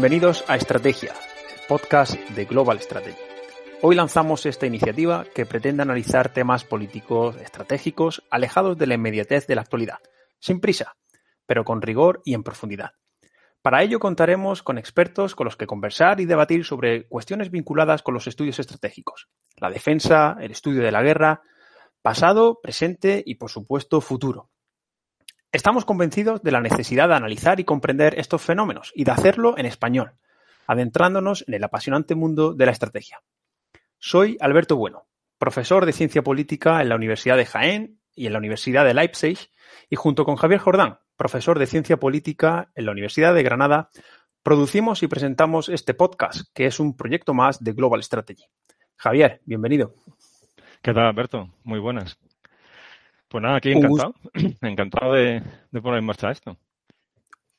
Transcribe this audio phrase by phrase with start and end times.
[0.00, 1.12] Bienvenidos a Estrategia,
[1.68, 3.18] podcast de Global Strategy.
[3.82, 9.56] Hoy lanzamos esta iniciativa que pretende analizar temas políticos estratégicos alejados de la inmediatez de
[9.56, 9.98] la actualidad,
[10.38, 10.96] sin prisa,
[11.44, 12.92] pero con rigor y en profundidad.
[13.60, 18.14] Para ello contaremos con expertos con los que conversar y debatir sobre cuestiones vinculadas con
[18.14, 19.28] los estudios estratégicos,
[19.58, 21.42] la defensa, el estudio de la guerra,
[22.00, 24.48] pasado, presente y por supuesto futuro.
[25.52, 29.66] Estamos convencidos de la necesidad de analizar y comprender estos fenómenos y de hacerlo en
[29.66, 30.12] español,
[30.68, 33.20] adentrándonos en el apasionante mundo de la estrategia.
[33.98, 38.38] Soy Alberto Bueno, profesor de Ciencia Política en la Universidad de Jaén y en la
[38.38, 39.50] Universidad de Leipzig,
[39.88, 43.90] y junto con Javier Jordán, profesor de Ciencia Política en la Universidad de Granada,
[44.44, 48.44] producimos y presentamos este podcast, que es un proyecto más de Global Strategy.
[48.94, 49.96] Javier, bienvenido.
[50.80, 51.50] ¿Qué tal, Alberto?
[51.64, 52.20] Muy buenas.
[53.30, 54.14] Pues nada, aquí encantado.
[54.60, 55.40] Encantado de,
[55.80, 56.58] poner en marcha esto.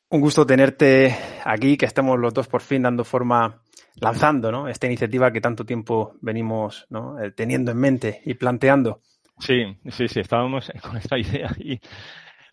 [0.10, 3.64] Un gusto tenerte aquí, que estemos los dos por fin dando forma,
[3.96, 4.68] lanzando ¿no?
[4.68, 6.86] esta iniciativa que tanto tiempo venimos
[7.24, 9.00] eh, teniendo en mente y planteando.
[9.40, 11.80] Sí, sí, sí, estábamos con esta idea y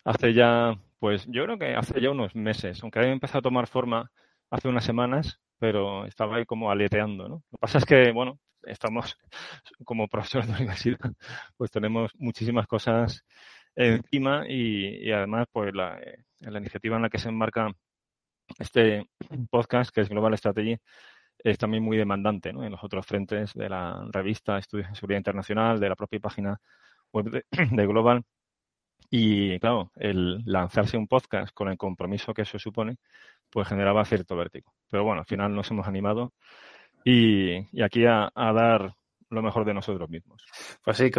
[0.05, 3.67] hace ya, pues yo creo que hace ya unos meses, aunque había empezado a tomar
[3.67, 4.09] forma
[4.49, 7.35] hace unas semanas, pero estaba ahí como aleteando, ¿no?
[7.35, 9.17] Lo que pasa es que, bueno, estamos
[9.85, 10.97] como profesores de universidad,
[11.57, 13.23] pues tenemos muchísimas cosas
[13.75, 17.71] encima y, además, pues la, eh, iniciativa en la que se enmarca
[18.57, 19.05] este
[19.51, 20.77] podcast, que es Global Strategy,
[21.43, 22.63] es también muy demandante ¿no?
[22.63, 26.59] en los otros frentes de la revista Estudios de Seguridad Internacional, de la propia página
[27.13, 28.23] web de Global.
[29.11, 32.97] Y claro, el lanzarse un podcast con el compromiso que eso supone,
[33.49, 34.73] pues generaba cierto vértigo.
[34.89, 36.33] Pero bueno, al final nos hemos animado
[37.03, 38.93] y, aquí a, dar
[39.29, 40.43] lo mejor de nosotros mismos.
[40.83, 41.11] Pues sí,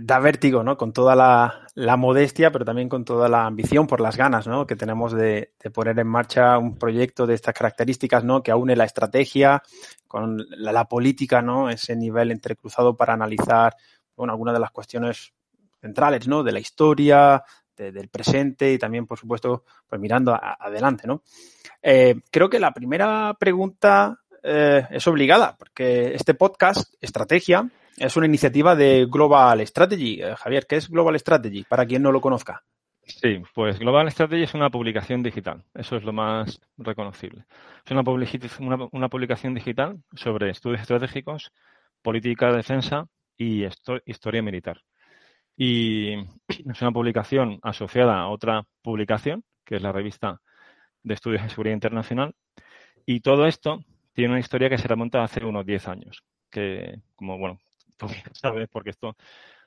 [0.00, 0.76] da vértigo, ¿no?
[0.76, 4.66] Con toda la, modestia, pero también con toda la ambición por las ganas, ¿no?
[4.66, 8.42] Que tenemos de, poner en marcha un proyecto de estas características, ¿no?
[8.42, 9.62] Que aúne la estrategia
[10.06, 11.68] con la, política, ¿no?
[11.68, 13.76] Ese nivel entrecruzado para analizar,
[14.16, 15.34] bueno, algunas de las cuestiones
[15.80, 16.42] centrales, ¿no?
[16.42, 17.42] De la historia,
[17.78, 21.22] del presente y también, por supuesto, pues mirando adelante, ¿no?
[21.82, 28.26] Eh, creo que la primera pregunta eh, es obligada, porque este podcast, Estrategia, es una
[28.26, 30.22] iniciativa de Global Strategy.
[30.22, 31.64] Eh, Javier, ¿qué es Global Strategy?
[31.64, 32.62] Para quien no lo conozca.
[33.04, 35.64] Sí, pues Global Strategy es una publicación digital.
[35.74, 37.44] Eso es lo más reconocible.
[37.84, 37.92] Es
[38.60, 41.50] una, una, publicación digital sobre estudios estratégicos,
[42.02, 43.06] política de defensa
[43.36, 43.64] y
[44.04, 44.82] historia militar.
[45.58, 46.14] Y
[46.48, 50.40] es una publicación asociada a otra publicación, que es la revista
[51.02, 52.34] de estudios de seguridad internacional.
[53.04, 57.36] Y todo esto tiene una historia que se remonta hace unos 10 años, que como,
[57.38, 57.58] bueno,
[57.96, 59.16] tú sabes, porque esto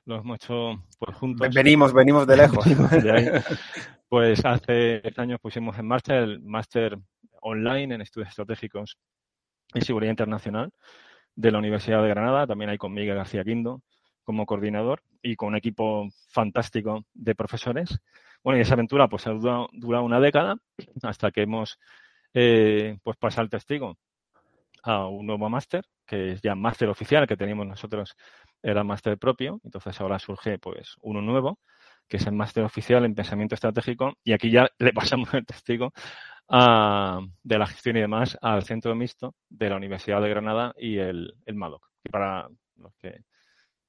[0.06, 1.54] lo hemos hecho pues, juntos.
[1.54, 2.64] Venimos, venimos de lejos.
[4.08, 6.98] pues hace 10 años pusimos en marcha el máster
[7.42, 8.96] online en estudios estratégicos
[9.74, 10.70] y seguridad internacional
[11.34, 12.46] de la Universidad de Granada.
[12.46, 13.82] También hay con Miguel García Quindo
[14.24, 18.00] como coordinador y con un equipo fantástico de profesores.
[18.42, 19.68] Bueno, y esa aventura pues ha durado,
[20.04, 20.56] una década
[21.02, 21.78] hasta que hemos
[22.34, 23.96] eh, pues pasado el testigo
[24.82, 28.16] a un nuevo máster, que es ya máster oficial, que teníamos nosotros
[28.62, 31.60] era máster propio, entonces ahora surge pues uno nuevo,
[32.08, 35.92] que es el máster oficial en pensamiento estratégico, y aquí ya le pasamos el testigo
[36.48, 41.34] de la gestión y demás al centro mixto de la Universidad de Granada y el,
[41.46, 41.88] el MADOC.
[42.10, 43.22] Para los que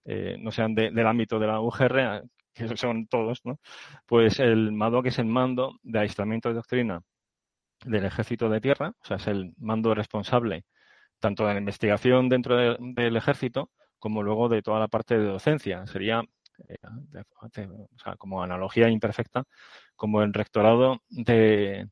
[0.06, 3.59] eh, no sean del ámbito de la UGR, que son todos, ¿no?
[4.06, 7.02] pues el MADOC es el mando de aislamiento de doctrina
[7.86, 10.66] del ejército de tierra, o sea, es el mando responsable
[11.23, 15.88] tanto de la investigación dentro del ejército como luego de toda la parte de docencia.
[15.88, 16.22] Sería,
[16.67, 16.76] eh,
[17.41, 17.50] o
[18.03, 19.46] sea, como analogía imperfecta,
[19.96, 21.88] como el rectorado de,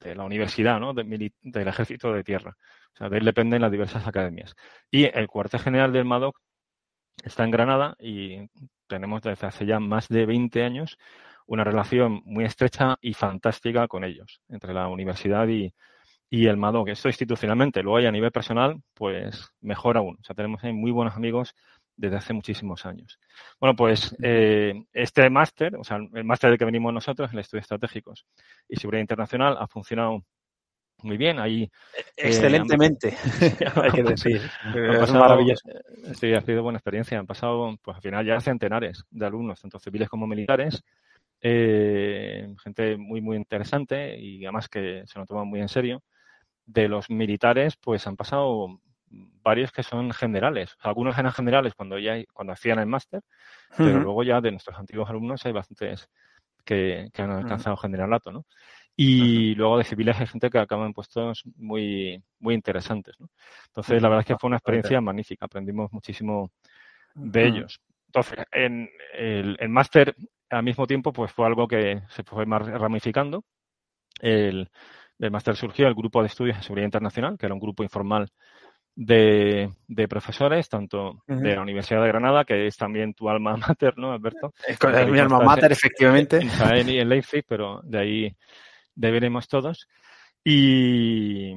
[0.00, 0.92] de la universidad, ¿no?
[0.92, 2.54] del ejército de tierra.
[2.92, 4.54] O sea, de él dependen las diversas academias.
[4.90, 6.38] Y el cuartel general del MADOC
[7.22, 8.48] está en Granada y
[8.86, 10.98] tenemos desde hace ya más de 20 años
[11.46, 15.74] una relación muy estrecha y fantástica con ellos, entre la universidad y,
[16.30, 16.88] y el MADOC.
[16.88, 20.16] Esto institucionalmente, luego hay a nivel personal, pues mejor aún.
[20.20, 21.54] O sea, tenemos ahí muy buenos amigos
[21.96, 23.20] desde hace muchísimos años.
[23.60, 27.64] Bueno, pues eh, este máster, o sea, el máster del que venimos nosotros, el Estudios
[27.64, 28.26] Estratégicos
[28.68, 30.24] y Seguridad Internacional, ha funcionado
[31.04, 31.38] muy bien.
[31.38, 33.14] Ahí, eh, Excelentemente,
[33.76, 34.40] hay que decir.
[34.74, 35.68] es maravilloso.
[35.68, 37.18] Eh, sí, ha sido buena experiencia.
[37.18, 40.82] Han pasado, pues al final ya centenares de alumnos, tanto civiles como militares.
[41.40, 46.02] gente muy, muy interesante y además que se lo toman muy en serio
[46.66, 48.80] de los militares, pues han pasado
[49.42, 50.76] varios que son generales.
[50.80, 53.22] algunos eran generales cuando ya cuando hacían el máster,
[53.76, 56.08] pero luego ya de nuestros antiguos alumnos hay bastantes
[56.64, 58.46] que, han alcanzado generalato, ¿no?
[58.96, 63.18] Y luego de civiles hay gente que acaba en puestos muy, muy interesantes.
[63.18, 63.28] ¿no?
[63.66, 66.50] Entonces, la verdad es que fue una experiencia magnífica, aprendimos muchísimo
[67.14, 67.80] de ellos.
[68.06, 70.14] Entonces, en el, el máster
[70.50, 73.44] al mismo tiempo pues fue algo que se fue ramificando.
[74.20, 74.70] El,
[75.18, 78.28] del máster surgió el grupo de estudios de seguridad internacional, que era un grupo informal
[78.94, 83.98] de, de profesores, tanto de la Universidad de Granada, que es también tu alma mater,
[83.98, 84.52] ¿no, Alberto?
[84.66, 86.38] Es mi alma mater, efectivamente.
[86.38, 88.36] En en Leipzig, pero de ahí
[88.94, 89.88] deberemos todos.
[90.42, 91.54] Y,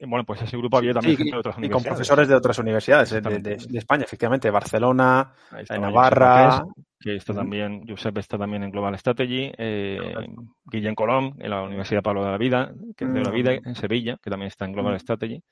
[0.00, 1.64] bueno, pues ese grupo había también de otras universidades.
[1.68, 5.32] Y con profesores de otras universidades de, España, efectivamente, Barcelona,
[5.68, 6.64] Navarra.
[7.02, 10.28] Que está también, Josep está también en Global Strategy, eh,
[10.66, 14.18] Guillén Colón en la Universidad Pablo de la Vida, que de la Vida en Sevilla,
[14.22, 15.00] que también está en Global.
[15.00, 15.42] Strategy.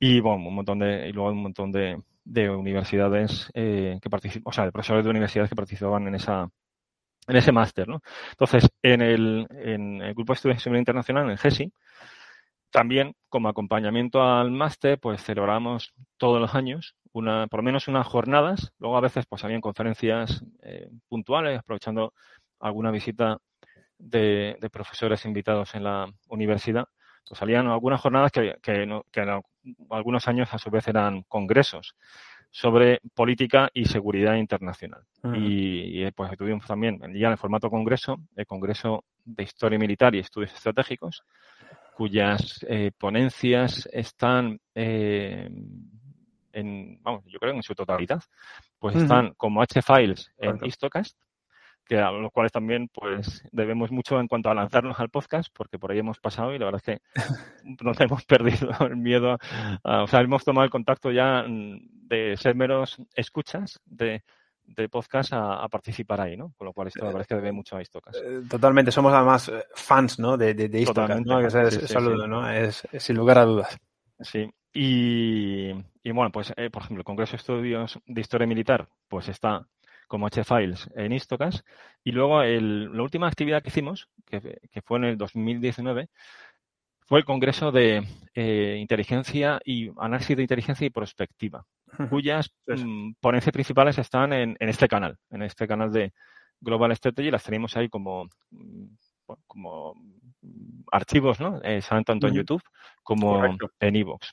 [0.00, 4.44] Y bueno, un montón de, y luego un montón de, de universidades eh, que participan,
[4.46, 6.48] o sea, de profesores de universidades que participaban en esa
[7.26, 8.02] en ese máster, ¿no?
[8.30, 11.72] Entonces, en el, en el Grupo de Estudios de Seguridad Internacional, en el GESI,
[12.70, 18.06] también, como acompañamiento al máster, pues celebramos todos los años, una, por lo menos unas
[18.06, 18.72] jornadas.
[18.78, 22.12] Luego a veces pues habían conferencias eh, puntuales, aprovechando
[22.58, 23.38] alguna visita
[23.96, 26.86] de, profesores invitados en la universidad.
[27.26, 28.86] Pues salían algunas jornadas que, que,
[29.90, 31.94] algunos años a su vez eran congresos
[32.54, 35.02] sobre política y seguridad internacional.
[35.34, 40.14] y, y, pues tuvimos también ya en el formato congreso, el Congreso de Historia Militar
[40.14, 41.24] y Estudios Estratégicos,
[41.96, 45.50] cuyas eh, ponencias están eh,
[46.52, 48.22] en, vamos, yo creo en su totalidad,
[48.78, 51.18] pues están como H-Files en Histocast,
[51.86, 55.78] que a los cuales también pues debemos mucho en cuanto a lanzarnos al podcast, porque
[55.78, 57.02] por ahí hemos pasado y la verdad es que
[57.84, 59.38] nos hemos perdido el miedo,
[59.82, 64.22] o sea, hemos tomado el contacto ya de ser meros escuchas, de
[64.66, 66.52] de podcast a, participar ahí, ¿no?
[66.56, 68.16] Con lo cual esto la verdad es que debe mucho a Istocas.
[68.16, 70.36] Eh, totalmente, somos además eh, fans, ¿no?
[70.36, 70.84] De, de, de
[71.24, 71.40] ¿no?
[71.40, 72.48] Que es, saludo, ¿no?
[72.50, 73.78] Es, sin lugar a dudas.
[74.20, 74.48] Sí.
[74.72, 75.70] Y,
[76.02, 79.66] y bueno, pues, eh, por ejemplo, el Congreso de Estudios de Historia Militar, pues está
[80.08, 81.64] como H-Files en Istocas.
[82.02, 86.08] Y luego el, la última actividad que hicimos, que, que fue en el 2019,
[87.06, 91.64] fue el Congreso de eh, Inteligencia y Análisis de Inteligencia y Prospectiva,
[92.08, 96.12] cuyas mm, ponencias principales están en, este canal, en este canal de
[96.60, 98.26] Global Strategy, las tenemos ahí como,
[99.46, 99.94] como
[100.90, 101.60] archivos, ¿no?
[101.62, 102.62] Eh, tanto en YouTube
[103.02, 103.44] como
[103.80, 104.30] en iVoox.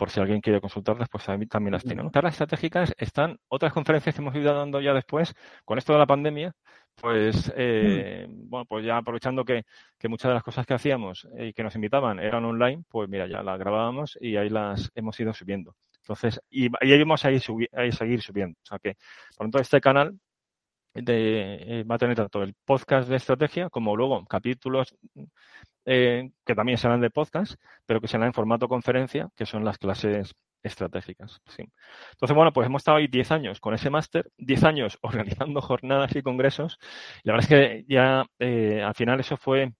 [0.00, 2.02] Por si alguien quiere consultarlas, pues también las tiene.
[2.02, 6.06] Las estratégicas están otras conferencias que hemos ido dando ya después, con esto de la
[6.06, 6.54] pandemia,
[6.94, 7.52] pues mm.
[7.54, 9.66] eh, bueno, pues ya aprovechando que,
[10.08, 13.42] muchas de las cosas que hacíamos y que nos invitaban eran online, pues mira, ya
[13.42, 15.76] las grabábamos y ahí las hemos ido subiendo.
[15.98, 17.42] Entonces, y, ahí vamos a, ir
[17.92, 18.56] seguir subiendo.
[18.62, 18.94] O sea que,
[19.36, 20.18] por lo tanto, este canal
[20.94, 24.94] de, eh, va a tener tanto el podcast de estrategia como luego capítulos
[25.86, 27.54] eh, que también serán de podcast,
[27.86, 31.40] pero que serán en formato conferencia, que son las clases estratégicas.
[31.46, 31.64] Sí.
[32.12, 36.14] Entonces, bueno, pues hemos estado ahí 10 años con ese máster, 10 años organizando jornadas
[36.14, 36.78] y congresos.
[37.24, 39.72] Y la verdad es que ya eh, al final eso fue,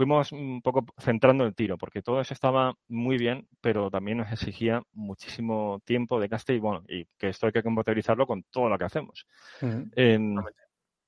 [0.00, 4.32] fuimos un poco centrando el tiro, porque todo eso estaba muy bien, pero también nos
[4.32, 8.70] exigía muchísimo tiempo de gasto y bueno, y que esto hay que compatibilizarlo con todo
[8.70, 9.26] lo que hacemos.
[9.60, 10.36] en,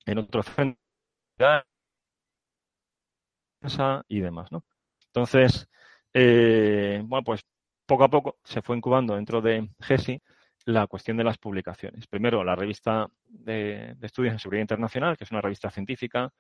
[0.05, 1.65] en otros centros
[4.09, 4.63] y demás, ¿no?
[5.07, 5.71] Entonces,
[6.13, 7.41] eh, bueno, pues
[7.87, 10.21] poco a poco se fue incubando dentro de GESI
[10.67, 12.07] la cuestión de las publicaciones.
[12.09, 16.31] Primero, la revista de, estudios en seguridad internacional, que es una revista científica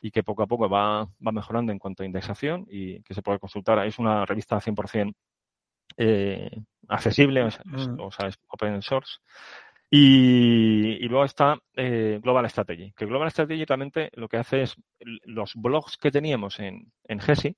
[0.00, 3.38] y que poco a poco va, mejorando en cuanto a indexación y que se puede
[3.38, 3.84] consultar.
[3.86, 5.14] Es una revista 100%
[5.96, 6.50] eh,
[6.88, 8.00] accesible, mm.
[8.00, 9.18] o sea, es open source.
[9.92, 15.54] Y, luego está eh, Global Strategy, que Global Strategy realmente lo que hace es los
[15.56, 17.56] blogs que teníamos en, en GESI,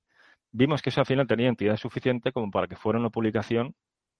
[0.50, 3.74] vimos que eso al final tenía entidad suficiente como para que fuera una publicación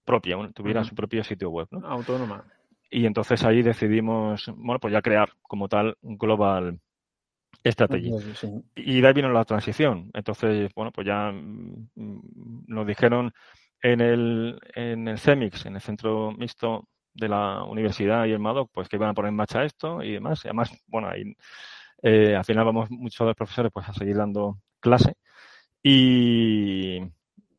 [0.05, 1.67] propia, tuviera su propio sitio web.
[1.71, 1.87] ¿no?
[1.87, 2.45] Autónoma.
[2.89, 6.79] Y entonces ahí decidimos, bueno, pues ya crear como tal Global
[7.65, 8.11] Strategy.
[8.75, 10.11] Y de ahí vino la transición.
[10.13, 11.87] Entonces, bueno, pues ya mm,
[12.67, 13.31] nos dijeron
[13.81, 18.71] en el, en el CEMIX, en el Centro Mixto de la Universidad y el MADOC,
[18.71, 20.43] pues que iban a poner en marcha esto y demás.
[20.43, 21.35] Y además, bueno, ahí
[22.01, 25.15] eh, al final vamos muchos de los profesores pues a seguir dando clase
[25.81, 26.99] y,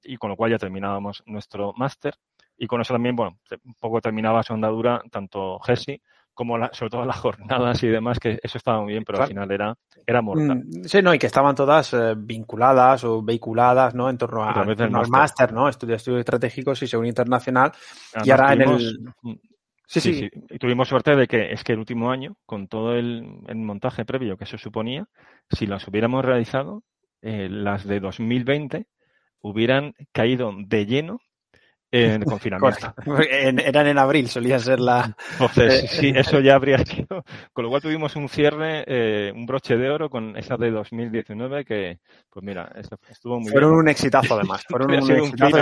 [0.03, 2.15] y con lo cual ya terminábamos nuestro máster.
[2.57, 6.01] Y con eso también, bueno, un poco terminaba su andadura tanto GESI
[6.35, 9.51] como sobre todo las jornadas y demás, que eso estaba muy bien, pero al final
[9.51, 9.75] era,
[10.07, 10.65] era mortal.
[10.65, 14.11] Mm, sí, no, y que estaban todas eh, vinculadas o vehiculadas, ¿no?
[14.11, 15.69] En torno, a, al máster, ¿no?
[15.69, 17.73] Estudios, estudios estratégicos y seguridad internacional.
[18.25, 19.15] y ahora en el...
[19.87, 23.23] Sí, sí, Y tuvimos suerte de que es que el último año, con todo el,
[23.55, 25.07] montaje previo que eso suponía,
[25.51, 26.83] si las hubiéramos realizado,
[27.21, 28.87] eh, las de 2020
[29.41, 31.21] hubieran caído de lleno
[31.95, 32.93] en confinamiento.
[33.31, 35.17] eran en abril, solía ser la.
[35.33, 37.25] Entonces, sí, eso ya habría sido.
[37.53, 41.65] Con lo cual tuvimos un cierre, eh, un broche de oro con esa de 2019
[41.65, 42.71] que, pues mira,
[43.09, 44.65] estuvo muy Fueron un exitazo además.
[44.69, 45.59] Fueron un exitazo.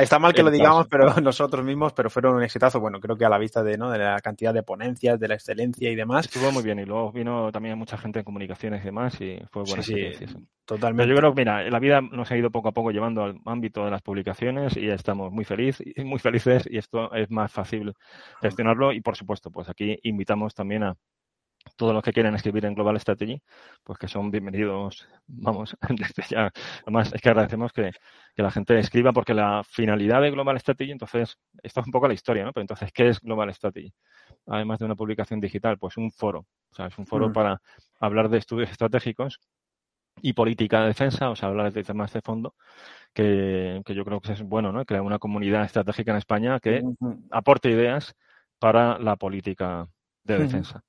[0.00, 2.80] Está, mal que lo digamos, pero nosotros mismos, pero fueron un exitazo.
[2.80, 3.90] Bueno, creo que a la vista de, ¿no?
[3.90, 6.26] de la cantidad de ponencias, de la excelencia y demás.
[6.26, 9.64] Estuvo muy bien y luego vino también mucha gente en comunicaciones y demás y fue
[9.64, 10.12] buena sí,
[10.64, 11.10] Totalmente.
[11.10, 13.84] yo creo que, mira, la vida nos ha ido poco a poco llevando al ámbito
[13.84, 15.73] de las publicaciones y estamos muy felices
[16.04, 17.94] muy felices y esto es más fácil
[18.40, 20.96] gestionarlo y, por supuesto, pues aquí invitamos también a
[21.76, 23.40] todos los que quieren escribir en Global Strategy,
[23.82, 26.52] pues que son bienvenidos, vamos, desde ya.
[26.82, 27.90] Además, es que agradecemos que,
[28.36, 32.14] la gente escriba porque la finalidad de Global Strategy, entonces, esto es un poco la
[32.14, 32.52] historia, ¿no?
[32.52, 33.92] Pero entonces, ¿qué es Global Strategy?
[34.46, 36.46] Además de una publicación digital, pues un foro.
[36.70, 37.32] O sea, es un foro mm.
[37.32, 37.60] para
[38.00, 39.40] hablar de estudios estratégicos
[40.22, 42.54] y política de defensa, o sea, hablar de temas de fondo,
[43.14, 44.84] que, yo creo que es bueno, ¿no?
[44.84, 46.82] Crear una comunidad estratégica en España que
[47.30, 48.14] aporte ideas
[48.58, 49.88] para la política
[50.24, 50.82] de defensa.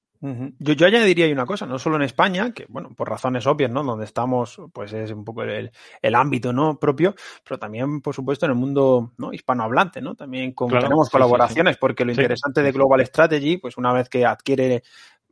[0.57, 3.83] Yo, yo añadiría una cosa, no solo en España, que bueno, por razones obvias, ¿no?
[3.83, 6.79] Donde estamos, pues es un poco el, ámbito, ¿no?
[6.79, 7.13] Propio,
[7.43, 9.33] pero también, por supuesto, en el mundo ¿no?
[9.33, 10.15] hispanohablante, ¿no?
[10.15, 14.81] También tenemos colaboraciones, porque lo interesante de Global Strategy, pues una vez que adquiere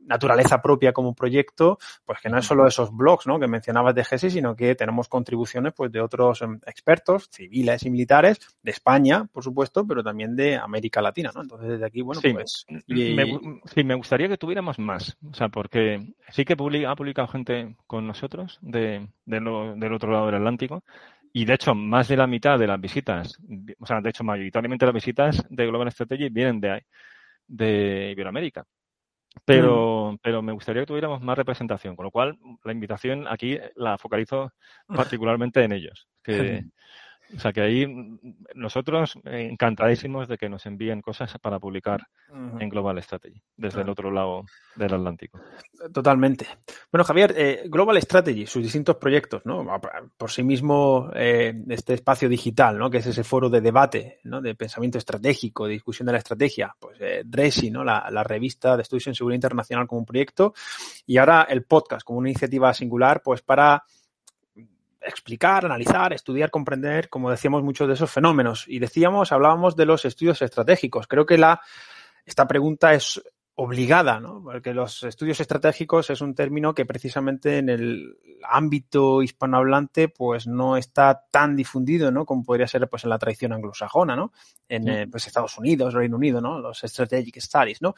[0.06, 3.38] naturaleza propia como proyecto, pues que no es solo esos blogs ¿no?
[3.38, 7.90] que mencionabas de GESI, sino que tenemos contribuciones pues de otros em, expertos civiles y
[7.90, 11.42] militares de España, por supuesto, pero también de América Latina, ¿no?
[11.42, 12.66] Entonces desde aquí, bueno, pues...
[12.86, 17.76] Me, sí, me gustaría que tuviéramos más, o sea, porque sí que ha publicado gente
[17.86, 20.82] con nosotros de, del otro lado del Atlántico
[21.36, 23.40] y de hecho, más de la mitad de las visitas,
[23.80, 26.84] o sea, de hecho, mayoritariamente las visitas de Global Strategy vienen de,
[27.48, 28.64] de Iberoamérica.
[29.44, 30.18] Pero, mm.
[30.22, 34.52] pero me gustaría que tuviéramos más representación, con lo cual la invitación aquí la focalizo
[34.86, 36.08] particularmente en ellos.
[36.22, 36.64] Que,
[37.36, 37.86] o sea que ahí
[38.54, 42.06] nosotros encantadísimos de que nos envíen cosas para publicar
[42.58, 44.44] en Global Strategy, desde el otro lado
[44.76, 45.40] del Atlántico.
[45.92, 46.46] Totalmente.
[46.90, 49.64] Bueno, Javier, eh, Global Strategy, sus distintos proyectos, ¿no?
[50.16, 52.90] Por sí mismo, eh, este espacio digital, ¿no?
[52.90, 54.40] Que es ese foro de debate, ¿no?
[54.40, 56.74] De pensamiento estratégico, de discusión de la estrategia.
[56.78, 57.84] Pues eh, DRESI, ¿no?
[57.84, 60.54] La, la revista de estudios en seguridad internacional como un proyecto.
[61.06, 63.84] Y ahora el podcast como una iniciativa singular, pues para
[65.06, 68.64] explicar, analizar, estudiar, comprender, como decíamos, muchos de esos fenómenos.
[68.68, 71.06] Y decíamos, hablábamos de los estudios estratégicos.
[71.06, 71.60] Creo que la,
[72.24, 73.22] esta pregunta es
[73.56, 74.42] obligada, ¿no?
[74.42, 80.76] Porque los estudios estratégicos es un término que precisamente en el ámbito hispanohablante pues no
[80.76, 82.26] está tan difundido, ¿no?
[82.26, 84.32] Como podría ser pues en la tradición anglosajona, ¿no?
[84.68, 86.58] En eh, pues Estados Unidos, Reino Unido, ¿no?
[86.58, 87.94] Los strategic studies, ¿no?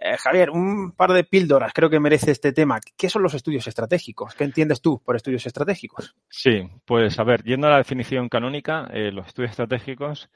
[0.00, 2.78] Eh, Javier, un par de píldoras creo que merece este tema.
[2.96, 4.36] ¿Qué son los estudios estratégicos?
[4.36, 6.14] ¿Qué entiendes tú por estudios estratégicos?
[6.28, 10.30] Sí, pues a ver, yendo a la definición canónica, eh, los estudios estratégicos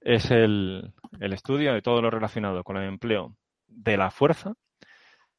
[0.00, 3.36] es el, el estudio de todo lo relacionado con el empleo
[3.74, 4.54] de la fuerza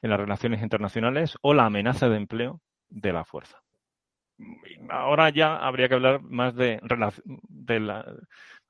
[0.01, 3.61] en las relaciones internacionales o la amenaza de empleo de la fuerza.
[4.89, 8.05] Ahora ya habría que hablar más de, de, la,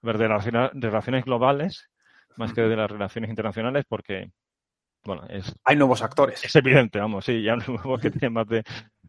[0.02, 1.90] de, relaciones globales
[2.38, 4.32] más que de las relaciones internacionales porque,
[5.04, 5.56] bueno, es...
[5.64, 6.44] Hay nuevos actores.
[6.44, 8.64] Es evidente, vamos, sí, ya nuevos que tienen más de,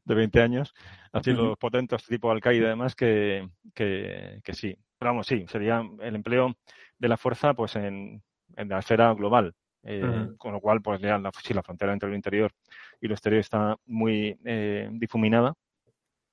[0.04, 0.74] de 20 años,
[1.12, 4.76] así los potentes tipo Al-Qaeda además que, que, que, sí.
[4.98, 6.54] Pero vamos, sí, sería el empleo
[6.98, 8.22] de la fuerza pues en,
[8.56, 9.54] en la esfera global.
[9.86, 12.50] Eh, con lo cual, pues ya la, si la frontera entre lo interior
[13.00, 15.54] y lo exterior está muy eh, difuminada,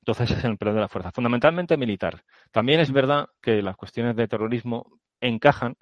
[0.02, 2.24] entonces es el empleo de la fuerza, fundamentalmente militar.
[2.52, 5.76] También es verdad que las cuestiones de terrorismo encajan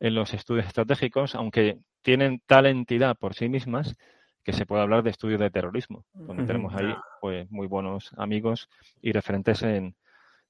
[0.00, 3.96] en los estudios estratégicos, aunque tienen tal entidad por sí mismas
[4.42, 8.68] que se puede hablar de estudios de terrorismo, donde tenemos ahí pues muy buenos amigos
[9.00, 9.96] y referentes en,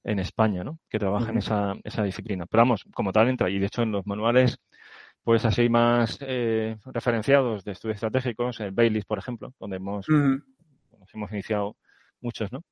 [0.04, 0.78] en España, ¿no?
[0.90, 2.46] Que trabajan esa, esa disciplina.
[2.46, 4.58] Pero vamos, como tal entra, y de hecho en los manuales
[5.26, 11.32] pues así más eh, referenciados de estudios estratégicos, el Baileys, por ejemplo, donde hemos, hemos
[11.32, 11.76] iniciado
[12.20, 12.62] muchos, ¿no?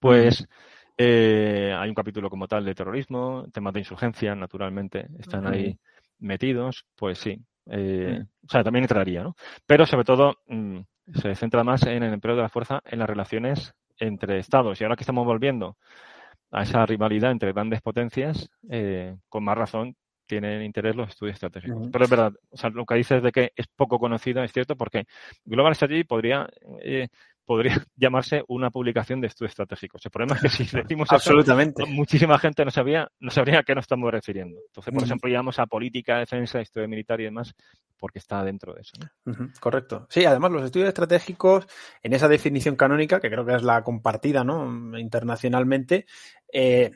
[0.00, 0.48] Pues
[0.96, 5.78] eh, hay un capítulo como tal de terrorismo, temas de insurgencia, naturalmente, están ahí
[6.20, 7.38] metidos, pues sí.
[7.66, 9.36] Eh, o sea, también entraría, ¿no?
[9.66, 10.78] Pero sobre todo mm,
[11.12, 14.80] se centra más en el empleo de la fuerza en las relaciones entre estados.
[14.80, 15.76] Y ahora que estamos volviendo
[16.50, 18.48] a esa rivalidad entre grandes potencias,
[19.28, 21.88] con más razón tienen interés los estudios estratégicos.
[21.92, 24.76] Pero es verdad, o sea, lo que dices de que es poco conocido es cierto
[24.76, 25.06] porque
[25.44, 26.48] Global Strategy podría
[26.82, 27.08] eh,
[27.44, 30.04] podría llamarse una publicación de estudios estratégicos.
[30.04, 31.84] El problema es que si decimos Absolutamente.
[31.86, 34.58] muchísima gente no sabía, no sabría a qué nos estamos refiriendo.
[34.66, 37.54] Entonces, por ejemplo, llamamos a política, defensa, historia militar y demás,
[37.98, 38.92] porque está dentro de eso.
[39.60, 40.06] Correcto.
[40.10, 41.66] Sí, además los estudios estratégicos,
[42.02, 44.98] en esa definición canónica, que creo que es la compartida ¿no?
[44.98, 46.06] internacionalmente,
[46.52, 46.92] eh,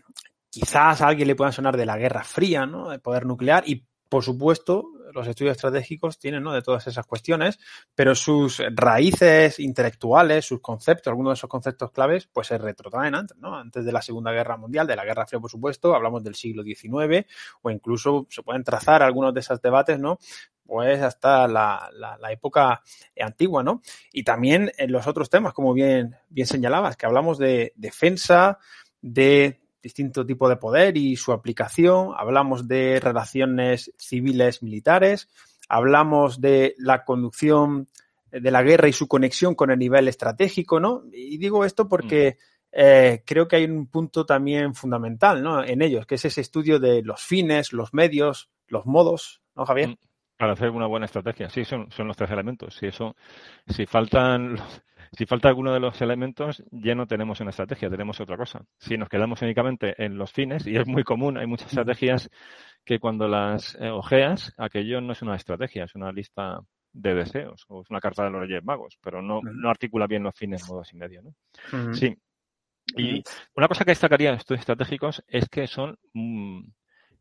[0.50, 2.90] quizás a alguien le puedan sonar de la Guerra Fría, ¿no?
[2.90, 6.52] de poder nuclear, y por supuesto, los estudios estratégicos tienen ¿no?
[6.52, 7.58] de todas esas cuestiones,
[7.94, 13.36] pero sus raíces intelectuales, sus conceptos, algunos de esos conceptos claves, pues se retrotraen antes,
[13.36, 13.56] ¿no?
[13.56, 16.62] Antes de la Segunda Guerra Mundial, de la Guerra Fría, por supuesto, hablamos del siglo
[16.62, 17.26] XIX,
[17.62, 20.18] o incluso se pueden trazar algunos de esos debates, ¿no?
[20.64, 21.90] Pues hasta la,
[22.30, 22.82] época
[23.18, 23.80] antigua, ¿no?
[24.12, 28.58] Y también en los otros temas, como bien, bien señalabas, que hablamos de defensa,
[29.00, 35.28] de distinto tipo de poder y su aplicación, hablamos de relaciones civiles militares,
[35.68, 37.88] hablamos de la conducción
[38.30, 41.04] de la guerra y su conexión con el nivel estratégico, ¿no?
[41.12, 42.66] Y digo esto porque mm.
[42.72, 45.64] eh, creo que hay un punto también fundamental, ¿no?
[45.64, 49.96] En ellos, que es ese estudio de los fines, los medios, los modos, ¿no, Javier?
[50.38, 52.74] Para hacer una buena estrategia, sí, son, son los tres elementos.
[52.74, 53.16] Si eso,
[53.66, 58.20] si faltan los, si falta alguno de los elementos, ya no tenemos una estrategia, tenemos
[58.20, 58.64] otra cosa.
[58.78, 62.30] Si nos quedamos únicamente en los fines, y es muy común, hay muchas estrategias
[62.84, 66.60] que cuando las eh, ojeas, aquello no es una estrategia, es una lista
[66.92, 70.22] de deseos o es una carta de los Reyes Magos, pero no, no articula bien
[70.22, 71.22] los fines, modos y medio.
[71.22, 71.94] ¿no?
[71.94, 72.16] Sí.
[72.96, 73.22] Y
[73.54, 76.62] una cosa que destacaría de estudios estratégicos es que son mm,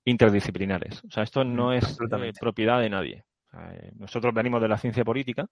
[0.07, 1.03] interdisciplinares.
[1.03, 3.25] O sea, esto no es eh, propiedad de nadie.
[3.53, 5.47] Eh, nosotros venimos de la ciencia política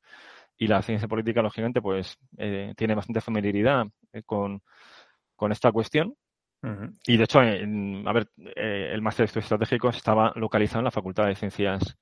[0.57, 4.62] y la ciencia política, lógicamente, pues eh, tiene bastante familiaridad eh, con,
[5.51, 6.15] esta cuestión.
[7.05, 11.27] Y de hecho, a ver, el máster de estudios estratégicos estaba localizado en la Facultad
[11.27, 11.95] de Ciencias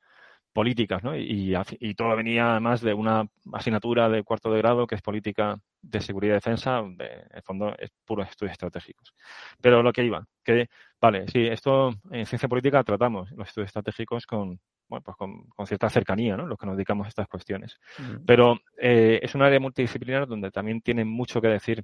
[0.53, 1.17] Políticas, ¿no?
[1.17, 5.59] Y, y, todo venía además de una asignatura de cuarto de grado que es Política
[5.81, 9.13] de Seguridad y Defensa, de, en el fondo es puros estudios estratégicos.
[9.59, 10.69] Pero lo que iba, que,
[11.03, 15.89] vale, sí, esto en ciencia política tratamos los estudios estratégicos con, bueno, pues con, cierta
[15.89, 16.47] cercanía, ¿no?
[16.47, 17.77] Los que nos dedicamos a estas cuestiones.
[18.25, 21.83] Pero eh, es un área multidisciplinar donde también tiene mucho que decir,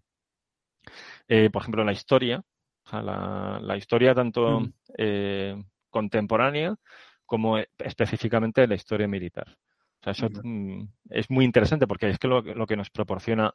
[1.27, 2.41] eh, por ejemplo, la historia,
[2.85, 4.65] o sea, la, historia tanto
[4.97, 6.77] eh, contemporánea
[7.25, 9.47] como específicamente la historia militar.
[9.49, 13.53] O sea, eso mm, es muy interesante porque es que lo, lo que nos proporciona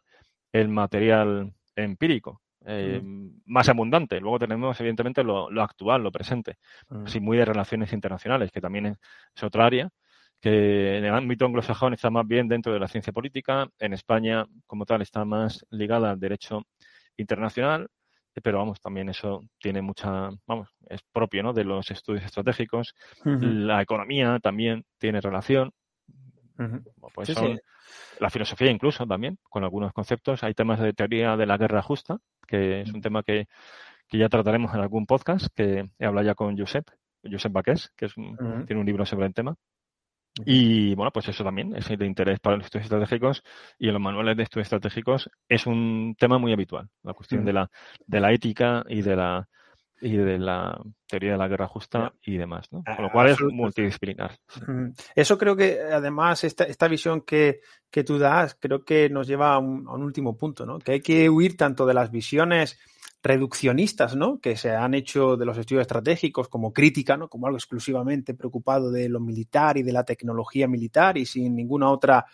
[0.53, 2.43] el material empírico.
[2.67, 3.01] Eh,
[3.47, 4.21] más abundante.
[4.21, 6.57] Luego tenemos, evidentemente, lo, actual, lo presente,
[7.05, 9.91] así muy de relaciones internacionales, que también es, otra área,
[10.41, 14.47] que en el ámbito anglosajón está más bien dentro de la ciencia política, en España,
[14.67, 16.63] como tal, está más ligada al derecho
[17.17, 17.89] internacional,
[18.43, 21.53] pero vamos, también eso tiene mucha, vamos, es propio, ¿no?
[21.53, 22.95] De los estudios estratégicos.
[23.25, 25.71] La economía también tiene relación.
[27.15, 27.59] Pues son,
[28.21, 30.43] La filosofía incluso también, con algunos conceptos.
[30.45, 33.47] Hay temas de teoría de la guerra justa, que es un tema que,
[34.13, 36.89] ya trataremos en algún podcast, que he hablado ya con Josep,
[37.25, 39.57] Josep Baqués, que es tiene un libro sobre el tema.
[40.45, 43.43] Y bueno, pues eso también es de interés para los estudios estratégicos
[43.79, 47.53] y en los manuales de estudios estratégicos es un tema muy habitual, la cuestión de,
[47.53, 47.71] la,
[48.07, 49.49] de la ética y de la
[50.01, 52.83] y de la teoría de la guerra justa y demás, ¿no?
[52.85, 54.39] Con lo cual es multidisciplinar.
[55.15, 59.55] Eso creo que, además, esta, esta visión que, que, tú das, creo que nos lleva
[59.55, 60.79] a un, último punto, ¿no?
[60.79, 62.79] Que hay que huir tanto de las visiones
[63.23, 64.41] reduccionistas, ¿no?
[64.41, 67.29] Que se han hecho de los estudios estratégicos como crítica, ¿no?
[67.29, 71.91] Como algo exclusivamente preocupado de lo militar y de la tecnología militar y sin ninguna
[71.91, 72.27] otra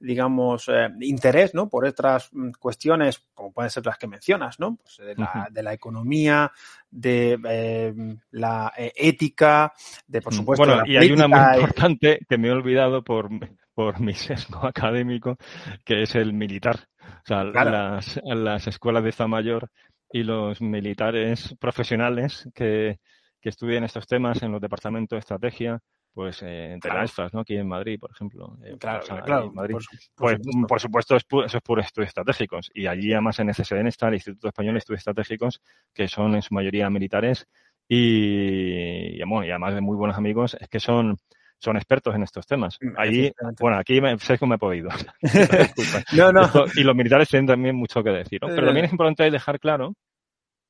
[0.00, 1.68] digamos, eh, interés, ¿no?
[1.68, 4.76] Por otras mm, cuestiones, como pueden ser las que mencionas, ¿no?
[4.76, 6.50] Pues de, la, de la economía,
[6.90, 7.94] de eh,
[8.32, 9.72] la eh, ética,
[10.06, 13.28] de, por supuesto, bueno, y hay una muy importante que me he olvidado por,
[13.74, 15.36] por mi sesgo académico,
[15.84, 16.88] que es el militar.
[17.00, 19.70] O sea, las, las escuelas de Estado Mayor
[20.10, 22.98] y los militares profesionales que,
[23.40, 25.80] que estudian estos temas en los departamentos de estrategia,
[26.12, 27.40] pues eh, entre las ¿no?
[27.40, 28.56] Aquí en Madrid, por ejemplo.
[28.64, 29.52] Eh, claro, claro.
[29.52, 29.74] Madrid.
[29.74, 29.84] Por,
[30.16, 32.70] pues, por, supuesto, eso es puro estudios estratégicos.
[32.74, 35.60] Y allí, además, en SSN está el Instituto Español de Estudios Estratégicos,
[35.94, 37.46] que son en su mayoría militares
[37.88, 41.16] y, y, bueno, y además de muy buenos amigos, es que son
[41.60, 42.78] son expertos en estos temas.
[42.80, 44.90] Mm, Allí, bueno, aquí me, sé que me he podido.
[46.16, 46.48] no, no.
[46.74, 48.40] y los militares tienen también mucho que decir.
[48.40, 48.48] ¿no?
[48.48, 49.94] Pero también es importante dejar claro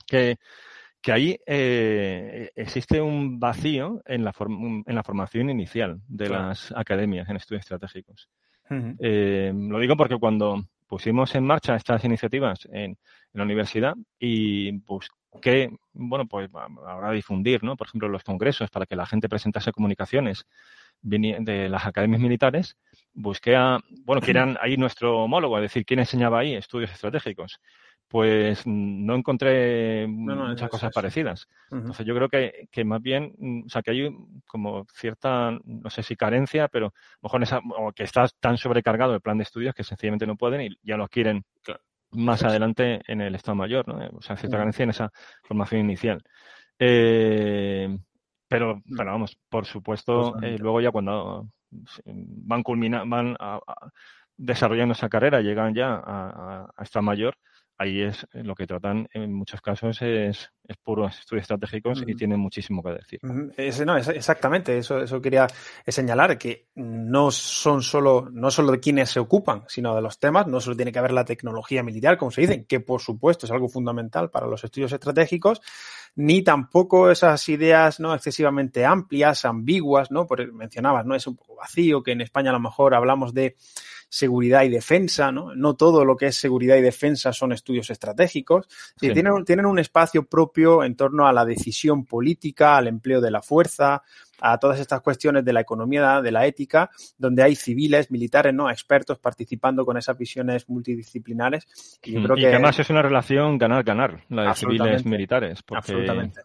[0.07, 0.37] que
[1.01, 7.29] que ahí eh, existe un vacío en la, en la formación inicial de las academias
[7.29, 8.29] en estudios estratégicos.
[8.71, 12.97] Eh, lo digo porque cuando pusimos en marcha estas iniciativas en,
[13.35, 17.77] la universidad y busqué, bueno, pues ahora difundir, ¿no?
[17.77, 20.47] Por ejemplo, los congresos para que la gente presentase comunicaciones
[21.03, 22.77] de las academias militares,
[23.13, 27.61] busqué a, bueno, quién era ahí nuestro homólogo, es decir, quién enseñaba ahí estudios estratégicos.
[28.09, 31.47] Pues no encontré muchas cosas parecidas.
[31.71, 34.11] Entonces yo creo que, que, más bien, mm, o sea, que hay
[34.47, 38.57] como cierta, no sé si carencia, pero a lo mejor esa, o que está tan
[38.57, 41.45] sobrecargado el plan de estudios que sencillamente no pueden y ya lo quieren
[42.13, 43.99] más adelante en el Estado Mayor, ¿no?
[44.17, 46.23] O sea, cierta carencia en esa formación inicial.
[46.79, 47.99] Eh,
[48.49, 51.49] pero, pero vamos, por supuesto, eh, luego ya cuando
[52.07, 53.37] van culminando, van
[54.37, 57.37] desarrollando esa carrera, llegan ya a, a, esta mayor,
[57.79, 62.15] ahí es eh, lo que tratan en muchos casos es, es puros estudios estratégicos y
[62.15, 63.21] tienen muchísimo que decir.
[63.23, 65.47] no, exactamente, eso, eso quería
[65.87, 70.49] señalar, que no son solo, no solo de quienes se ocupan, sino de los temas,
[70.49, 73.53] no solo tiene que haber la tecnología militar, como se dicen, que por supuesto es
[73.53, 75.61] algo fundamental para los estudios estratégicos,
[76.17, 80.27] ni tampoco esas ideas no excesivamente amplias, ambiguas, ¿no?
[80.27, 81.15] Porque mencionabas, ¿no?
[81.15, 83.57] Es un poco vacío, que en España a lo mejor hablamos de
[84.09, 85.55] seguridad y defensa, ¿no?
[85.55, 88.67] No todo lo que es seguridad y defensa son estudios estratégicos.
[88.99, 93.43] Tienen, tienen un espacio propio en torno a la decisión política, al empleo de la
[93.43, 94.03] fuerza,
[94.41, 98.71] a todas estas cuestiones de la economía, de la ética, donde hay civiles, militares, ¿no?
[98.71, 101.67] expertos participando con esas visiones multidisciplinares.
[102.05, 102.47] Y, yo creo que...
[102.47, 106.41] además es una relación ganar-ganar, la de civiles militares, porque Absolutamente.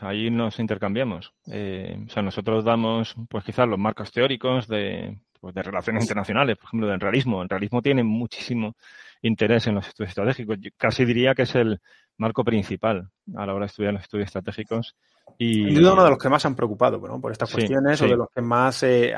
[0.00, 1.32] ahí nos intercambiamos.
[1.46, 6.56] Eh, o sea, nosotros damos, pues quizás los marcos teóricos de, pues, de relaciones internacionales,
[6.56, 7.42] por ejemplo, del realismo.
[7.42, 8.74] El realismo tiene muchísimo
[9.22, 10.58] interés en los estudios estratégicos.
[10.76, 11.80] casi diría que es el
[12.16, 14.96] marco principal a la hora de estudiar los estudios estratégicos.
[15.36, 18.40] Y uno de los que más han preocupado por estas cuestiones o de los que
[18.40, 19.14] más eh,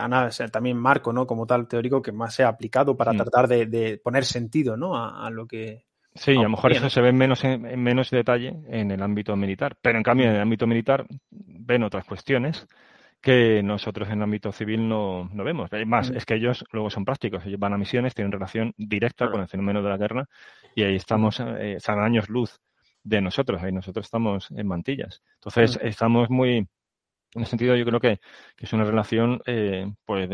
[0.52, 3.16] también marco no como tal teórico que más se ha aplicado para mm.
[3.16, 4.96] tratar de, poner sentido ¿no?
[4.96, 8.90] a, lo que Sí, a lo mejor eso se ve menos en, menos detalle en
[8.90, 12.66] el ámbito militar, pero en cambio en el ámbito militar ven otras cuestiones
[13.20, 15.70] que nosotros en el ámbito civil no, no vemos.
[15.86, 16.16] Más, mm.
[16.16, 19.48] es que ellos luego son prácticos, ellos van a misiones, tienen relación directa con el
[19.48, 20.28] fenómeno de la guerra
[20.74, 22.60] y ahí estamos, eh, están años luz
[23.02, 25.22] de nosotros, ahí nosotros estamos en mantillas.
[25.34, 25.86] Entonces, mm.
[25.86, 26.56] estamos muy,
[27.34, 28.20] en ese sentido yo creo que,
[28.58, 30.28] es una relación eh, pues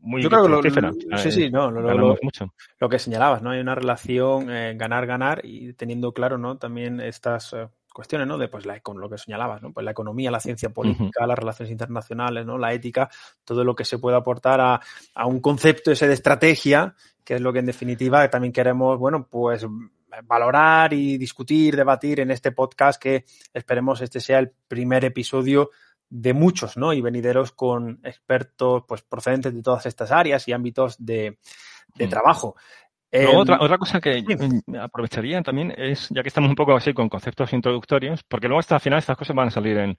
[0.00, 2.52] muy Yo creo que lo, sí, sí, no, lo, mucho.
[2.80, 3.50] lo, que señalabas, ¿no?
[3.50, 6.58] Hay una relación eh, ganar-ganar y teniendo claro, ¿no?
[6.58, 8.36] También estas eh, cuestiones, ¿no?
[8.36, 9.72] De pues la, con lo que señalabas, ¿no?
[9.72, 12.58] Pues la economía, la ciencia política, las relaciones internacionales, ¿no?
[12.58, 13.08] La ética,
[13.42, 14.80] todo lo que se puede aportar a,
[15.14, 19.26] a, un concepto ese de estrategia, que es lo que en definitiva también queremos, bueno,
[19.30, 19.66] pues
[20.24, 25.70] valorar y discutir, debatir en este podcast que esperemos este sea el primer episodio
[26.10, 26.92] de muchos, ¿no?
[26.92, 31.38] Y venideros con expertos, pues procedentes de todas estas áreas y ámbitos de,
[31.94, 32.56] de trabajo.
[33.10, 34.24] Em, otra, otra cosa que
[34.80, 38.76] aprovecharía también es, ya que estamos un poco así con conceptos introductorios, porque luego hasta
[38.76, 39.98] al final estas cosas van a salir en,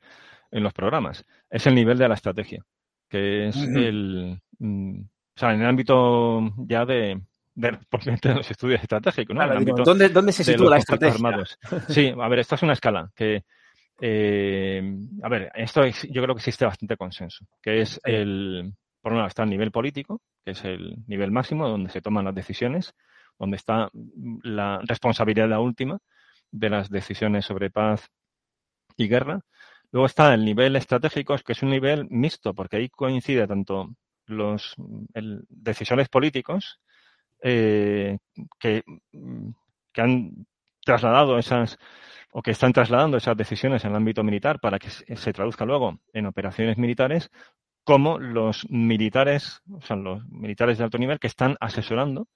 [0.51, 2.63] en los programas, es el nivel de la estrategia,
[3.09, 7.21] que es el, mm, o sea, en el ámbito ya de,
[7.55, 7.77] de,
[8.21, 9.83] de los estudios estratégicos, ¿no?
[9.83, 11.15] ¿dónde, ¿dónde, se sitúa la estrategia?
[11.15, 11.57] Armados.
[11.89, 13.43] Sí, a ver, esta es una escala que,
[14.01, 18.73] eh, a ver, esto yo creo que existe bastante consenso, que es el,
[19.07, 22.25] por un lado está el nivel político, que es el nivel máximo donde se toman
[22.25, 22.93] las decisiones,
[23.39, 23.89] donde está
[24.43, 25.99] la responsabilidad última
[26.51, 28.09] de las decisiones sobre paz
[28.97, 29.39] y guerra.
[29.93, 34.75] Luego está el nivel estratégico, que es un nivel mixto, porque ahí coincide tanto los
[34.75, 36.81] decisiones políticos
[37.41, 38.17] eh,
[38.59, 38.83] que,
[39.93, 40.45] que han
[40.83, 41.77] trasladado esas
[42.33, 46.25] o que están trasladando esas decisiones el ámbito militar para que se traduzca luego en
[46.25, 47.31] operaciones militares,
[47.87, 52.27] como los militares, o sea, los militares de alto nivel que están asesorando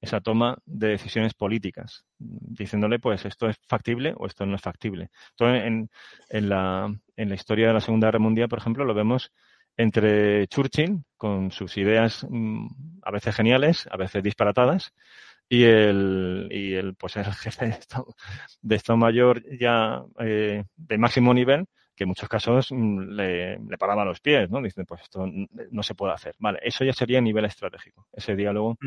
[0.00, 5.10] esa toma de decisiones políticas, diciéndole, pues, esto es factible o esto no es factible.
[5.30, 5.88] Entonces,
[6.30, 9.30] en, la, en la historia de la Segunda Guerra Mundial, por ejemplo, lo vemos
[9.76, 12.66] entre Churchill, con sus ideas mm,
[13.02, 14.94] a veces geniales, a veces disparatadas,
[15.48, 18.16] y el, y el pues el jefe de Estado,
[18.62, 21.66] de Estado Mayor ya eh, de máximo nivel,
[21.98, 24.62] que en muchos casos mm, le, le paraba los pies, ¿no?
[24.62, 26.36] Dicen, pues esto no se puede hacer.
[26.38, 28.78] Vale, eso ya sería a nivel estratégico, ese diálogo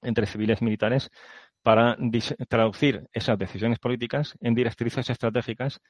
[0.00, 1.10] entre civiles y militares
[1.62, 1.98] para
[2.48, 5.80] traducir esas decisiones políticas en directrices estratégicas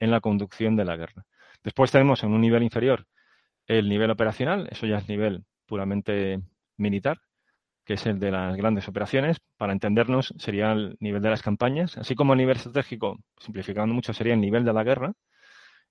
[0.00, 1.26] en la conducción de la guerra.
[1.62, 3.04] Después tenemos en un nivel inferior
[3.66, 6.40] el nivel operacional, eso ya es nivel puramente
[6.78, 7.20] militar,
[7.84, 9.38] que es el de las grandes operaciones.
[9.58, 14.14] Para entendernos, sería el nivel de las campañas, así como el nivel estratégico, simplificando mucho,
[14.14, 15.12] sería el nivel de la guerra,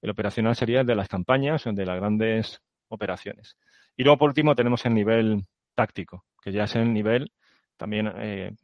[0.02, 3.58] el operacional sería el de las campañas o de las grandes operaciones.
[3.96, 7.32] Y luego, por último, tenemos el nivel táctico, que ya es el nivel,
[7.78, 8.56] también eh,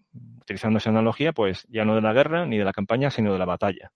[0.42, 3.40] utilizando esa analogía, pues ya no de la guerra ni de la campaña, sino de
[3.40, 3.92] la batalla.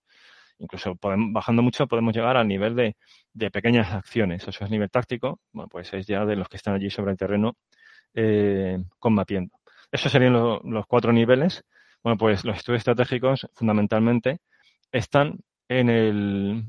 [0.58, 2.96] incluso bajando mucho podemos llegar al nivel de,
[3.32, 4.46] de, pequeñas acciones.
[4.46, 7.18] Eso es nivel táctico, bueno, pues es ya de los que están allí sobre el
[7.18, 7.56] terreno
[8.14, 9.56] eh, combatiendo.
[9.90, 11.64] Esos serían los cuatro niveles.
[12.02, 14.40] Bueno, pues los estudios estratégicos fundamentalmente
[14.92, 16.64] están en el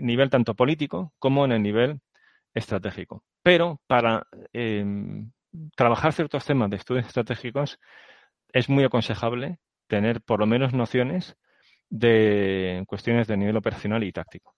[0.00, 2.00] nivel tanto político como en el nivel
[2.54, 3.24] estratégico.
[3.42, 5.30] Pero para em,
[5.76, 7.78] trabajar ciertos temas de estudios estratégicos
[8.52, 11.36] es muy aconsejable tener por lo menos nociones
[11.90, 14.54] de cuestiones de nivel operacional y táctico.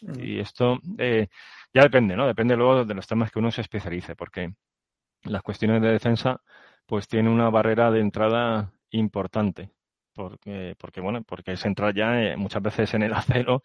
[0.00, 1.26] Y esto eh,
[1.74, 2.26] ya depende, ¿no?
[2.26, 4.54] Depende luego de los temas que uno se especialice, porque
[5.24, 6.40] las cuestiones de defensa
[6.86, 9.70] pues tienen una barrera de entrada importante,
[10.14, 13.62] porque, porque bueno, porque es entrar ya eh, muchas veces en el acero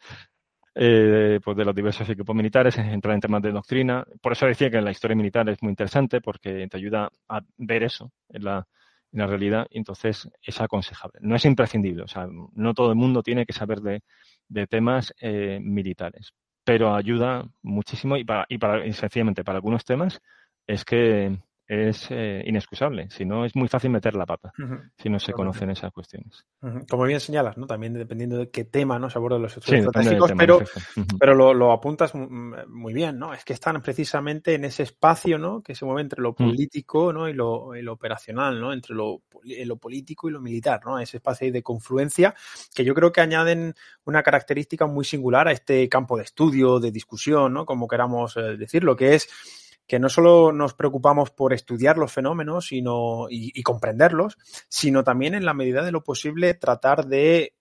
[0.76, 4.06] eh, pues de los diversos equipos militares, entrar en temas de doctrina.
[4.22, 7.84] Por eso decía que la historia militar es muy interesante porque te ayuda a ver
[7.84, 8.68] eso en la,
[9.12, 11.20] en la realidad y entonces es aconsejable.
[11.22, 14.02] No es imprescindible, o sea, no todo el mundo tiene que saber de,
[14.48, 16.34] de temas eh, militares,
[16.64, 20.22] pero ayuda muchísimo y, para, y, para, y sencillamente para algunos temas
[20.68, 23.10] es que es eh, inexcusable.
[23.10, 24.52] Si no, es muy fácil meter la pata
[24.98, 26.46] si no se conocen esas cuestiones.
[26.90, 27.68] Como bien señalas, ¿no?
[27.68, 29.10] También dependiendo de qué tema ¿no?
[29.10, 30.60] se abordan los estudios estratégicos, pero,
[31.20, 33.34] pero lo, lo, apuntas muy bien, ¿no?
[33.34, 35.62] Es que están precisamente en ese espacio, ¿no?
[35.62, 36.36] Que se mueve entre lo mm.
[36.36, 37.30] político, ¿no?
[37.30, 38.74] Y lo, lo, operacional, ¿no?
[38.74, 41.00] Entre lo, lo, político y lo militar, ¿no?
[41.00, 42.36] Ese espacio de confluencia
[42.76, 43.74] que yo creo que añaden
[44.06, 47.66] una característica muy singular a este campo de estudio, de discusión, ¿no?
[47.66, 49.30] Como queramos eh, decirlo, que es
[49.94, 55.46] que no solo nos preocupamos por estudiar los fenómenos sino, y, comprenderlos, sino también en
[55.46, 57.54] la medida de lo posible tratar de,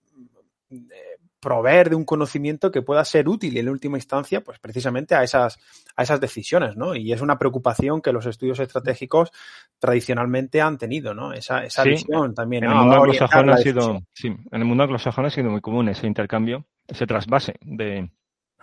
[1.39, 5.59] proveer de un conocimiento que pueda ser útil en última instancia, pues precisamente a esas,
[5.95, 6.95] a esas decisiones, ¿no?
[6.95, 9.29] Y es una preocupación que los estudios estratégicos
[9.77, 11.33] tradicionalmente han tenido, ¿no?
[11.33, 12.63] Esa, esa visión también.
[12.63, 15.87] En el, mundo anglosajón ha sido, sí, en el mundo anglosajón ha sido muy común
[15.87, 18.09] ese intercambio, ese trasvase de,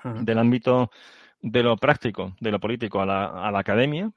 [0.03, 0.91] del ámbito
[1.41, 4.11] de lo práctico, de lo político a la, a la academia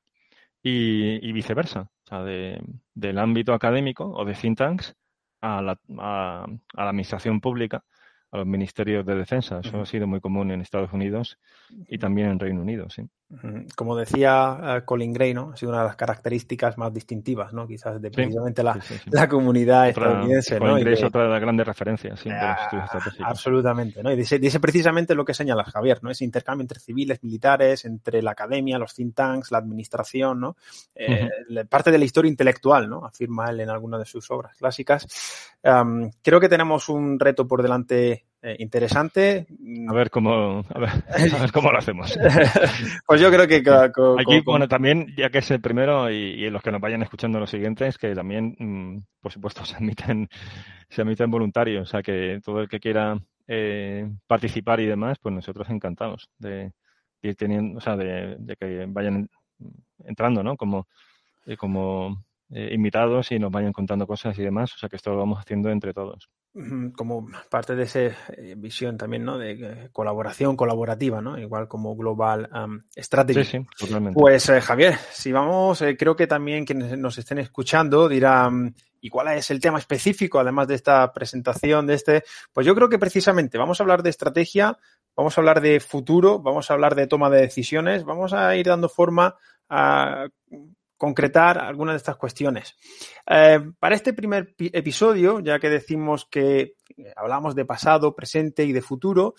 [0.61, 2.61] y, viceversa, o sea, de,
[2.93, 4.95] del ámbito académico o de think tanks
[5.41, 7.83] a la, a, a la administración pública
[8.31, 9.59] a los ministerios de defensa.
[9.63, 11.37] Eso ha sido muy común en Estados Unidos
[11.87, 13.07] y también en Reino Unido, sí.
[13.75, 15.51] Como decía eh, Colin Gray, ¿no?
[15.53, 17.67] Ha sido una de las características más distintivas, ¿no?
[17.67, 18.79] Quizás de precisamente la,
[19.11, 20.79] la, comunidad estadounidense, Colin ¿no?
[20.79, 23.27] Gray es otra de las grandes referencias, sí, de los estudios estratégicos.
[23.27, 24.11] Absolutamente, ¿no?
[24.11, 26.11] Y dice, dice, precisamente lo que señalas, Javier, ¿no?
[26.11, 30.55] Ese intercambio entre civiles, militares, entre la academia, los think tanks, la administración, ¿no?
[30.93, 31.29] Eh,
[31.67, 33.05] Parte de la historia intelectual, ¿no?
[33.05, 35.07] Afirma él en alguna de sus obras clásicas.
[35.63, 39.47] Um, creo que tenemos un reto por delante eh, interesante.
[39.87, 40.89] A ver cómo, a ver,
[41.35, 42.13] a ver cómo lo hacemos.
[43.07, 46.49] pues yo creo que con, aquí, bueno, también, ya que es el primero y, y,
[46.49, 50.27] los que nos vayan escuchando los siguientes, que también, mmm, por supuesto, se admiten,
[50.89, 55.33] se admiten voluntarios, o sea que todo el que quiera eh, participar y demás, pues
[55.33, 56.73] nosotros encantados de,
[57.21, 59.29] ir teniendo, o sea, de, de que vayan
[60.03, 60.57] entrando, ¿no?
[60.57, 60.87] Como,
[61.45, 64.73] eh, como eh, invitados y nos vayan contando cosas y demás.
[64.75, 66.29] O sea que esto lo vamos haciendo entre todos.
[66.95, 69.39] Como parte de esa eh, visión también, ¿no?
[69.39, 71.39] De eh, colaboración colaborativa, ¿no?
[71.39, 73.43] Igual como Global um, Strategy.
[73.43, 74.19] Sí, sí, totalmente.
[74.19, 79.09] Pues eh, Javier, si vamos, eh, creo que también quienes nos estén escuchando dirán, ¿y
[79.09, 82.23] cuál es el tema específico, además de esta presentación, de este?
[82.53, 84.77] Pues yo creo que precisamente vamos a hablar de estrategia,
[85.15, 88.67] vamos a hablar de futuro, vamos a hablar de toma de decisiones, vamos a ir
[88.67, 89.37] dando forma
[89.69, 90.27] a
[91.03, 92.77] concretar algunas de estas cuestiones.
[93.27, 96.75] Eh, para este primer episodio, ya que decimos que
[97.17, 99.35] hablamos de pasado, presente y de futuro,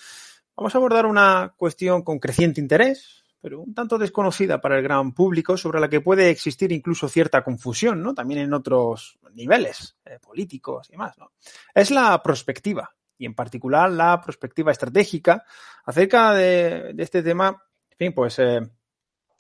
[0.54, 5.14] vamos a abordar una cuestión con creciente interés, pero un tanto desconocida para el gran
[5.14, 8.12] público, sobre la que puede existir incluso cierta confusión, ¿no?
[8.12, 11.32] También en otros niveles eh, políticos y demás, ¿no?
[11.74, 15.42] Es la prospectiva, y en particular la prospectiva estratégica
[15.86, 17.58] acerca de, este tema.
[17.92, 18.60] En fin, pues, eh,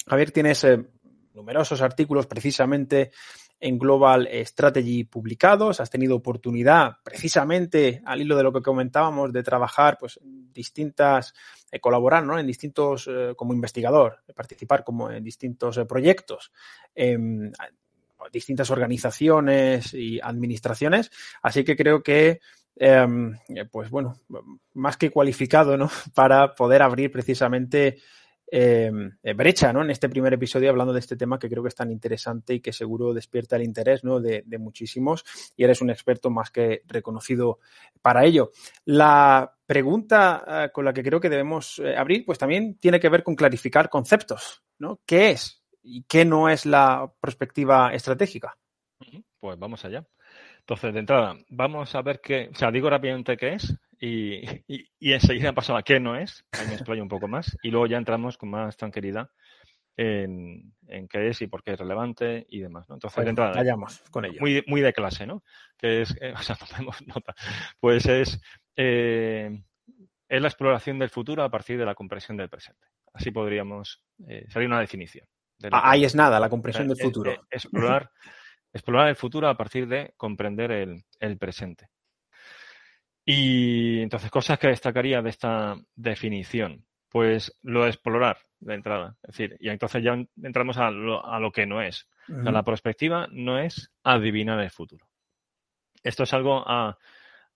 [0.06, 0.86] Javier, tienes eh,
[1.34, 3.10] numerosos artículos precisamente
[3.60, 5.80] en Global Strategy publicados.
[5.80, 11.34] Has tenido oportunidad, precisamente al hilo de lo que comentábamos, de trabajar pues, distintas,
[11.70, 12.38] eh, colaborar ¿no?
[12.38, 16.52] en distintos, eh, como investigador, participar como en distintos eh, proyectos,
[16.94, 17.52] en
[18.32, 21.10] distintas organizaciones y administraciones.
[21.42, 22.40] Así que creo que
[22.76, 23.36] em,
[23.70, 24.14] pues bueno,
[24.72, 25.90] más que cualificado, ¿no?
[26.14, 27.98] Para poder abrir precisamente
[28.50, 28.90] eh,
[29.34, 29.82] brecha ¿no?
[29.82, 32.60] en este primer episodio hablando de este tema que creo que es tan interesante y
[32.60, 34.20] que seguro despierta el interés ¿no?
[34.20, 35.24] de, muchísimos
[35.56, 37.58] y eres un experto más que reconocido
[38.02, 38.52] para ello.
[38.84, 43.08] La pregunta uh, con la que creo que debemos uh, abrir pues también tiene que
[43.08, 44.62] ver con clarificar conceptos.
[44.78, 45.00] ¿no?
[45.06, 48.56] ¿Qué es y qué no es la perspectiva estratégica?
[49.40, 50.06] Pues vamos allá.
[50.60, 55.12] Entonces, de entrada, vamos a ver qué, o sea, digo rápidamente qué es y, y,
[55.12, 57.96] enseguida pasamos a qué no es, ahí me explayo un poco más, y luego ya
[57.96, 59.30] entramos con más tranquilidad
[59.96, 60.74] en,
[61.08, 62.88] qué es y por qué es relevante y demás.
[62.88, 62.96] ¿no?
[62.96, 64.40] Entonces, entrada, vayamos con ello.
[64.40, 65.42] Muy, muy de clase, ¿no?
[65.76, 67.34] Que es, eh, o sea, tomemos nota.
[67.80, 68.40] Pues es,
[68.76, 69.62] eh,
[70.28, 72.88] es la exploración del futuro a partir de la comprensión del presente.
[73.12, 75.26] Así podríamos eh, salir una definición.
[75.70, 77.32] Ah, ahí es nada, la comprensión del futuro.
[77.48, 78.10] explorar,
[78.72, 81.88] explorar el futuro a partir de comprender el, el presente.
[83.24, 86.84] Y entonces, cosas que destacaría de esta definición.
[87.08, 89.16] Pues lo de explorar de entrada.
[89.22, 92.08] Es decir, y entonces ya entramos a lo, a lo que no es.
[92.26, 95.06] la perspectiva no es adivinar el futuro.
[96.02, 96.98] Esto es algo a,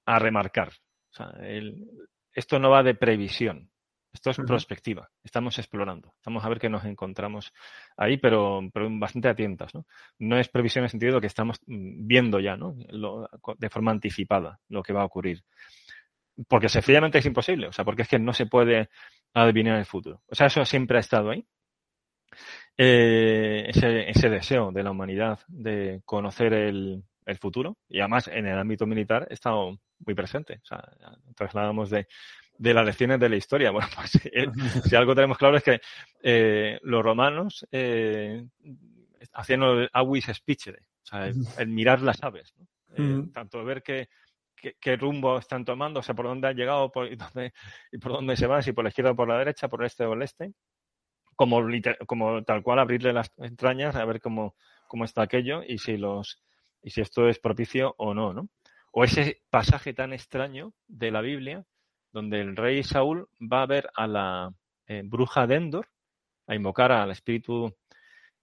[0.07, 0.68] a remarcar.
[0.68, 1.33] O sea,
[2.33, 3.70] esto no va de previsión.
[4.18, 5.09] Esto es prospectiva.
[5.22, 6.12] Estamos explorando.
[6.16, 7.52] Estamos a ver qué nos encontramos
[7.96, 9.72] ahí, pero, pero bastante atentas.
[9.76, 9.87] ¿no?
[10.18, 12.74] no es previsión en el sentido de que estamos mm, viendo ya, ¿no?
[13.59, 15.44] de forma anticipada, lo que va a ocurrir.
[16.48, 17.68] Porque sencillamente es imposible.
[17.68, 18.88] O sea, porque es que no se puede
[19.35, 20.20] adivinar el futuro.
[20.26, 21.46] O sea, eso siempre ha estado ahí.
[22.76, 28.46] Eh, ese, ese, deseo de la humanidad de conocer el, el, futuro y además en
[28.46, 30.61] el ámbito militar ha estado muy presente.
[30.62, 30.85] O sea,
[31.35, 32.07] trasladamos de,
[32.59, 33.71] de las lecciones de la historia.
[33.79, 34.49] Bueno, pues eh,
[34.85, 35.81] si algo tenemos claro es que
[36.23, 38.44] eh, los romanos eh,
[39.33, 42.55] hacían el awis spicere, o sea, el, mirar las aves.
[42.57, 42.66] ¿no?
[42.97, 44.09] Eh, tanto ver qué,
[44.81, 47.53] qué, rumbo están tomando, o sea, por dónde han llegado por, y, dónde,
[47.92, 49.87] y por dónde se van, si por la izquierda o por la derecha, por el
[49.87, 50.53] este o el este,
[51.37, 51.62] como,
[52.07, 54.57] como tal cual abrirle las entrañas a ver cómo,
[54.88, 56.42] cómo está aquello y si los
[56.83, 58.49] y si esto es propicio o no, ¿no?
[58.92, 61.64] O ese pasaje tan extraño de la Biblia
[62.12, 64.53] donde el rey Saúl va a ver a la
[64.87, 65.88] eh, bruja de Endor,
[66.47, 67.75] a invocar al espíritu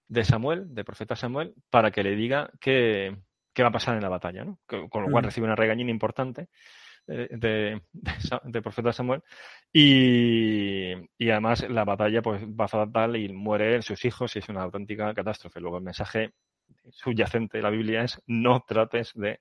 [0.08, 3.16] de Samuel, de profeta Samuel, para que le diga qué,
[3.52, 4.60] qué va a pasar en la batalla, ¿no?
[4.66, 6.48] Con lo cual recibe una regañina importante
[7.08, 7.82] eh, de,
[8.44, 9.22] de, profeta Samuel
[9.72, 14.62] y, y, además la batalla pues va fatal y muere sus hijos y es una
[14.62, 15.60] auténtica catástrofe.
[15.60, 16.32] Luego el mensaje
[16.90, 19.40] subyacente de la Biblia es no trates de,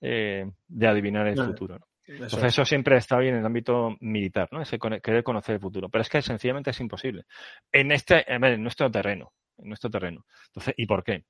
[0.00, 1.87] eh, de adivinar el futuro.
[2.08, 4.62] Entonces eso siempre está bien en el ámbito militar, ¿no?
[4.62, 5.88] Ese querer conocer el futuro.
[5.88, 7.24] Pero es que sencillamente es imposible.
[7.70, 10.24] En este, en nuestro terreno, en nuestro terreno.
[10.46, 11.24] Entonces, ¿y por qué?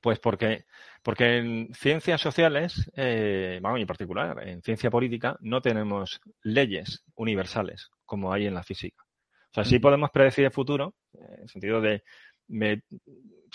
[0.00, 0.64] Pues porque,
[1.02, 7.90] porque en ciencias sociales, eh, bueno, en particular, en ciencia política, no tenemos leyes universales
[8.04, 9.02] como hay en la física.
[9.50, 12.02] O sea, sí podemos predecir el futuro, en el sentido de
[12.48, 12.82] me,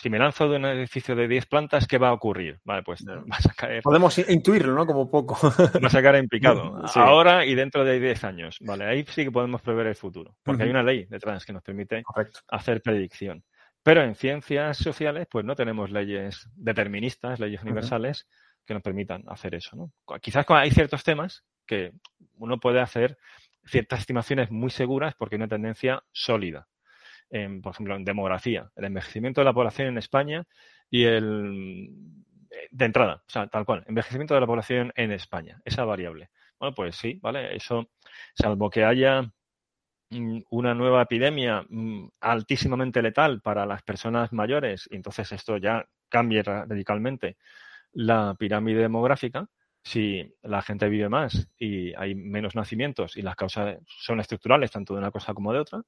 [0.02, 2.60] si me lanzo de un edificio de 10 plantas, ¿qué va a ocurrir?
[2.64, 3.84] Vale, pues vas a caer.
[3.84, 4.88] Podemos intuirlo, ¿no?
[4.88, 5.38] Como poco.
[5.82, 6.82] vas a caer en picado.
[6.96, 8.58] Ahora y dentro de 10 años.
[8.62, 10.36] Vale, ahí sí que podemos prever el futuro.
[10.42, 12.04] Porque hay una ley detrás que nos permite
[12.48, 13.44] hacer predicción.
[13.84, 18.28] Pero en ciencias sociales, pues no tenemos leyes deterministas, leyes universales
[18.66, 19.92] que nos permitan hacer eso, ¿no?
[20.20, 21.92] Quizás hay ciertos temas que
[22.38, 23.18] uno puede hacer
[23.66, 26.68] ciertas estimaciones muy seguras porque hay una tendencia sólida
[27.62, 30.46] por ejemplo, en demografía, el envejecimiento de la población en España
[30.90, 31.90] y el
[32.72, 36.30] de entrada, o sea, tal cual, envejecimiento de la población en España, esa variable.
[36.60, 37.56] Bueno, pues sí, ¿vale?
[37.56, 37.90] Eso,
[38.36, 39.24] salvo que haya
[40.10, 45.86] mm, una nueva epidemia mm, altísimamente letal para las personas mayores, y entonces esto ya
[46.10, 47.38] cambie radicalmente
[47.94, 49.48] la pirámide demográfica,
[49.84, 54.94] si la gente vive más y hay menos nacimientos y las causas son estructurales tanto
[54.94, 55.82] de una cosa como de otra,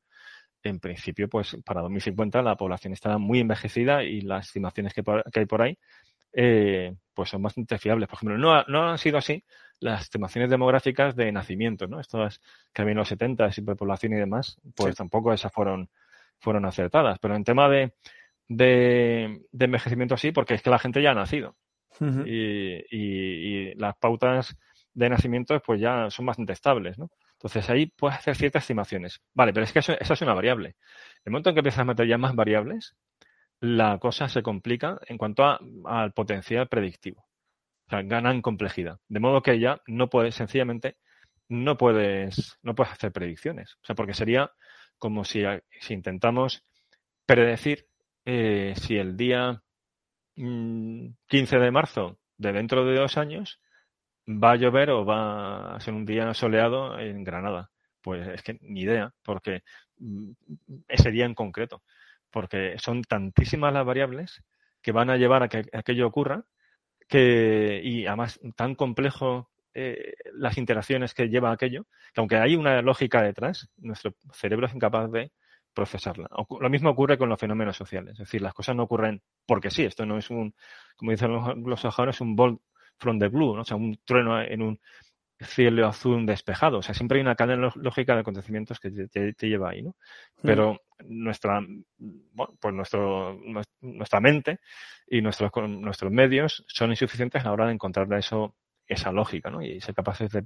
[0.69, 5.04] en principio, pues para 2050 la población estará muy envejecida y las estimaciones que,
[5.36, 5.78] hay por ahí
[6.34, 8.08] eh, pues son bastante fiables.
[8.08, 9.43] Por ejemplo, no, no, han sido así
[9.80, 11.99] las estimaciones demográficas de nacimiento, ¿no?
[11.99, 12.41] Estas
[12.73, 15.89] que había en los 70, superpoblación y demás, pues tampoco esas fueron,
[16.39, 17.19] fueron acertadas.
[17.19, 17.93] Pero en tema de,
[18.47, 21.56] de, envejecimiento sí, porque es que la gente ya ha nacido.
[22.26, 24.58] y, y, las pautas
[24.95, 27.12] de nacimiento pues ya son bastante estables, ¿no?
[27.43, 29.21] Entonces ahí puedes hacer ciertas estimaciones.
[29.34, 30.77] Vale, pero es que eso, es una variable.
[31.25, 32.95] El momento en que empiezas a meter ya más variables,
[33.60, 35.43] la cosa se complica en cuanto
[35.86, 37.27] al potencial predictivo.
[37.87, 39.00] O sea, gana en complejidad.
[39.10, 40.96] De modo que ya no puedes, sencillamente,
[41.50, 43.73] no puedes, no puedes hacer predicciones.
[43.81, 44.50] O sea, porque sería
[44.98, 45.44] como si,
[45.81, 46.63] si intentamos
[47.25, 47.87] predecir
[48.23, 49.62] eh, si el día
[50.35, 53.60] 15 mm, de marzo de dentro de dos años
[54.28, 57.69] ¿Va a llover o va a ser un día soleado en Granada?
[58.02, 59.63] Pues es que ni idea, porque
[59.98, 60.32] mm,
[60.88, 61.84] ese día en concreto,
[62.32, 64.44] porque son tantísimas las variables
[64.82, 66.46] que van a llevar a que aquello ocurra,
[67.08, 72.82] que, y además tan complejo eh, las interacciones que lleva aquello, que aunque hay una
[72.82, 75.32] lógica detrás, nuestro cerebro es incapaz de
[75.74, 76.30] procesarla.
[76.60, 79.84] Lo mismo ocurre con los fenómenos sociales, es decir, las cosas no ocurren porque sí,
[79.84, 80.54] esto no es un,
[80.96, 82.62] como dicen los, los un bol
[82.98, 83.62] from the blue, ¿no?
[83.62, 84.79] o sea, un trueno en un,
[85.44, 86.79] cielo azul despejado.
[86.79, 89.89] O sea, siempre hay una cadena lógica de acontecimientos que te, lleva ahí, ¿no?
[89.89, 90.41] Mm.
[90.44, 91.62] Pero nuestra,
[91.98, 93.39] bueno, pues nuestro,
[93.81, 94.60] nuestra mente
[95.08, 98.56] y nuestros, nuestros medios son insuficientes a la hora de encontrar eso,
[98.87, 99.62] esa lógica, ¿no?
[99.62, 100.46] Y ser capaces de,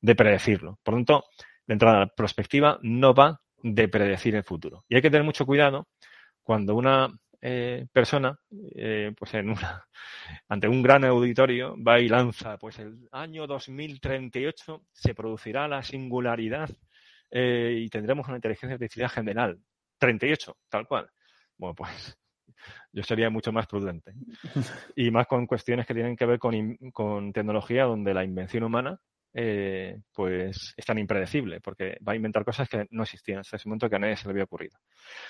[0.00, 0.78] de predecirlo.
[0.82, 1.24] Por lo tanto,
[1.66, 4.84] de entrada, la perspectiva no va de predecir el futuro.
[4.88, 5.88] Y hay que tener mucho cuidado
[6.42, 7.08] cuando una
[7.46, 8.38] eh, persona,
[8.74, 9.86] eh, pues en una,
[10.48, 16.70] ante un gran auditorio, va y lanza, pues el año 2038 se producirá la singularidad
[17.30, 19.60] eh, y tendremos una inteligencia artificial general.
[19.98, 21.10] 38, tal cual.
[21.58, 22.18] Bueno, pues
[22.92, 24.14] yo sería mucho más prudente.
[24.96, 28.98] Y más con cuestiones que tienen que ver con, con tecnología donde la invención humana
[29.34, 33.68] eh, pues es tan impredecible, porque va a inventar cosas que no existían hasta ese
[33.68, 34.78] momento que a nadie se le había ocurrido.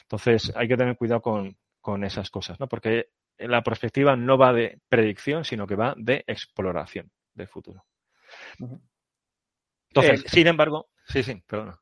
[0.02, 2.66] Entonces, hay que tener cuidado con, con esas cosas, ¿no?
[2.66, 7.84] Porque la perspectiva no va de predicción, sino que va de exploración del futuro.
[9.90, 11.78] Entonces, eh, sin embargo, sí, sí, perdona.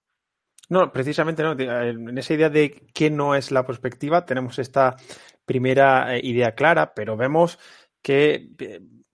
[0.70, 1.52] No, precisamente no.
[1.52, 4.96] En esa idea de qué no es la perspectiva, tenemos esta
[5.44, 7.60] primera eh, idea clara, pero vemos
[8.02, 8.48] que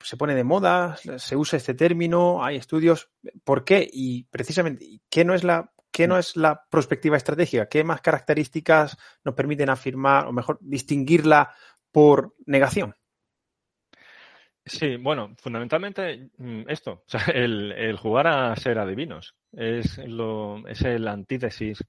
[0.00, 3.10] se pone de moda, se usa este término, hay estudios.
[3.44, 3.86] ¿Por qué?
[3.92, 7.68] Y precisamente, ¿qué no es la, qué no es la prospectiva estratégica?
[7.68, 11.52] ¿Qué más características nos permiten afirmar, o mejor, distinguirla
[11.90, 12.94] por negación?
[14.64, 17.02] Sí, bueno, fundamentalmente mm, esto,
[17.34, 21.84] el, jugar a ser adivinos es, el antítesis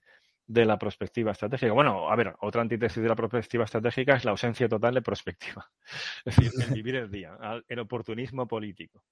[0.48, 1.74] de la perspectiva estratégica.
[1.74, 5.70] Bueno, a ver, otra antítesis de la perspectiva estratégica es la ausencia total de perspectiva.
[6.26, 7.38] Es decir, el vivir el día,
[7.68, 9.04] el oportunismo político.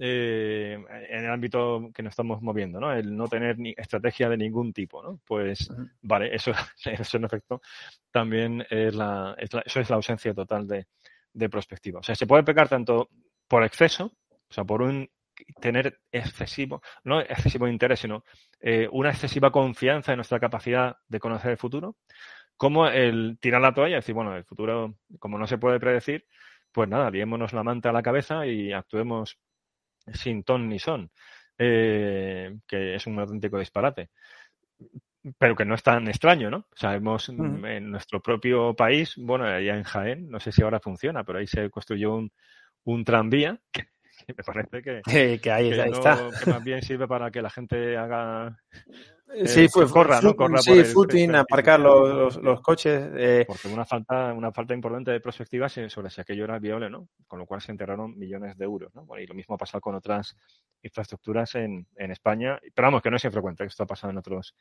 [0.00, 0.78] Eh,
[1.10, 2.92] en el ámbito que nos estamos moviendo, ¿no?
[2.92, 5.18] El no tener ni estrategia de ningún tipo, ¿no?
[5.26, 5.68] Pues,
[6.02, 6.52] vale, eso,
[6.84, 7.60] eso en efecto
[8.12, 10.86] también es la, eso es la ausencia total de,
[11.32, 12.00] de perspectiva.
[12.00, 13.08] O sea, se puede pecar tanto
[13.48, 15.10] por exceso, o sea, por un
[15.60, 18.24] tener excesivo, no excesivo interés, sino
[18.60, 21.96] eh, una excesiva confianza en nuestra capacidad de conocer el futuro,
[22.56, 26.26] como el tirar la toalla y decir, bueno, el futuro, como no se puede predecir,
[26.72, 29.38] pues nada, liémonos la manta a la cabeza y actuemos
[30.14, 31.10] sin ton ni son,
[31.58, 34.10] eh, que es un auténtico disparate.
[35.38, 36.66] Pero que no es tan extraño, ¿no?
[36.74, 41.38] Sabemos en nuestro propio país, bueno, allá en Jaén, no sé si ahora funciona, pero
[41.38, 42.32] ahí se construyó un,
[42.84, 43.84] un tranvía que,
[44.28, 46.30] me parece que, que, ahí, está.
[46.42, 48.56] Que más bien sirve para que la gente haga
[49.44, 50.34] sí, fue, corra, ¿no?
[50.34, 53.10] Corra sí, footing, aparcar los, los, coches.
[53.14, 53.44] Eh.
[53.46, 57.08] Porque una falta, una falta importante de perspectiva sobre si aquello era viable, ¿no?
[57.26, 59.06] Con lo cual se enterraron millones de euros, ¿no?
[59.18, 60.36] y lo mismo ha pasado con otras
[60.82, 62.58] infraestructuras en, en España.
[62.74, 64.54] Pero vamos, que no es infrecuente, esto ha pasado en otros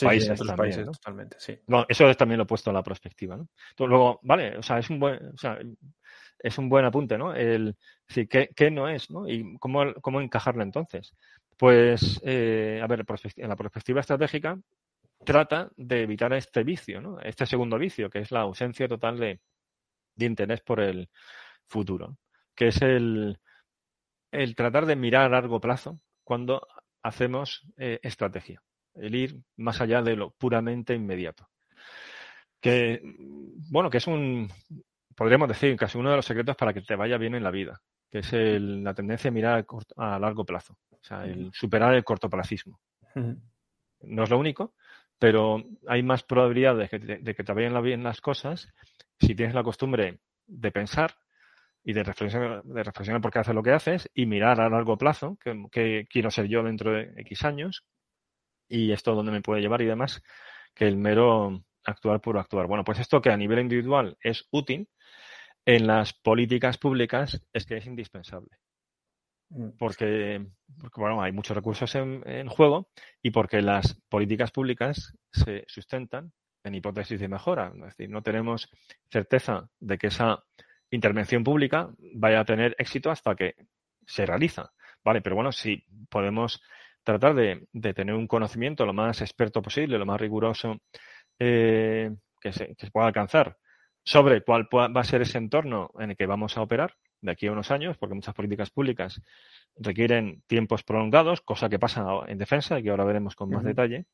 [0.00, 0.28] países.
[0.28, 1.58] en otros países, totalmente, sí.
[1.88, 3.48] eso es también lo he puesto a la perspectiva, ¿no?
[3.70, 5.58] Entonces, luego, vale, o sea, es un buen, o sea,
[6.38, 7.34] es un buen apunte, ¿no?
[7.34, 9.28] El, sí, ¿qué, ¿qué, no es, ¿no?
[9.28, 11.14] Y cómo, cómo encajarlo entonces.
[11.56, 13.04] Pues, eh, a ver,
[13.36, 14.58] en la perspectiva estratégica
[15.24, 17.18] trata de evitar este vicio, ¿no?
[17.20, 19.40] Este segundo vicio, que es la ausencia total de,
[20.18, 21.08] interés por el
[21.66, 22.18] futuro,
[22.54, 23.38] que es el,
[24.30, 26.66] el tratar de mirar a largo plazo cuando
[27.02, 28.62] hacemos eh, estrategia,
[28.94, 31.48] el ir más allá de lo puramente inmediato.
[32.60, 33.00] Que,
[33.70, 34.50] bueno, que es un,
[35.14, 37.80] podríamos decir, casi uno de los secretos para que te vaya bien en la vida,
[38.22, 42.80] que es la tendencia a mirar a, largo plazo, o sea, el superar el cortoplacismo.
[43.14, 44.74] No es lo único,
[45.18, 46.98] pero hay más probabilidad de que,
[47.44, 48.72] te, vayan bien las cosas
[49.18, 51.14] si tienes la costumbre de pensar
[51.82, 54.96] y de reflexionar, de reflexionar por qué haces lo que haces y mirar a largo
[54.96, 55.38] plazo,
[55.70, 57.84] que, quiero ser yo dentro de X años
[58.68, 60.22] y esto dónde me puede llevar y demás,
[60.74, 62.66] que el mero actuar por actuar.
[62.66, 64.88] Bueno, pues esto que a nivel individual es útil,
[65.66, 68.56] en las políticas públicas es que es indispensable.
[69.50, 69.70] Mm.
[69.78, 70.46] Porque,
[70.96, 72.88] bueno, hay muchos recursos en, juego
[73.20, 76.32] y porque las políticas públicas se sustentan
[76.64, 77.72] en hipótesis de mejora.
[77.76, 78.68] Es decir, no tenemos
[79.10, 80.42] certeza de que esa
[80.90, 83.54] intervención pública vaya a tener éxito hasta que
[84.06, 84.72] se realiza.
[85.04, 86.62] Vale, pero bueno, si podemos
[87.02, 90.80] tratar de, tener un conocimiento lo más experto posible, lo más riguroso
[91.38, 92.10] eh,
[92.40, 93.56] que, se, que se pueda alcanzar
[94.06, 97.48] sobre cuál va a ser ese entorno en el que vamos a operar de aquí
[97.48, 99.20] a unos años, porque muchas políticas públicas
[99.76, 104.06] requieren tiempos prolongados, cosa que pasa en defensa y que ahora veremos con más detalle.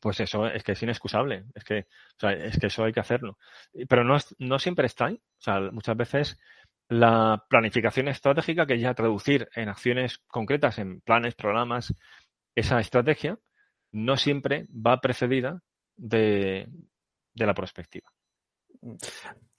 [0.00, 1.86] Pues eso es que es inexcusable, es que,
[2.20, 3.38] es que eso hay que hacerlo.
[3.86, 5.20] Pero no, no siempre está ahí.
[5.38, 6.40] O sea, muchas veces
[6.88, 11.94] la planificación estratégica, que ya traducir en acciones concretas, en planes, programas,
[12.54, 13.38] esa estrategia,
[13.92, 15.62] no siempre va precedida
[15.96, 16.66] de,
[17.34, 18.10] de la perspectiva.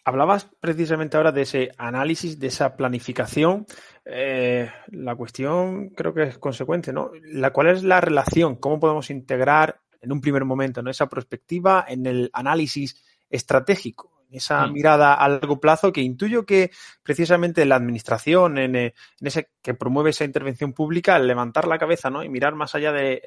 [0.05, 3.65] Hablabas precisamente ahora de ese análisis, de esa planificación.
[4.03, 7.11] Eh, la cuestión creo que es consecuente, ¿no?
[7.24, 8.57] La, ¿Cuál es la relación?
[8.57, 10.91] ¿Cómo podemos integrar en un primer momento ¿no?
[10.91, 14.13] esa perspectiva en el análisis estratégico?
[14.38, 14.74] esa mm.
[14.74, 16.71] mirada a largo plazo que intuyo que
[17.03, 21.78] precisamente la administración, en, eh, en, ese que promueve esa intervención pública, al levantar la
[21.78, 22.24] cabeza ¿no?
[22.24, 23.21] y mirar más allá de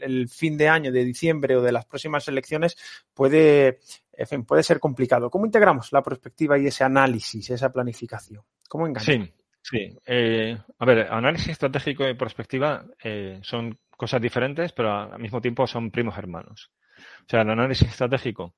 [0.00, 2.76] el fin de año, de diciembre o de las próximas elecciones,
[3.12, 3.80] puede,
[4.12, 5.30] en fin, puede ser complicado.
[5.30, 8.42] ¿Cómo integramos la perspectiva y ese análisis, esa planificación?
[8.68, 9.04] ¿Cómo engañar?
[9.04, 9.98] Sí, sí.
[10.06, 15.66] Eh, a ver, análisis estratégico y perspectiva eh, son cosas diferentes, pero al mismo tiempo
[15.66, 16.70] son primos hermanos.
[16.98, 18.54] O sea, el análisis estratégico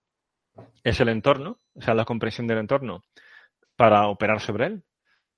[0.82, 3.03] es el entorno, o sea, la comprensión del entorno
[3.76, 4.84] para operar sobre él.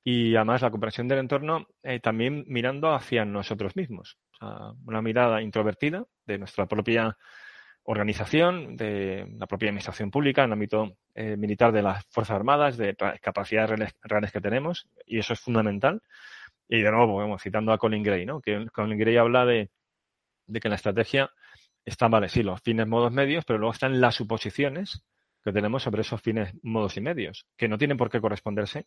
[0.06, 4.18] Y además la comprensión del entorno eh, también mirando hacia nosotros mismos.
[4.32, 7.16] O sea, una mirada introvertida de nuestra propia
[7.84, 12.76] organización, de la propia administración pública, en el ámbito eh, militar de las Fuerzas Armadas,
[12.76, 16.02] de capacidades reales, que tenemos, y eso es fundamental.
[16.68, 18.40] Y de nuevo, vamos, citando a Colin Gray, ¿no?
[18.40, 19.70] que Colin Gray habla de,
[20.46, 21.30] de que la estrategia
[21.84, 25.04] están, vale, sí, los fines, modos, medios, pero luego están las suposiciones
[25.44, 28.86] que tenemos sobre esos fines, modos y medios, que no tienen por qué corresponderse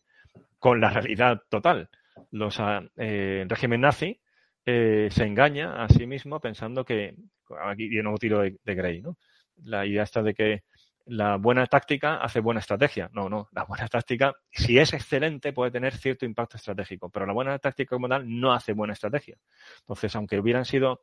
[0.58, 1.88] con la realidad total.
[2.32, 4.20] Los ah, eh, el régimen nazi
[4.66, 7.14] eh, se engaña a sí mismo pensando que,
[7.62, 9.16] aquí de nuevo tiro de, de Grey, ¿no?
[9.64, 10.62] La idea está de que
[11.08, 13.10] la buena táctica hace buena estrategia.
[13.12, 17.32] No, no, la buena táctica, si es excelente, puede tener cierto impacto estratégico, pero la
[17.32, 19.36] buena táctica como tal no hace buena estrategia.
[19.80, 21.02] Entonces, aunque hubieran sido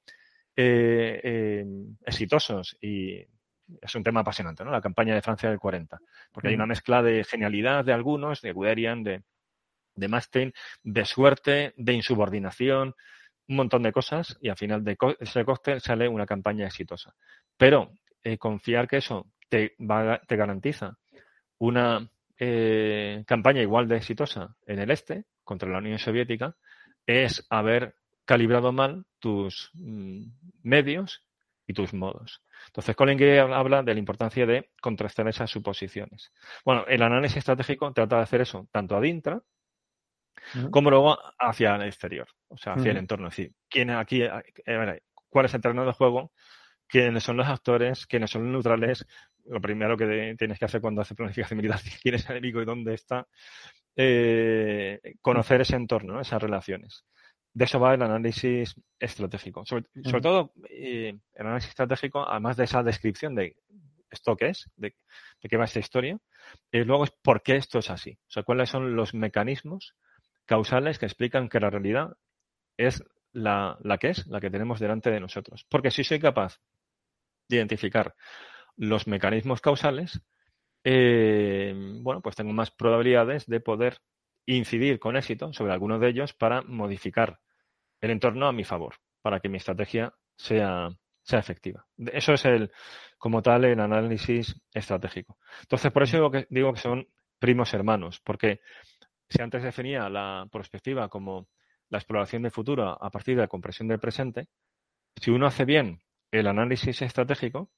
[0.55, 1.65] eh, eh,
[2.05, 3.25] exitosos y
[3.81, 4.71] es un tema apasionante, ¿no?
[4.71, 5.99] La campaña de Francia del 40,
[6.31, 9.23] porque hay una mezcla de genialidad de algunos, de Guderian, de,
[9.95, 12.93] de Mastin, de suerte, de insubordinación,
[13.47, 17.13] un montón de cosas y al final de ese cóctel sale una campaña exitosa.
[17.57, 17.91] Pero
[18.23, 19.75] eh, confiar que eso te,
[20.27, 20.97] te garantiza
[21.57, 22.09] una
[23.25, 26.55] campaña igual de exitosa en el este contra la Unión Soviética
[27.05, 30.25] es haber calibrado mal tus mm,
[30.63, 31.23] medios
[31.67, 32.41] y tus modos.
[32.67, 36.31] Entonces, Colin Gray habla de la importancia de contrastar esas suposiciones.
[36.63, 38.95] Bueno, el análisis estratégico trata de hacer eso tanto
[40.71, 43.27] como luego hacia el exterior, o sea, hacia el entorno.
[43.27, 46.31] Es decir, ¿quién aquí, eh, cuál es el terreno de juego,
[46.87, 49.05] quiénes son los actores, quiénes son los neutrales.
[49.45, 52.65] Lo primero que tienes que hacer cuando haces planificación militar, quién es el enemigo y
[52.65, 53.27] dónde está.
[53.95, 57.05] Eh, conocer ese entorno, esas relaciones
[57.55, 59.65] de eso va el análisis estratégico.
[59.65, 59.85] Sobre,
[60.21, 63.55] todo, eh, el análisis estratégico, además de esa descripción de
[64.09, 64.93] esto qué es, de,
[65.39, 66.17] qué va esta historia,
[66.69, 68.11] y luego es por qué esto es así.
[68.11, 69.95] O sea, cuáles son los mecanismos
[70.45, 72.17] causales que explican que la realidad
[72.77, 75.65] es la, que es, la que tenemos delante de nosotros.
[75.69, 76.59] Porque si soy capaz
[77.49, 78.15] de identificar
[78.77, 80.21] los mecanismos causales,
[80.83, 83.99] eh, bueno, pues tengo más probabilidades de poder
[84.45, 87.39] incidir con éxito sobre algunos de ellos para modificar
[88.01, 90.89] el entorno a mi favor, para que mi estrategia sea,
[91.23, 91.85] sea efectiva.
[91.97, 92.71] Eso es el,
[93.17, 95.39] como tal, el análisis estratégico.
[95.61, 97.07] Entonces, por eso digo que, digo que son
[97.39, 98.61] primos hermanos, porque
[99.29, 101.47] si antes definía la perspectiva como
[101.89, 104.47] la exploración del futuro a partir de la comprensión del presente,
[105.15, 106.01] si uno hace bien
[106.31, 107.69] el análisis estratégico,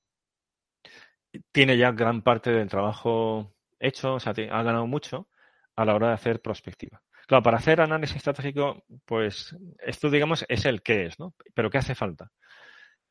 [1.52, 5.28] tiene ya gran parte del trabajo hecho, o sea, ha ganado mucho
[5.76, 7.02] a la hora de hacer prospectiva.
[7.28, 11.36] Claro, para hacer análisis estratégico, pues esto, digamos, es el qué es, ¿no?
[11.54, 12.32] Pero ¿qué hace falta?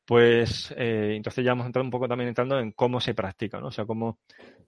[0.05, 3.67] Pues eh, entonces ya hemos entrado un poco también entrando en cómo se practica, ¿no?
[3.67, 4.19] O sea, cómo,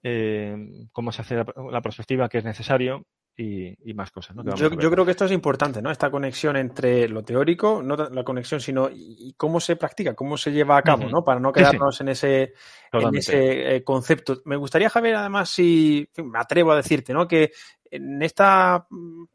[0.02, 0.56] eh,
[0.92, 3.06] cómo se hace la, la, perspectiva que es necesario
[3.36, 4.36] y, más cosas.
[4.36, 4.44] ¿no?
[4.54, 5.90] Yo, yo, creo que esto es importante, ¿no?
[5.90, 10.52] Esta conexión entre lo teórico, no la conexión, sino y cómo se practica, cómo se
[10.52, 11.24] lleva a cabo, ¿no?
[11.24, 12.52] Para no quedarnos en ese,
[12.92, 14.42] en ese eh, concepto.
[14.44, 17.26] Me gustaría, Javier, además, si me atrevo a decirte, ¿no?
[17.26, 17.52] Que
[17.90, 18.86] en esta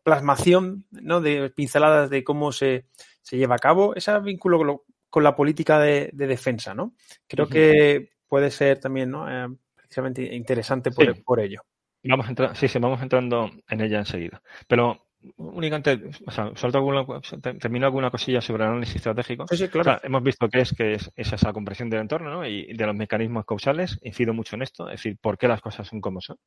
[0.03, 1.21] plasmación, ¿no?
[1.21, 2.85] De pinceladas de cómo se,
[3.21, 6.93] se lleva a cabo, ese vínculo con, la política de, defensa, ¿no?
[7.27, 9.29] Creo que puede ser también, ¿no?
[9.29, 11.61] Eh, precisamente interesante por, por ello.
[12.07, 14.41] Vamos sí, sí, vamos entrando en ella enseguida.
[14.67, 15.05] Pero
[15.37, 17.05] únicamente, o sea, alguna,
[17.59, 19.47] termino alguna cosilla sobre el análisis estratégico.
[19.47, 19.99] Sí, sí, claro.
[20.03, 22.45] hemos visto que es que es, esa comprensión del entorno ¿no?
[22.45, 23.99] y de los mecanismos causales.
[24.03, 26.37] Incido mucho en esto, es decir, por qué las cosas son como son.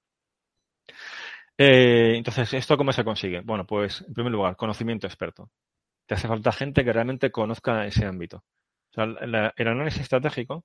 [1.57, 3.41] Eh, entonces, ¿esto cómo se consigue?
[3.41, 5.51] Bueno, pues, en primer lugar, conocimiento experto.
[6.07, 8.45] Te hace falta gente que realmente conozca ese ámbito.
[8.91, 10.65] O sea, el análisis estratégico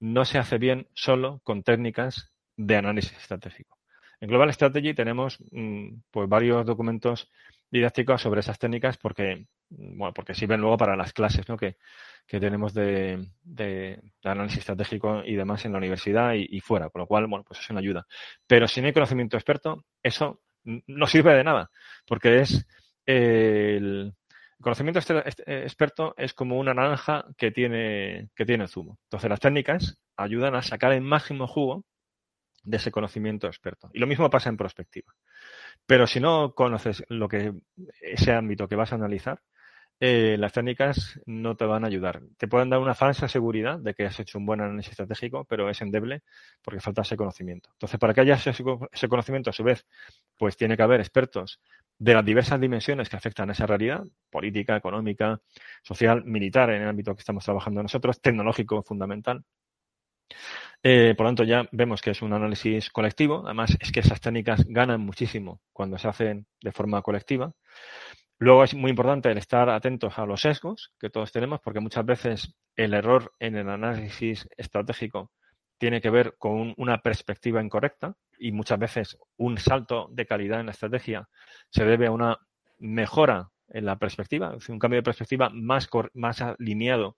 [0.00, 3.78] no se hace bien solo con técnicas de análisis estratégico.
[4.24, 7.30] En Global Strategy tenemos mm, pues varios documentos
[7.70, 11.58] didácticos sobre esas técnicas porque, mm, bueno, porque sirven luego para las clases ¿no?
[11.58, 11.76] que,
[12.26, 13.28] que tenemos de,
[14.22, 17.68] análisis estratégico y demás en la universidad y, fuera, con lo cual, bueno, pues es
[17.68, 18.06] una ayuda.
[18.46, 21.70] Pero si no hay conocimiento experto, eso no sirve de nada,
[22.06, 22.66] porque es
[23.04, 24.14] el
[24.58, 28.96] conocimiento experto es como una naranja que tiene, que tiene zumo.
[29.04, 31.84] Entonces, las técnicas ayudan a sacar el máximo jugo
[32.64, 33.90] de ese conocimiento experto.
[33.92, 35.14] Y lo mismo pasa en prospectiva.
[35.86, 37.52] Pero si no conoces lo que
[38.00, 39.40] ese ámbito que vas a analizar,
[40.00, 42.20] eh, las técnicas no te van a ayudar.
[42.36, 45.70] Te pueden dar una falsa seguridad de que has hecho un buen análisis estratégico, pero
[45.70, 46.22] es endeble
[46.62, 47.70] porque falta ese conocimiento.
[47.72, 49.86] Entonces, para que haya ese conocimiento, a su vez,
[50.36, 51.60] pues tiene que haber expertos
[51.96, 55.40] de las diversas dimensiones que afectan a esa realidad, política, económica,
[55.82, 59.44] social, militar, en el ámbito que estamos trabajando nosotros, tecnológico, fundamental.
[60.86, 63.42] Eh, por lo tanto, ya vemos que es un análisis colectivo.
[63.46, 67.54] Además, es que esas técnicas ganan muchísimo cuando se hacen de forma colectiva.
[68.38, 72.04] Luego es muy importante el estar atentos a los sesgos que todos tenemos, porque muchas
[72.04, 75.32] veces el error en el análisis estratégico
[75.78, 80.66] tiene que ver con una perspectiva incorrecta y muchas veces un salto de calidad en
[80.66, 81.28] la estrategia
[81.70, 82.38] se debe a una
[82.78, 85.88] mejora en la perspectiva, un cambio de perspectiva más
[86.42, 87.16] alineado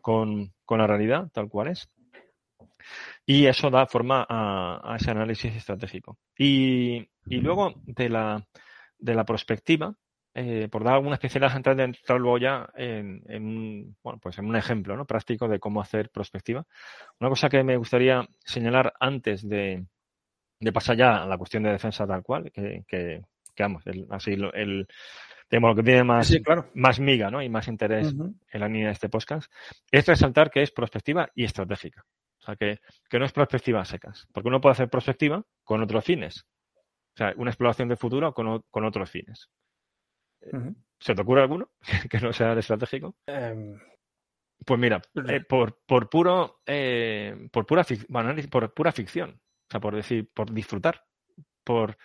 [0.00, 1.90] con, la realidad, tal cual es.
[3.26, 6.18] Y eso da forma a, ese análisis estratégico.
[6.36, 8.44] Y, luego de la,
[8.98, 9.94] de la perspectiva,
[10.34, 14.46] eh, por dar alguna especialidad antes de entrar luego ya en, en, bueno, pues en
[14.46, 15.04] un ejemplo ¿no?
[15.04, 16.64] práctico de cómo hacer prospectiva.
[17.18, 19.84] Una cosa que me gustaría señalar antes de,
[20.60, 23.22] de pasar ya a la cuestión de defensa tal cual, que, que,
[23.58, 24.86] vamos, el, así el,
[25.50, 26.32] lo que tiene más,
[26.74, 27.42] más miga ¿no?
[27.42, 28.14] y más interés
[28.52, 29.50] en la línea de este podcast,
[29.90, 32.04] es resaltar que es prospectiva y estratégica.
[32.50, 36.04] Sea, que, que no es prospectiva a secas, porque uno puede hacer prospectiva con otros
[36.04, 36.46] fines.
[37.14, 39.48] O sea, una exploración de futuro con, con otros fines.
[40.98, 41.70] ¿Se te ocurre alguno
[42.10, 43.16] que no sea estratégico?
[43.26, 43.78] Em,
[44.64, 47.84] pues mira, eh, por, por puro eh, por pura
[48.50, 51.04] por pura ficción, o sea, por decir, por disfrutar,
[51.64, 51.96] por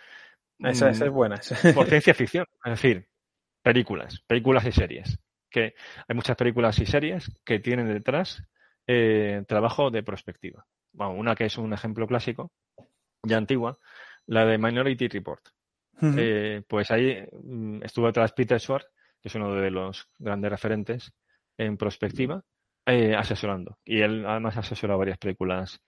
[0.58, 1.40] esa, es mm, buena.
[1.74, 3.08] por ciencia ficción, es decir,
[3.62, 5.18] películas, películas y series.
[5.50, 5.74] Que
[6.08, 8.42] hay muchas películas y series que tienen detrás
[8.86, 10.64] eh, trabajo de prospectiva.
[10.92, 12.52] Bueno, una que es un ejemplo clásico,
[13.22, 13.78] ya antigua,
[14.26, 15.44] la de Minority Report.
[16.00, 18.86] Eh, pues ahí mm, estuvo detrás Peter Schwartz,
[19.20, 21.12] que es uno de los grandes referentes
[21.56, 22.42] en prospectiva,
[22.84, 23.78] eh, asesorando.
[23.84, 25.80] Y él además asesorado varias películas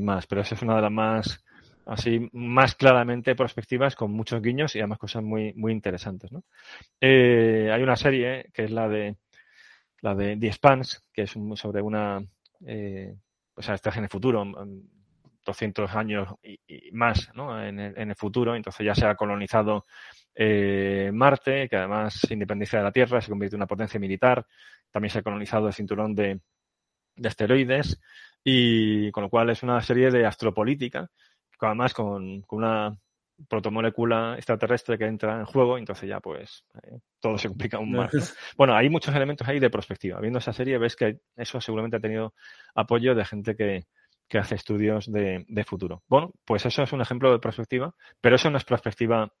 [0.00, 1.44] más, pero esa es una de las más
[1.86, 6.42] así más claramente prospectivas con muchos guiños y además cosas muy muy interesantes ¿no?
[7.00, 9.16] hay una serie que es la de
[10.02, 12.22] la de The Spans que es sobre una
[12.66, 13.14] eh,
[13.54, 14.44] o sea, en el futuro
[15.44, 17.62] 200 años y, más ¿no?
[17.62, 18.54] en, el, futuro.
[18.54, 19.86] Entonces ya se ha colonizado
[20.34, 24.46] eh, Marte, que además se de la Tierra, se convierte en una potencia militar.
[24.90, 26.40] También se ha colonizado el cinturón de,
[27.22, 28.00] asteroides
[28.42, 31.10] y con lo cual es una serie de astropolítica,
[31.60, 32.96] además con, una
[33.48, 38.10] protomolécula extraterrestre que entra en juego, entonces ya pues eh, todo se complica aún más.
[38.56, 40.20] Bueno, hay muchos elementos ahí de perspectiva.
[40.20, 42.34] Viendo esa serie ves que eso seguramente ha tenido
[42.74, 43.84] apoyo de gente que,
[44.30, 46.04] que hace estudios de, futuro.
[46.06, 49.32] Bueno, pues eso es un ejemplo de perspectiva, pero eso no es perspectiva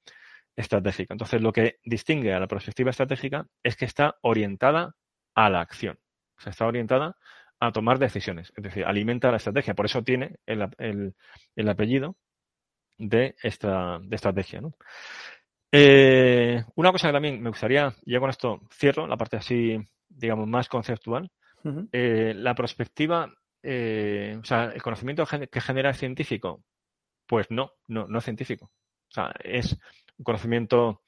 [0.56, 1.14] estratégica.
[1.14, 4.96] Entonces, lo que distingue a la perspectiva estratégica es que está orientada
[5.36, 6.00] a la acción.
[6.36, 7.16] O sea, está orientada
[7.60, 9.74] a tomar decisiones, es decir, alimenta la estrategia.
[9.74, 12.16] Por eso tiene el, apellido
[13.00, 14.60] de, esta, de estrategia.
[15.72, 19.76] Eh, una cosa que también me gustaría, y ya con esto cierro la parte así,
[20.08, 21.30] digamos, más conceptual.
[21.92, 23.30] Eh, la perspectiva
[23.62, 26.64] eh, o sea, el conocimiento que genera el científico,
[27.26, 28.66] pues no, no, no es científico.
[29.08, 29.76] O sea, es
[30.16, 31.02] un conocimiento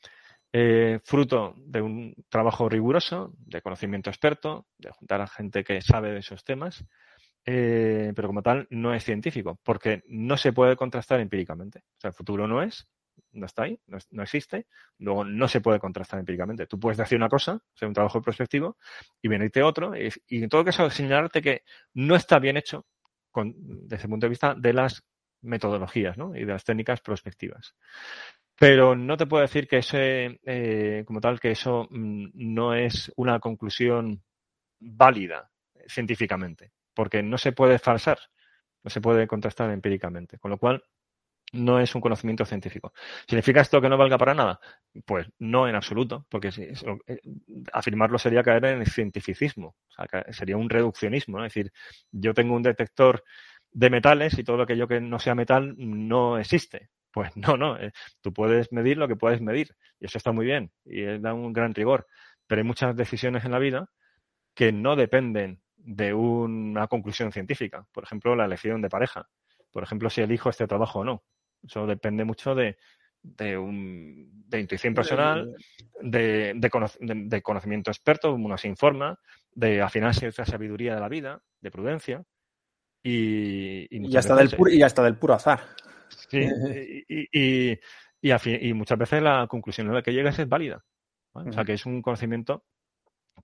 [1.04, 6.18] fruto de un trabajo riguroso, de conocimiento experto, de juntar a gente que sabe de
[6.18, 6.84] esos temas,
[7.44, 11.80] eh, pero como tal no es científico, porque no se puede contrastar empíricamente.
[11.80, 12.86] O sea, el futuro no es,
[13.32, 14.66] no está ahí, no, existe,
[14.98, 16.66] luego no se puede contrastar empíricamente.
[16.66, 18.76] Tú puedes decir una cosa, hacer un trabajo prospectivo,
[19.20, 20.10] y venirte otro, y,
[20.42, 21.62] en todo caso señalarte que
[21.94, 22.86] no está bien hecho
[23.34, 25.02] desde el punto de vista de las
[25.40, 26.36] metodologías ¿no?
[26.36, 27.74] y de las técnicas prospectivas.
[28.56, 33.10] Pero no te puedo decir que ese, eh, como tal, que eso mm, no es
[33.16, 34.22] una conclusión
[34.78, 35.50] válida
[35.88, 38.18] científicamente, porque no se puede falsar,
[38.82, 40.38] no se puede contrastar empíricamente.
[40.38, 40.82] Con lo cual,
[41.52, 42.92] no es un conocimiento científico.
[43.28, 44.58] ¿Significa esto que no valga para nada?
[45.04, 47.20] Pues no en absoluto, porque eh,
[47.72, 49.76] afirmarlo sería caer en el cientificismo,
[50.30, 51.38] sería un reduccionismo.
[51.44, 51.72] Es decir,
[52.10, 53.22] yo tengo un detector
[53.70, 56.90] de metales y todo aquello que no sea metal no existe.
[57.12, 60.46] Pues no, no, eh, tú puedes medir lo que puedes medir y eso está muy
[60.46, 62.06] bien y da un gran rigor,
[62.46, 63.90] pero hay muchas decisiones en la vida
[64.54, 67.86] que no dependen de una conclusión científica.
[67.92, 69.28] Por ejemplo, la elección de pareja.
[69.70, 71.24] Por ejemplo, si elijo este trabajo o no.
[71.62, 72.76] Eso depende mucho de,
[73.22, 75.54] de, un, de intuición personal,
[76.00, 79.18] de, de, conocimiento experto, uno se informa,
[79.52, 82.24] de afinar cierta sabiduría de la vida, de prudencia.
[83.02, 85.60] Y, y, hasta, del puro, y hasta del puro azar.
[86.28, 86.46] Sí,
[87.08, 87.78] y,
[88.20, 90.84] y, muchas veces la conclusión a la que llegas es válida.
[91.32, 92.64] O sea, que es un conocimiento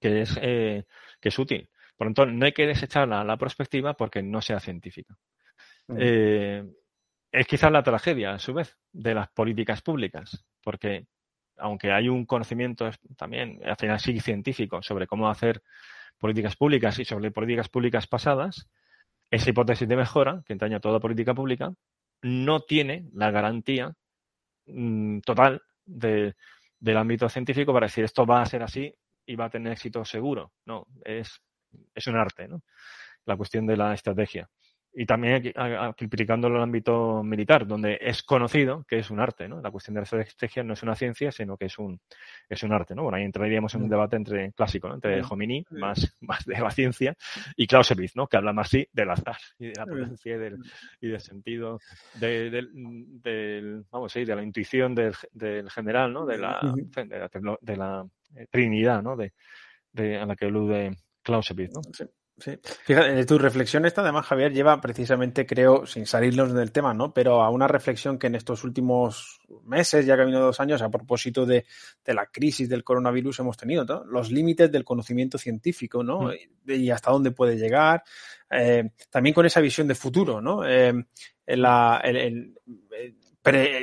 [0.01, 0.84] que es, eh,
[1.20, 1.70] que es útil.
[1.99, 5.18] Por lo tanto, no hay que desechar la, la perspectiva porque no sea científica.
[5.96, 6.64] Eh,
[7.32, 11.07] es quizás la tragedia, a su vez, de las políticas públicas, porque
[11.57, 15.61] aunque hay un conocimiento también, al final sí científico, sobre cómo hacer
[16.18, 18.68] políticas públicas y sobre políticas públicas pasadas,
[19.30, 21.72] esa hipótesis de mejora, que entraña toda política pública,
[22.22, 23.92] no tiene la garantía
[24.66, 26.34] mm, total del
[26.96, 28.94] ámbito científico para decir esto va a ser así
[29.26, 30.53] y va a tener éxito seguro.
[30.64, 31.40] No, es,
[31.94, 32.62] es un arte, ¿no?
[33.26, 34.48] La cuestión de la estrategia
[35.00, 39.60] y también aplicándolo en el ámbito militar, donde es conocido que es un arte, ¿no?
[39.60, 42.00] La cuestión de la estrategia no es una ciencia, sino que es un,
[42.48, 43.04] es un arte, ¿no?
[43.04, 43.90] Bueno, ahí entraríamos en un mm.
[43.90, 44.94] debate entre clásico, ¿no?
[44.94, 47.14] Entre Jomini, más, más de la ciencia,
[47.54, 48.26] y Clausewitz, ¿no?
[48.26, 50.58] Que habla más sí del azar y de la prudencia y del,
[51.00, 51.78] y del sentido
[52.14, 56.26] de, del, vamos, sí, de la intuición del, del general, ¿no?
[56.26, 58.04] De la, de la, de la
[58.34, 59.16] eh, trinidad, ¿no?
[59.16, 59.32] De,
[59.92, 60.96] de, a la que alude
[61.28, 61.82] Clausewitz, ¿no?
[61.92, 62.04] Sí.
[62.40, 62.56] Sí.
[62.84, 67.12] Fíjate, tu reflexión esta, además, Javier, lleva precisamente, creo, sin salirnos del tema, ¿no?
[67.12, 70.80] Pero a una reflexión que en estos últimos meses, ya que ha venido dos años,
[70.80, 71.64] a propósito de,
[72.06, 74.04] la crisis del coronavirus, hemos tenido, ¿no?
[74.04, 76.28] Los límites del conocimiento científico, ¿no?
[76.28, 76.70] Mm.
[76.70, 78.04] Y hasta dónde puede llegar.
[78.50, 80.64] Eh, también con esa visión de futuro, ¿no?
[80.64, 80.94] Eh,
[81.46, 82.00] la,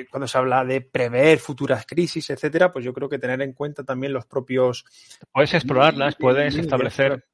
[0.10, 3.84] cuando se habla de prever futuras crisis, etcétera, pues yo creo que tener en cuenta
[3.84, 4.86] también los propios.
[5.34, 7.26] Puedes explorarlas, puedes establecer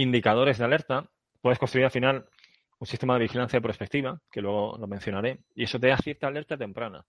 [0.00, 1.08] indicadores de alerta,
[1.40, 2.26] puedes construir al final
[2.78, 6.28] un sistema de vigilancia de prospectiva, que luego lo mencionaré, y eso te da cierta
[6.28, 7.04] alerta temprana.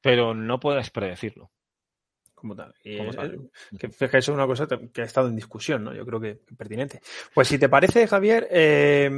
[0.00, 1.50] Pero no puedes predecirlo
[2.36, 2.72] como tal.
[2.84, 2.98] Y
[3.78, 5.94] que, eso es una cosa que ha estado en discusión, ¿no?
[5.94, 7.00] Yo creo que, pertinente.
[7.34, 9.10] Pues si te parece, Javier, eh,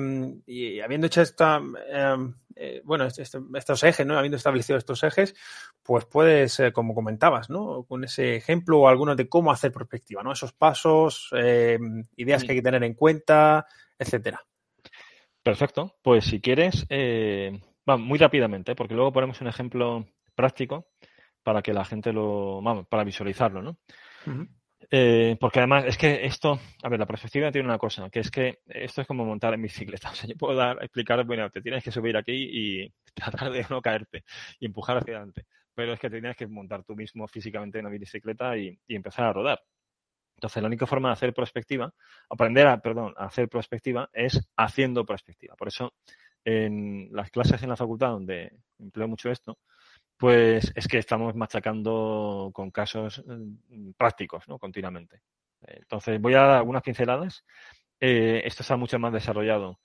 [0.47, 1.61] y habiendo hecho esta,
[2.57, 4.17] eh, bueno, este, este, estos ejes, ¿no?
[4.17, 5.35] Habiendo establecido estos ejes,
[5.83, 7.83] pues puedes, eh, como comentabas, ¿no?
[7.83, 10.33] Con ese ejemplo o algunos de cómo hacer perspectiva, ¿no?
[10.33, 11.29] Esos pasos,
[12.17, 13.67] ideas que hay que tener en cuenta,
[13.99, 14.41] etcétera.
[15.43, 15.97] Perfecto.
[16.03, 20.07] Pues si quieres, va muy rápidamente, porque luego ponemos un ejemplo
[20.37, 20.87] práctico
[21.49, 23.79] para que la gente lo, vamos, para visualizarlo, ¿no?
[24.91, 28.31] Eh, porque además es que esto, a ver, la perspectiva tiene una cosa, que es
[28.31, 30.11] que esto es como montar en bicicleta.
[30.13, 33.65] O sea, yo puedo dar, explicar, bueno, te tienes que subir aquí y tratar de
[33.71, 34.25] no caerte
[34.61, 35.47] y empujar hacia adelante.
[35.75, 39.25] Pero es que te tienes que montar tú mismo físicamente en una bicicleta y, empezar
[39.25, 39.63] a rodar.
[40.35, 41.95] Entonces, la única forma de hacer perspectiva,
[42.29, 45.57] aprender a, perdón, a hacer perspectiva es haciendo perspectiva.
[45.57, 45.95] Por eso,
[46.45, 49.57] en las clases en la facultad donde empleo mucho esto,
[50.19, 54.59] pues es que estamos machacando con casos mm, prácticos, ¿no?
[54.59, 55.23] Continuamente.
[55.63, 57.45] Entonces, voy a dar algunas pinceladas.
[58.01, 59.81] Eh, esto está mucho más desarrollado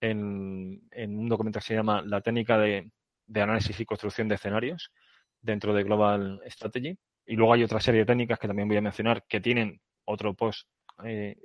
[0.00, 2.90] en, un documento que se llama La técnica de,
[3.34, 4.92] análisis y construcción de escenarios
[5.40, 6.98] dentro de Global Strategy.
[7.26, 10.34] Y luego hay otra serie de técnicas que también voy a mencionar que tienen otro
[10.34, 10.68] post
[11.04, 11.36] eh,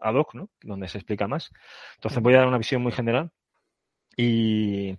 [0.00, 0.50] ad hoc, ¿no?
[0.62, 1.50] Donde se explica más.
[1.94, 3.30] Entonces, voy a dar una visión muy general
[4.16, 4.98] y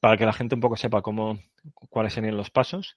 [0.00, 1.38] para que la gente un poco sepa cómo,
[1.90, 2.96] cuáles serían los pasos.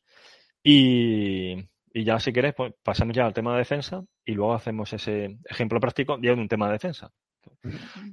[0.64, 1.56] Y,
[1.94, 5.80] ya si quieres, pues pasamos ya al tema de defensa y luego hacemos ese ejemplo
[5.80, 7.12] práctico de un tema de defensa.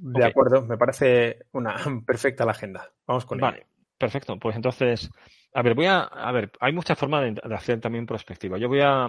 [0.01, 1.75] De acuerdo, me parece una
[2.05, 2.91] perfecta la agenda.
[3.07, 3.67] Vamos con Vale,
[3.97, 4.37] perfecto.
[4.37, 5.09] Pues entonces,
[5.53, 8.57] a ver, voy a, a ver, hay muchas formas de, hacer también prospectiva.
[8.57, 9.07] Yo voy a,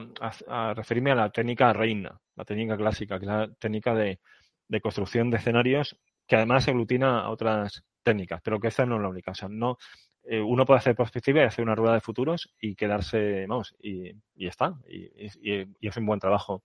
[0.74, 4.20] referirme a la técnica reina, la técnica clásica, que es la técnica de,
[4.68, 9.02] de construcción de escenarios que además aglutina a otras técnicas, pero que esta no es
[9.02, 9.32] la única.
[9.32, 9.78] O sea, no,
[10.24, 14.14] eh, uno puede hacer perspectiva y hacer una rueda de futuros y quedarse, vamos, y,
[14.36, 14.74] está.
[14.88, 16.62] Y, y, es un buen trabajo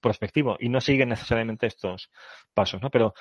[0.00, 0.56] prospectivo.
[0.60, 2.10] Y no sigue necesariamente estos
[2.54, 2.90] pasos, ¿no?
[2.90, 3.14] Pero,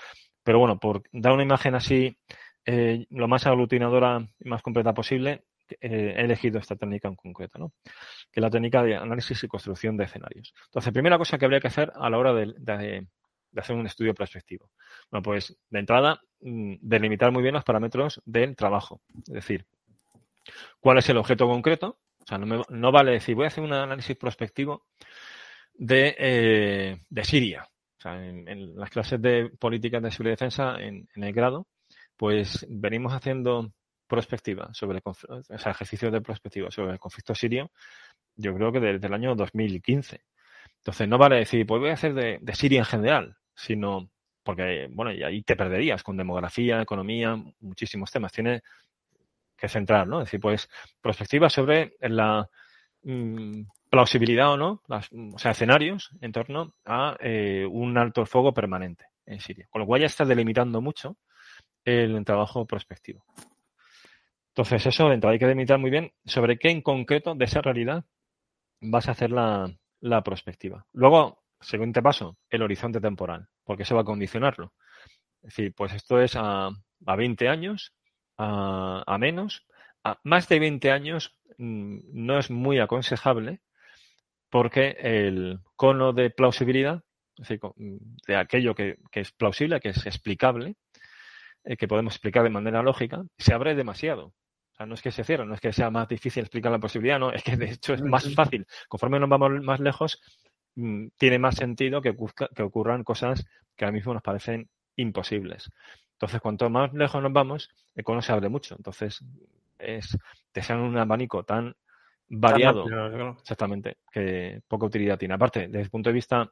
[0.43, 2.17] pero bueno, por dar una imagen así
[2.65, 5.45] eh, lo más aglutinadora y más completa posible,
[5.81, 7.73] eh, he elegido esta técnica en concreto, ¿no?
[8.31, 10.53] Que es la técnica de análisis y construcción de escenarios.
[10.65, 13.07] Entonces, primera cosa que habría que hacer a la hora de
[13.55, 14.69] hacer un estudio prospectivo?
[15.09, 19.01] Bueno, pues de entrada, mm, delimitar muy bien los parámetros del trabajo.
[19.27, 19.65] Es decir,
[20.79, 21.99] cuál es el objeto concreto.
[22.19, 24.87] O sea, no, vale decir, voy a hacer un análisis prospectivo
[25.73, 27.63] de, eh, de Siria.
[27.97, 31.67] O sea, en, las clases de políticas de seguridad y defensa en, el grado,
[32.15, 33.71] pues venimos haciendo
[34.07, 37.71] prospectiva sobre o sea, ejercicios de prospectiva sobre el conflicto sirio,
[38.35, 40.21] yo creo que desde el año 2015.
[40.79, 44.09] Entonces, no vale decir, pues voy a hacer de, de Siria en general, sino
[44.47, 48.31] porque, bueno, y ahí te perderías con demografía, economía, muchísimos temas.
[48.31, 48.61] Tiene
[49.57, 50.21] que centrar, ¿no?
[50.21, 50.69] Es decir, pues,
[51.01, 52.49] perspectiva sobre la
[53.03, 58.53] mm, plausibilidad o no, las, o sea, escenarios en torno a eh, un alto fuego
[58.53, 59.67] permanente en Siria.
[59.69, 61.17] Con lo cual ya está delimitando mucho
[61.83, 63.25] el trabajo prospectivo.
[64.51, 68.05] Entonces, eso dentro hay que delimitar muy bien sobre qué en concreto de esa realidad
[68.79, 69.69] vas a hacer la,
[70.01, 70.85] la prospectiva.
[70.93, 74.73] Luego, siguiente paso, el horizonte temporal, porque eso va a condicionarlo.
[75.41, 76.69] Es decir, pues esto es a,
[77.05, 77.93] a 20 años,
[78.37, 79.65] a, menos.
[80.03, 83.61] A más de 20 años mm, no es muy aconsejable
[84.49, 87.03] porque el cono de plausibilidad,
[87.37, 87.59] es decir,
[88.27, 90.75] de aquello que, que es plausible, que es explicable,
[91.63, 94.33] eh, que podemos explicar de manera lógica, se abre demasiado.
[94.77, 96.77] O sea, no es que se cierre, no es que sea más difícil explicar la
[96.77, 98.67] posibilidad, no, es que de hecho es más fácil.
[98.87, 100.21] Conforme nos vamos más lejos,
[100.75, 102.15] mm, tiene más sentido que,
[102.55, 103.43] que ocurran cosas
[103.75, 105.71] que ahora mismo nos parecen imposibles.
[106.13, 108.75] Entonces, cuanto más lejos nos vamos, el cono se abre mucho.
[108.75, 109.23] Entonces,
[109.79, 110.15] es,
[110.51, 111.75] te sean un abanico tan
[112.29, 112.85] variado,
[113.39, 115.33] exactamente, que poca utilidad tiene.
[115.33, 116.51] Aparte, desde el punto de vista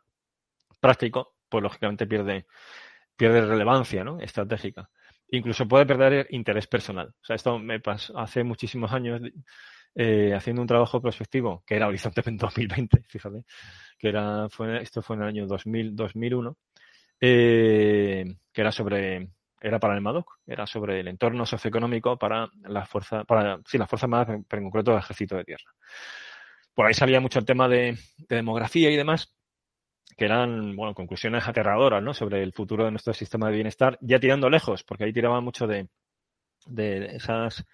[0.80, 2.47] práctico, pues lógicamente pierde,
[3.15, 4.19] pierde relevancia ¿no?
[4.19, 4.89] estratégica.
[5.30, 7.07] Incluso puede perder interés personal.
[7.07, 9.21] O sea, esto me pasó hace muchísimos años
[9.95, 13.43] eh, haciendo un trabajo prospectivo que era Horizonte en 2020, fíjate,
[13.97, 16.57] que era, fue, esto fue en el año 2000, 2001,
[17.21, 19.30] eh, que era sobre
[19.61, 23.88] era para el MADOC, era sobre el entorno socioeconómico para la fuerza, para, sí, la
[23.88, 25.73] fuerza más, pero en concreto el ejército de tierra.
[26.73, 27.97] Por ahí salía mucho el tema de,
[28.30, 29.34] demografía y demás,
[30.18, 32.13] que eran, bueno, conclusiones aterradoras, ¿no?
[32.13, 35.68] Sobre el futuro de nuestro sistema de bienestar, ya tirando lejos, porque ahí tiraban mucho
[35.68, 35.89] de,
[36.66, 37.66] de esas,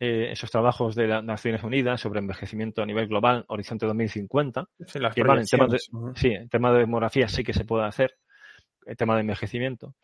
[0.00, 4.66] eh, esos trabajos de las Naciones Unidas sobre envejecimiento a nivel global, Horizonte 2050.
[4.86, 6.16] Sí, las que, vale, en tema de, uh -huh.
[6.16, 8.16] sí, en tema de demografía sí que se puede hacer,
[8.86, 9.94] el tema de envejecimiento.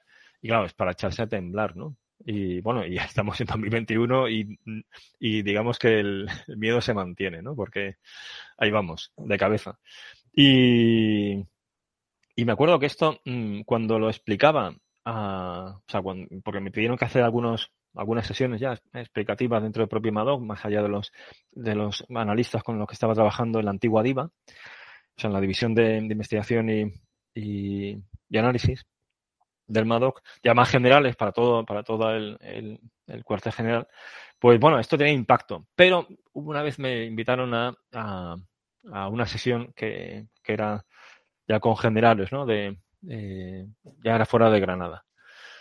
[0.41, 1.97] Y claro, es para echarse a temblar, ¿no?
[2.24, 4.59] Y bueno, ya estamos en 2021 y,
[5.18, 7.57] y digamos que el, el, miedo se mantiene, ¿no?
[7.57, 7.97] Porque
[8.59, 9.78] ahí vamos, de cabeza.
[10.32, 11.45] Y,
[12.41, 14.74] y me acuerdo que esto, mm, cuando lo explicaba,
[15.05, 19.82] a, o sea, cuando, porque me pidieron que hacer algunos, algunas sesiones ya explicativas dentro
[19.82, 21.12] del propio Madoc, más allá de los,
[21.51, 24.32] de los analistas con los que estaba trabajando en la antigua DIVA, o
[25.18, 26.95] sea, en la división de, investigación y,
[27.34, 28.03] y,
[28.38, 28.86] análisis
[29.66, 33.86] del MADOC, ya más generales para todo, para todo el, el, el, cuartel general,
[34.38, 35.66] pues bueno, esto tenía impacto.
[35.76, 38.36] Pero una vez me invitaron a, a,
[38.93, 40.86] a una sesión que, que, era
[41.51, 42.46] ya con generales, ¿no?
[42.46, 42.78] De,
[43.09, 43.66] eh,
[44.05, 45.05] ya era fuera de Granada.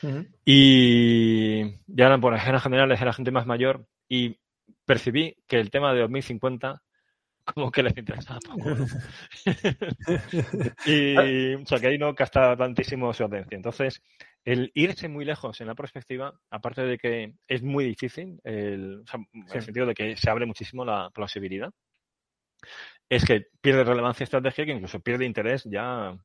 [0.03, 0.27] Uh -huh.
[0.45, 4.37] Y ya eran, por ejemplo, generales, era gente más mayor y
[4.85, 6.83] percibí que el tema de 2050
[7.43, 8.69] como que les interesaba poco.
[10.85, 13.57] y, o sea, que ahí no gasta tantísimo su atención.
[13.57, 14.03] Entonces,
[14.45, 19.07] el irse muy lejos en la perspectiva, aparte de que es muy difícil, el, o
[19.07, 19.39] sea, sí.
[19.39, 21.71] en el sentido de que se abre muchísimo la plausibilidad,
[23.09, 26.15] es que pierde relevancia estratégica e incluso pierde interés ya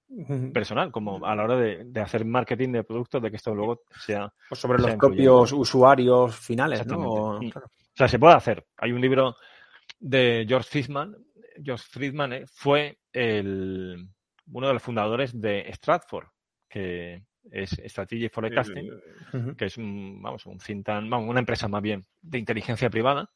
[0.53, 3.81] personal, como a la hora de, de hacer marketing de productos, de que esto luego
[3.99, 4.31] sea.
[4.51, 6.99] Pues sobre sea los propios usuarios finales, ¿no?
[6.99, 7.67] O, claro.
[7.67, 8.67] o sea, se puede hacer.
[8.77, 9.35] Hay un libro
[9.99, 11.17] de George Friedman.
[11.63, 14.07] George Friedman eh, fue el,
[14.53, 16.27] uno de los fundadores de Stratford,
[16.69, 18.97] que es Strategy Forecasting, uh
[19.33, 19.57] -huh.
[19.57, 23.31] que es un, vamos, un think tank, vamos, una empresa más bien de inteligencia privada,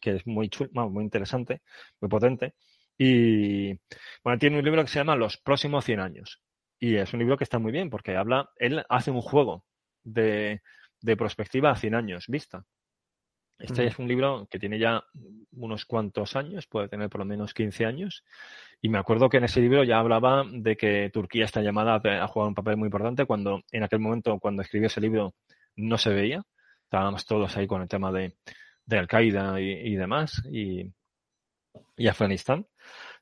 [0.00, 1.62] que es muy chulo, muy interesante,
[2.00, 2.54] muy potente.
[2.96, 3.74] Y
[4.24, 6.42] bueno, tiene un libro que se llama Los próximos 100 años.
[6.80, 9.64] Y es un libro que está muy bien porque habla, él hace un juego
[10.02, 10.62] de,
[11.00, 12.64] de perspectiva a 100 años vista.
[13.58, 15.02] Este es un libro que tiene ya
[15.56, 18.24] unos cuantos años, puede tener por lo menos 15 años.
[18.80, 22.28] Y me acuerdo que en ese libro ya hablaba de que Turquía está llamada a
[22.28, 25.34] jugar un papel muy importante cuando en aquel momento, cuando escribió ese libro,
[25.74, 26.44] no se veía.
[26.84, 28.36] Estábamos todos ahí con el tema de,
[28.88, 30.90] de Al-Qaeda y, y, demás y,
[31.96, 32.66] y Afganistán.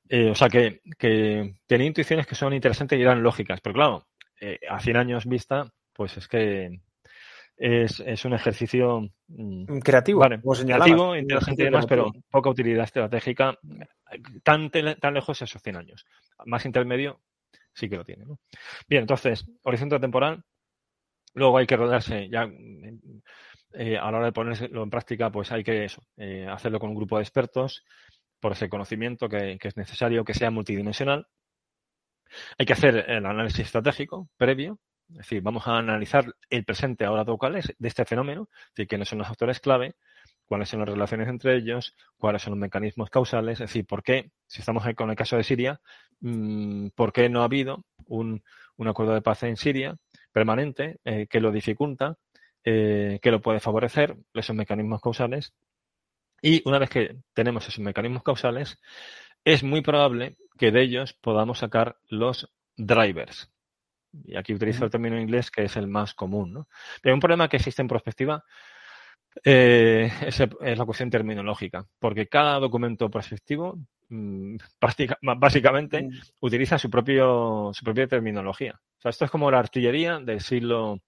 [0.09, 3.61] Eh, o sea que, que, tenía intuiciones que son interesantes y eran lógicas.
[3.61, 4.07] Pero claro,
[4.41, 6.81] eh, a 100 años vista, pues es que
[7.57, 13.59] es, es un ejercicio mm, creativo, vale, creativo, inteligente y demás, pero poca utilidad estratégica
[14.45, 16.07] tan, tan lejos esos 100 años.
[16.45, 17.21] Más intermedio
[17.73, 18.25] sí que lo tiene.
[18.25, 18.39] ¿no?
[18.89, 20.45] Bien, entonces, horizonte temporal.
[21.35, 22.49] Luego hay que rodearse ya
[23.77, 26.91] eh, a la hora de ponerlo en práctica, pues hay que eso, eh, hacerlo con
[26.91, 27.85] un grupo de expertos
[28.41, 31.27] por ese conocimiento que, que, es necesario, que sea multidimensional.
[32.59, 34.79] Hay que hacer el análisis estratégico previo,
[35.11, 39.29] es decir, vamos a analizar el presente ahora de este fenómeno, de quiénes son los
[39.29, 39.95] actores clave,
[40.47, 44.31] cuáles son las relaciones entre ellos, cuáles son los mecanismos causales, es decir, por qué,
[44.47, 45.81] si estamos con el caso de Siria,
[46.21, 48.43] mm, por qué no ha habido un,
[48.79, 49.97] acuerdo de paz en Siria
[50.33, 52.17] permanente eh, que lo dificulta,
[52.69, 55.55] eh, que lo puede favorecer, esos mecanismos causales.
[56.43, 58.77] Y una vez que tenemos esos mecanismos causales,
[59.45, 63.53] es muy probable que de ellos podamos sacar los drivers.
[64.25, 66.53] Y aquí utilizo el término inglés que es el más común.
[66.53, 66.69] ¿no?
[67.01, 68.45] Pero un problema que existe en prospectiva
[69.45, 74.57] eh, es, la cuestión terminológica, porque cada documento prospectivo mm,
[75.39, 76.11] básicamente mm.
[76.41, 78.73] utiliza su, propio, su propia terminología.
[78.99, 81.01] O sea, esto es como la artillería del siglo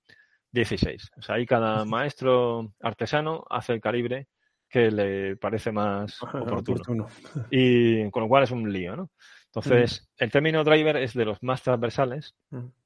[0.53, 0.99] XVI.
[1.17, 4.29] O sea, ahí cada maestro artesano hace el calibre
[4.69, 7.07] que le parece más oportuno.
[7.51, 9.11] Y con lo cual es un lío, ¿no?
[9.47, 12.35] Entonces, el término driver es de los más transversales.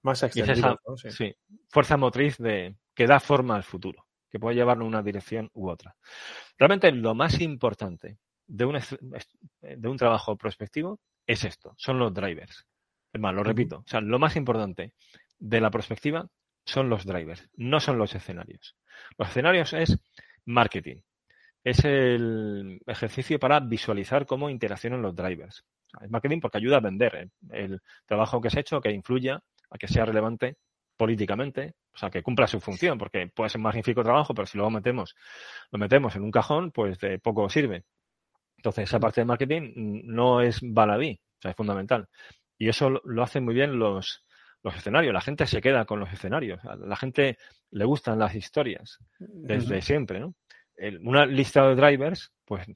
[0.03, 1.35] Más extendido, sí.
[1.69, 5.69] fuerza motriz de, que da forma al futuro, que puede llevarlo en una dirección u
[5.69, 5.97] otra.
[6.57, 8.79] Realmente lo más importante de un,
[9.61, 12.67] de un trabajo prospectivo es esto, son los drivers.
[13.13, 14.95] Es más, lo repito, o sea, lo más importante
[15.39, 16.27] de la prospectiva
[16.65, 18.77] son los drivers, no son los escenarios.
[19.19, 19.99] Los escenarios es
[20.45, 20.97] marketing,
[21.65, 25.65] es el ejercicio para visualizar cómo interaccionan los drivers.
[26.01, 29.79] Es marketing porque ayuda a vender el, trabajo que se ha hecho, que influya a
[29.79, 30.57] que sea relevante
[30.97, 34.57] políticamente, o sea, que cumpla su función, porque puede ser un magnífico trabajo, pero si
[34.57, 35.15] luego metemos,
[35.71, 37.85] lo metemos en un cajón, pues de poco sirve.
[38.57, 39.73] Entonces, esa parte de marketing
[40.05, 42.09] no es baladí, o sea, es fundamental.
[42.59, 44.25] Y eso lo hacen muy bien los,
[44.63, 45.13] los escenarios.
[45.13, 46.65] La gente se queda con los escenarios.
[46.65, 47.39] A la gente
[47.71, 50.35] le gustan las historias desde siempre, ¿no?
[51.03, 52.67] una lista de drivers, pues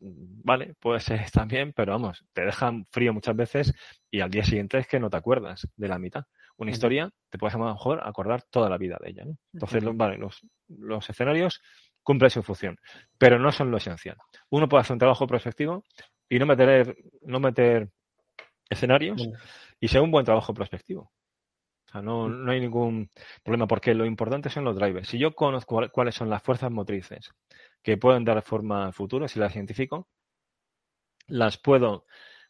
[0.00, 3.74] vale, puede ser también, pero vamos, te dejan frío muchas veces
[4.10, 6.24] y al día siguiente es que no te acuerdas de la mitad.
[6.56, 9.24] Una historia te puedes a lo mejor acordar toda la vida de ella.
[9.24, 9.36] ¿no?
[9.52, 11.60] Entonces, vale, los, los escenarios
[12.02, 12.78] cumplen su función,
[13.18, 14.16] pero no son lo esencial.
[14.50, 15.84] Uno puede hacer un trabajo prospectivo
[16.28, 17.90] y no meter, no meter
[18.68, 19.28] escenarios
[19.80, 21.10] y ser un buen trabajo prospectivo.
[21.90, 23.10] O sea, no, no, hay ningún
[23.42, 25.08] problema porque lo importante son los drivers.
[25.08, 27.32] Si yo conozco cuáles son las fuerzas motrices
[27.82, 30.08] que pueden dar forma al futuro, si las identifico,
[31.26, 32.06] las puedo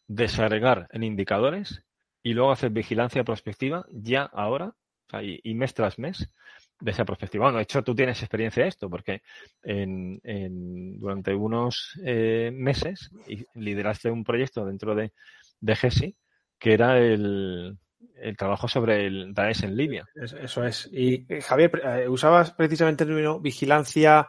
[0.07, 1.83] desagregar en indicadores
[2.23, 4.75] y luego hacer vigilancia prospectiva ya ahora
[5.23, 6.31] y, mes tras mes
[6.79, 7.47] de esa prospectiva.
[7.47, 9.23] Bueno, de hecho, tú tienes experiencia de esto porque
[9.63, 13.11] durante unos eh, meses
[13.55, 15.15] lideraste un proyecto dentro de,
[15.61, 16.17] de GESI
[16.59, 17.79] que era el,
[18.17, 20.09] el trabajo sobre el Daesh en Libia.
[20.15, 20.89] Eso es.
[20.93, 24.29] Y eh, Javier, eh, usabas precisamente el término vigilancia.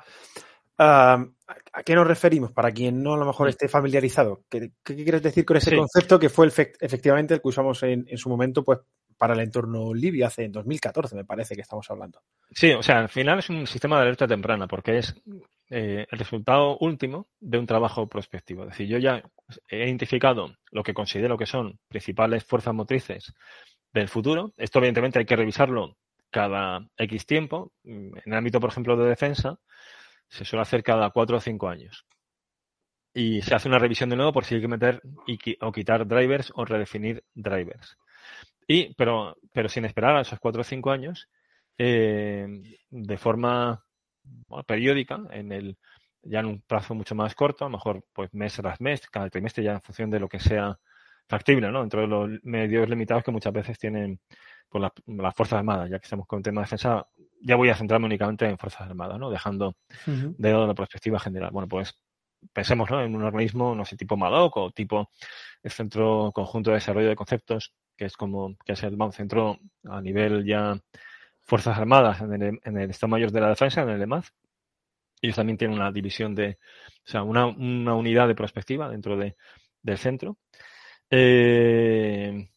[0.77, 2.51] ¿A qué nos referimos?
[2.51, 4.45] Para quien no a lo mejor esté familiarizado.
[4.49, 8.63] ¿Qué, quieres decir con ese concepto que fue efectivamente el que usamos en, su momento
[8.63, 8.79] pues,
[9.15, 12.23] para el entorno libio hace en 2014, me parece que estamos hablando?
[12.49, 15.15] Sí, o sea, al final es un sistema de alerta temprana porque es
[15.73, 18.63] eh, el resultado último de un trabajo prospectivo.
[18.63, 19.23] Es decir, yo ya
[19.69, 23.33] he identificado lo que considero que son principales fuerzas motrices
[23.93, 24.51] del futuro.
[24.57, 25.97] Esto, evidentemente, hay que revisarlo
[26.29, 27.71] cada X tiempo.
[27.85, 29.59] En el ámbito, por ejemplo, de defensa,
[30.27, 32.05] se suele hacer cada cuatro o cinco años.
[33.13, 35.01] Y se hace una revisión de nuevo por si hay que meter
[35.61, 37.97] o quitar drivers o redefinir drivers.
[38.67, 41.29] Y, pero, pero sin esperar a esos cuatro o cinco años,
[41.77, 42.45] eh,
[42.89, 43.85] de forma
[44.65, 45.77] periódica, en el,
[46.23, 49.29] ya en un plazo mucho más corto, a lo mejor pues mes tras mes, cada
[49.29, 50.77] trimestre ya en función de lo que sea
[51.27, 51.81] factible, ¿no?
[51.81, 54.19] Dentro de los medios limitados que muchas veces tienen
[54.69, 57.07] pues, las, Fuerzas Armadas, ya que estamos con el tema de defensa,
[57.41, 59.29] ya voy a centrarme únicamente en Fuerzas Armadas, ¿no?
[59.29, 59.75] Dejando
[60.05, 61.51] de lado la perspectiva general.
[61.51, 61.93] Bueno, pues
[62.53, 63.01] pensemos ¿no?
[63.01, 65.09] en un organismo, no sé, tipo MADOC o tipo
[65.63, 69.59] el Centro Conjunto de Desarrollo de Conceptos, que es como, que es el centro
[69.89, 70.77] a nivel ya
[71.51, 74.23] Fuerzas Armadas en el, en el Estado Mayor de la Defensa, en el EMAD.
[75.21, 76.57] Ellos también tienen una división de,
[77.05, 79.35] o sea, una, una unidad de perspectiva dentro de,
[79.81, 80.37] del centro.
[81.09, 82.47] Eh,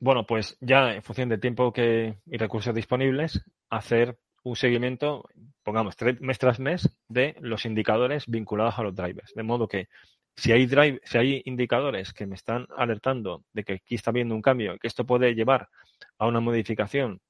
[0.00, 5.26] bueno, pues ya en función del tiempo que, y recursos disponibles, hacer un seguimiento,
[5.62, 9.32] pongamos, mes tras mes, de los indicadores vinculados a los drivers.
[9.32, 9.88] De modo que
[10.36, 14.34] si hay, drive, si hay indicadores que me están alertando de que aquí está habiendo
[14.34, 15.70] un cambio, que esto puede llevar
[16.18, 17.22] a una modificación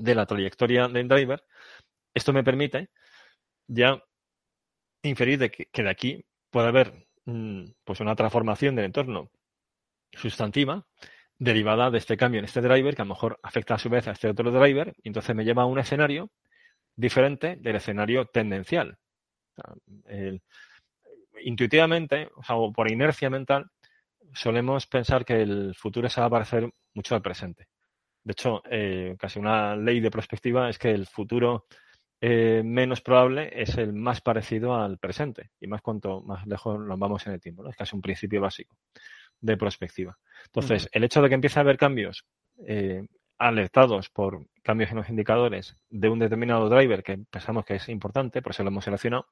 [0.00, 1.44] de la trayectoria del driver,
[2.14, 2.90] esto me permite
[3.66, 4.02] ya
[5.02, 9.30] inferir de que, de aquí puede haber mm, pues una transformación del entorno
[10.12, 10.86] sustantiva
[11.38, 14.08] derivada de este cambio en este driver que a lo mejor afecta a su vez
[14.08, 16.30] a este otro driver y entonces me lleva a un escenario
[16.96, 18.98] diferente del escenario tendencial.
[21.42, 23.70] intuitivamente, o, sea, por inercia mental,
[24.34, 27.68] solemos pensar que el futuro se va a parecer mucho al presente.
[28.22, 31.66] De hecho, eh, casi una ley de perspectiva es que el futuro
[32.20, 36.98] eh, menos probable es el más parecido al presente, y más cuanto más lejos nos
[36.98, 37.70] vamos en el tiempo, ¿no?
[37.70, 38.76] Es casi un principio básico
[39.40, 40.18] de prospectiva.
[40.46, 42.26] Entonces, el hecho de que empiece a haber cambios
[42.66, 43.06] eh,
[43.38, 48.42] alertados por cambios en los indicadores de un determinado driver que pensamos que es importante,
[48.42, 49.26] por eso lo hemos seleccionado,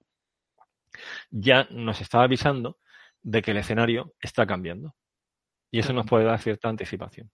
[1.31, 2.79] ya nos está avisando
[3.23, 4.95] de que el escenario está cambiando.
[5.71, 7.31] Y eso nos puede dar cierta anticipación.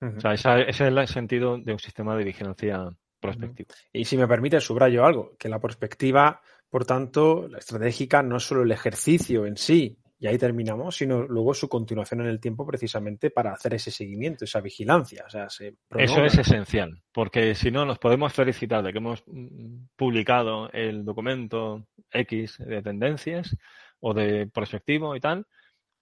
[0.00, 2.88] O sea, ese es el sentido de un sistema de vigilancia
[3.20, 3.74] prospectiva.
[3.92, 8.44] Y si me permite, subrayo algo, que la perspectiva, por tanto, la estratégica no es
[8.44, 12.66] solo el ejercicio en sí, y ahí terminamos, sino luego su continuación en el tiempo
[12.66, 15.24] precisamente para hacer ese seguimiento, esa vigilancia.
[15.26, 19.86] O sea, Eso es esencial, porque si no nos podemos felicitar de que hemos mm,
[19.94, 23.56] publicado el documento X de tendencias
[24.00, 25.46] o de prospectivo y tal,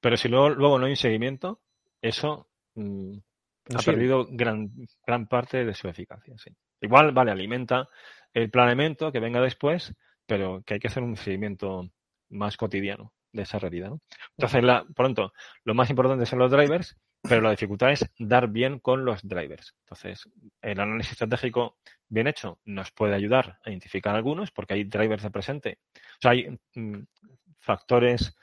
[0.00, 1.60] pero si luego, luego no hay un seguimiento,
[2.00, 2.48] eso
[3.74, 4.70] ha perdido gran,
[5.06, 6.34] gran parte de su eficacia.
[6.80, 7.88] Igual, vale, alimenta
[8.32, 9.94] el planeamiento que venga después,
[10.26, 11.90] pero que hay que hacer un seguimiento
[12.28, 13.92] más cotidiano de esa realidad.
[14.36, 15.32] Entonces, la, pronto,
[15.64, 19.74] lo más importante son los drivers, pero la dificultad es dar bien con los drivers.
[19.80, 20.28] Entonces,
[20.62, 25.30] el análisis estratégico bien hecho nos puede ayudar a identificar algunos, porque hay drivers de
[25.30, 25.78] presente.
[25.94, 27.02] O sea, hay mm,
[27.58, 28.36] factores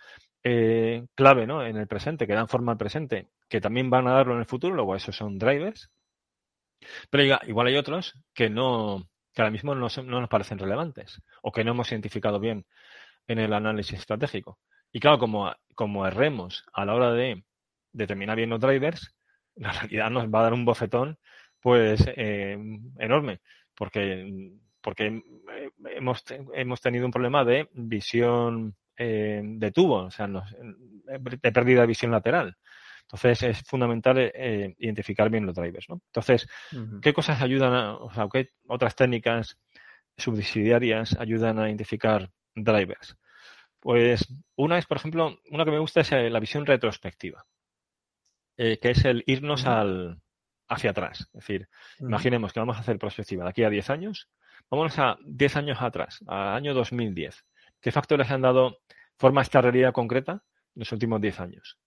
[0.43, 1.65] eh, clave ¿no?
[1.65, 4.45] en el presente, que dan forma al presente, que también van a darlo en el
[4.45, 5.89] futuro, luego esos son drivers.
[7.09, 11.51] Pero igual hay otros que no, que ahora mismo no, no nos parecen relevantes o
[11.51, 12.65] que no hemos identificado bien
[13.27, 14.59] en el análisis estratégico.
[14.91, 17.43] Y claro, como, como erremos a la hora de
[17.93, 19.15] determinar bien los drivers,
[19.55, 21.17] la realidad nos va a dar un bofetón
[21.61, 22.57] pues eh,
[22.99, 23.39] enorme,
[23.73, 25.21] porque, porque
[25.95, 26.23] hemos,
[26.53, 32.11] hemos tenido un problema de visión eh, de tubo, o sea, de pérdida de visión
[32.11, 32.57] lateral.
[33.03, 35.89] Entonces es fundamental eh, identificar bien los drivers.
[35.89, 36.01] ¿no?
[36.07, 36.47] Entonces,
[37.01, 39.59] ¿qué cosas ayudan a, o sea, qué otras técnicas
[40.17, 43.17] subsidiarias ayudan a identificar drivers?
[43.79, 44.25] Pues
[44.55, 47.45] una es, por ejemplo, una que me gusta es eh, la visión retrospectiva,
[48.55, 50.21] que es el irnos al,
[50.67, 51.21] hacia atrás.
[51.33, 51.67] Es decir,
[51.99, 54.29] imaginemos que vamos a hacer prospectiva de aquí a 10 años,
[54.69, 57.43] vámonos a 10 años atrás, al año 2010.
[57.83, 58.79] ¿Qué factores han dado
[59.17, 60.41] forma a esta realidad concreta
[60.73, 61.77] en los últimos 10 años?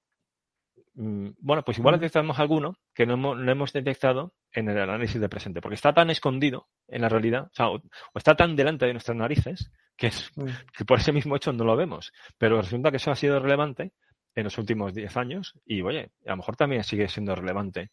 [0.95, 3.15] Mm, bueno, pues igual detectamos alguno que no
[3.51, 7.81] hemos, detectado en el análisis de presente, porque está tan escondido en la realidad, o,
[8.15, 10.31] está tan delante de nuestras narices, que, es,
[10.77, 12.13] que por ese mismo hecho no lo vemos.
[12.37, 13.93] Pero resulta que eso ha sido relevante
[14.35, 17.91] en los últimos 10 años y, oye, a lo mejor también sigue siendo relevante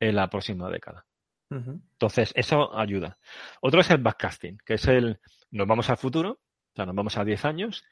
[0.00, 1.04] en la próxima década.
[1.50, 3.18] Entonces, eso ayuda.
[3.60, 5.20] Otro es el backcasting, que es el,
[5.50, 6.40] nos vamos al futuro
[6.74, 7.84] o sea, nos vamos a 10 años.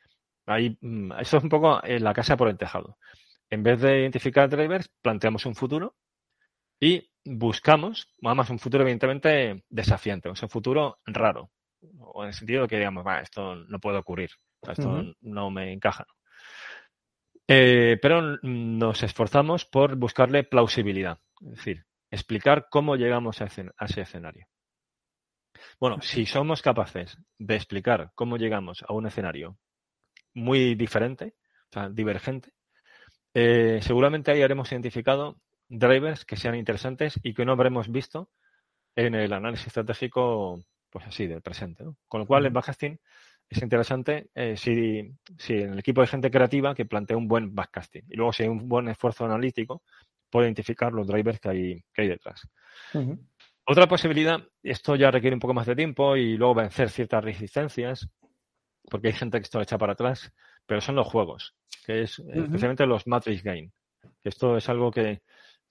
[0.44, 2.98] Ahí, mm, eso es un poco en la casa por el tejado.
[3.48, 5.94] En vez de identificar drivers, planteamos un futuro
[6.80, 11.52] y buscamos, además, un futuro evidentemente desafiante, un futuro raro.
[12.00, 14.30] O en el sentido de que digamos, esto no puede ocurrir,
[14.62, 16.06] esto no me encaja.
[17.46, 24.46] Eh, pero nos esforzamos por buscarle plausibilidad, es decir, explicar cómo llegamos a ese escenario.
[25.78, 29.58] Bueno, si somos capaces de explicar cómo llegamos a un escenario
[30.34, 31.34] muy diferente,
[31.70, 32.52] o sea, divergente,
[33.34, 38.30] eh, seguramente ahí habremos identificado drivers que sean interesantes y que no habremos visto
[38.94, 41.84] en el análisis estratégico, pues así, del presente.
[42.08, 43.00] Con lo cual, el backcasting
[43.48, 48.04] es interesante eh, si, en el equipo de gente creativa que plantea un buen backcasting
[48.08, 49.82] y luego si hay un buen esfuerzo analítico
[50.30, 52.48] puede identificar los drivers que hay, que hay detrás.
[53.64, 58.08] Otra posibilidad, esto ya requiere un poco más de tiempo y luego vencer ciertas resistencias,
[58.90, 60.32] porque hay gente que esto echa para atrás,
[60.66, 61.54] pero son los juegos,
[61.86, 63.70] que es especialmente los Matrix Game.
[64.24, 65.22] Esto es algo que,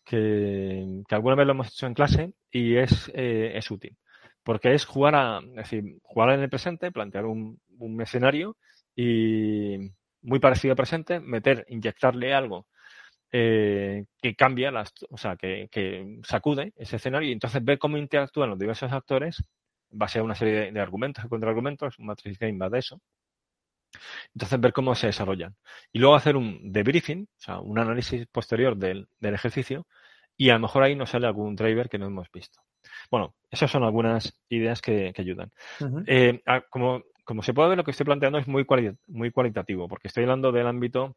[0.05, 3.97] que, alguna vez lo hemos hecho en clase y es, eh, es útil,
[4.41, 8.55] porque es jugar a, es decir, jugar en el presente, plantear un, un escenario
[8.95, 9.77] y
[10.21, 12.67] muy parecido al presente, meter, inyectarle algo
[13.33, 15.69] eh, que cambia, las, o sea, que,
[16.23, 19.43] sacude ese escenario y entonces ver cómo interactúan los diversos actores
[19.89, 23.01] base a una serie de, argumentos y contraargumentos, un Matrix Game va de eso.
[24.33, 25.55] Entonces ver cómo se desarrollan.
[25.91, 29.85] Y luego hacer un debriefing, o sea, un análisis posterior del, ejercicio
[30.37, 32.61] y a lo mejor ahí nos sale algún driver que no hemos visto.
[33.09, 35.51] Bueno, esas son algunas ideas que, ayudan.
[36.07, 38.65] Eh, como, como se puede ver, lo que estoy planteando es muy,
[39.07, 41.15] muy cualitativo, porque estoy hablando del ámbito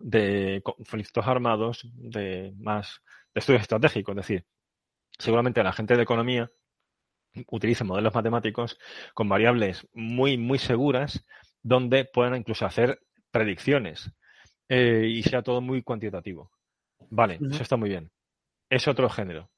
[0.00, 3.02] de conflictos armados, de más
[3.34, 4.12] de estudio estratégico.
[4.12, 4.46] Es decir,
[5.18, 6.50] seguramente la gente de economía
[7.48, 8.78] utilice modelos matemáticos
[9.14, 11.24] con variables muy, muy seguras
[11.62, 13.00] donde puedan incluso hacer
[13.30, 14.10] predicciones
[14.68, 16.50] eh, y sea todo muy cuantitativo.
[17.10, 18.10] Vale, eso está muy bien.
[18.68, 19.50] Es otro género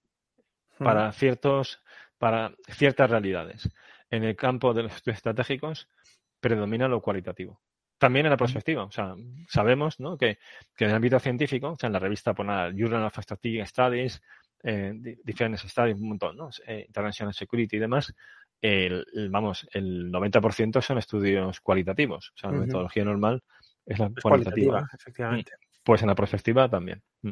[0.78, 1.82] para ciertos,
[2.19, 3.69] para ciertas realidades.
[4.10, 5.89] en el campo de los estudios estratégicos
[6.39, 7.62] predomina lo cualitativo.
[8.03, 9.15] También en la perspectiva, o sea,
[9.47, 10.19] sabemos ¿no?
[10.19, 10.39] que,
[10.79, 14.20] en el ámbito científico, o sea, en la revista por nada, Journal of Strategic Studies,
[14.65, 14.93] eh,
[15.23, 16.51] Different Studies, un montón, ¿no?
[16.66, 18.12] Eh, International Security y demás,
[18.61, 22.33] el, vamos, el 90% son estudios cualitativos.
[22.35, 23.41] O sea, la metodología normal
[23.87, 24.85] es la cualitativa.
[24.93, 25.53] Efectivamente.
[25.85, 27.01] Pues en la perspectiva también.
[27.23, 27.31] Mm.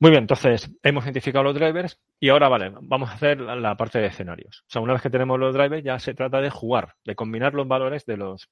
[0.00, 4.00] Muy bien, entonces hemos identificado los drivers y ahora, vale, vamos a hacer la, parte
[4.00, 4.64] de escenarios.
[4.66, 7.54] O sea, una vez que tenemos los drivers, ya se trata de jugar, de combinar
[7.54, 8.50] los valores de los,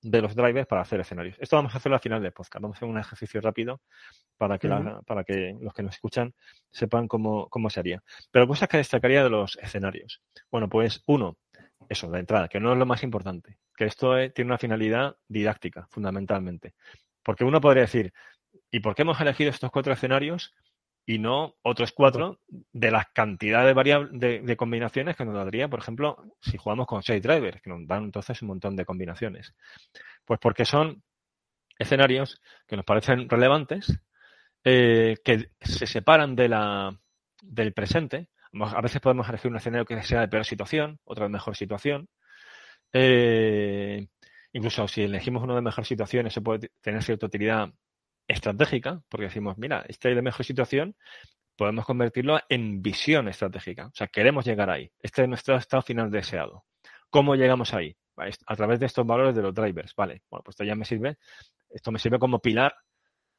[0.00, 1.36] de los drivers para hacer escenarios.
[1.40, 2.62] Esto vamos a hacerlo al final del podcast.
[2.62, 3.80] Vamos a hacer un ejercicio rápido
[4.36, 4.68] para que,
[5.06, 6.34] para que los que nos escuchan
[6.70, 8.02] sepan cómo, cómo se haría.
[8.30, 10.22] Pero cosas que destacaría de los escenarios.
[10.50, 11.36] Bueno, pues uno,
[11.88, 15.88] eso, de entrada, que no es lo más importante, que esto tiene una finalidad didáctica,
[15.90, 16.74] fundamentalmente.
[17.22, 18.12] Porque uno podría decir,
[18.70, 20.54] ¿Y por qué hemos elegido estos cuatro escenarios
[21.08, 26.22] y no otros cuatro de la cantidad de, de, combinaciones que nos daría, por ejemplo,
[26.38, 29.54] si jugamos con seis drivers, que nos dan entonces un montón de combinaciones?
[30.26, 31.02] Pues porque son
[31.78, 33.98] escenarios que nos parecen relevantes,
[34.62, 36.94] eh, que se separan de la,
[37.40, 38.28] del presente.
[38.60, 42.06] A veces podemos elegir un escenario que sea de peor situación, otro de mejor situación.
[42.92, 44.08] Eh,
[44.52, 47.70] incluso si elegimos uno de mejor situación, eso puede tener cierta utilidad
[48.28, 50.94] estratégica, porque decimos, mira, este de mejor situación,
[51.56, 53.86] podemos convertirlo en visión estratégica.
[53.86, 54.92] O sea, queremos llegar ahí.
[55.00, 56.64] Este es nuestro estado final deseado.
[57.10, 57.96] ¿Cómo llegamos ahí?
[58.46, 59.94] A través de estos valores de los drivers.
[59.96, 61.18] Vale, bueno, pues esto ya me sirve.
[61.70, 62.76] Esto me sirve como pilar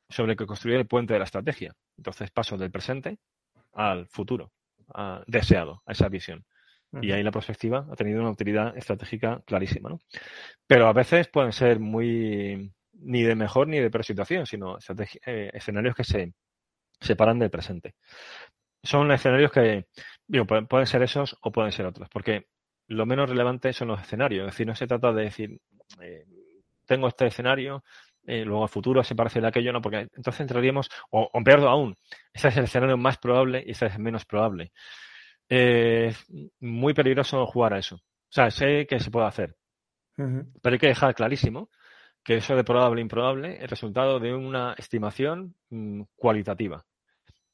[0.09, 1.73] sobre el que construir el puente de la estrategia.
[1.97, 3.19] Entonces paso del presente
[3.73, 4.51] al futuro,
[5.27, 6.45] deseado, a esa visión.
[7.01, 9.89] Y ahí la perspectiva ha tenido una utilidad estratégica clarísima.
[9.89, 9.99] ¿no?
[10.65, 14.77] Pero a veces pueden ser muy ni de mejor ni de peor situación, sino
[15.25, 16.33] eh, escenarios que se
[16.99, 17.95] separan del presente.
[18.83, 19.87] Son escenarios que,
[20.27, 22.47] digo, pueden ser esos o pueden ser otros, porque
[22.87, 24.47] lo menos relevante son los escenarios.
[24.47, 25.59] Es decir, no se trata de decir,
[26.01, 26.25] eh,
[26.85, 27.83] tengo este escenario,
[28.25, 31.67] eh, luego al futuro se parece a aquello, no, porque entonces entraríamos, o, o peor
[31.67, 31.95] aún,
[32.33, 34.71] este es el escenario más probable y este es el menos probable.
[35.47, 36.25] Es
[36.59, 37.95] muy peligroso jugar a eso.
[37.95, 39.55] O sea, sé que se puede hacer,
[40.15, 41.69] pero hay que dejar clarísimo
[42.23, 46.85] que eso de probable e improbable es resultado de una estimación mm, cualitativa.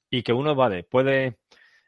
[0.10, 1.38] Y que uno, vale, puede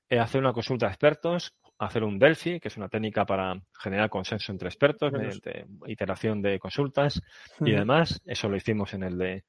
[0.09, 4.09] eh, hacer una consulta de expertos, hacer un Delphi, que es una técnica para generar
[4.09, 7.21] consenso entre expertos mediante iteración de consultas
[7.59, 8.21] y demás.
[8.25, 9.43] Eso lo hicimos en el de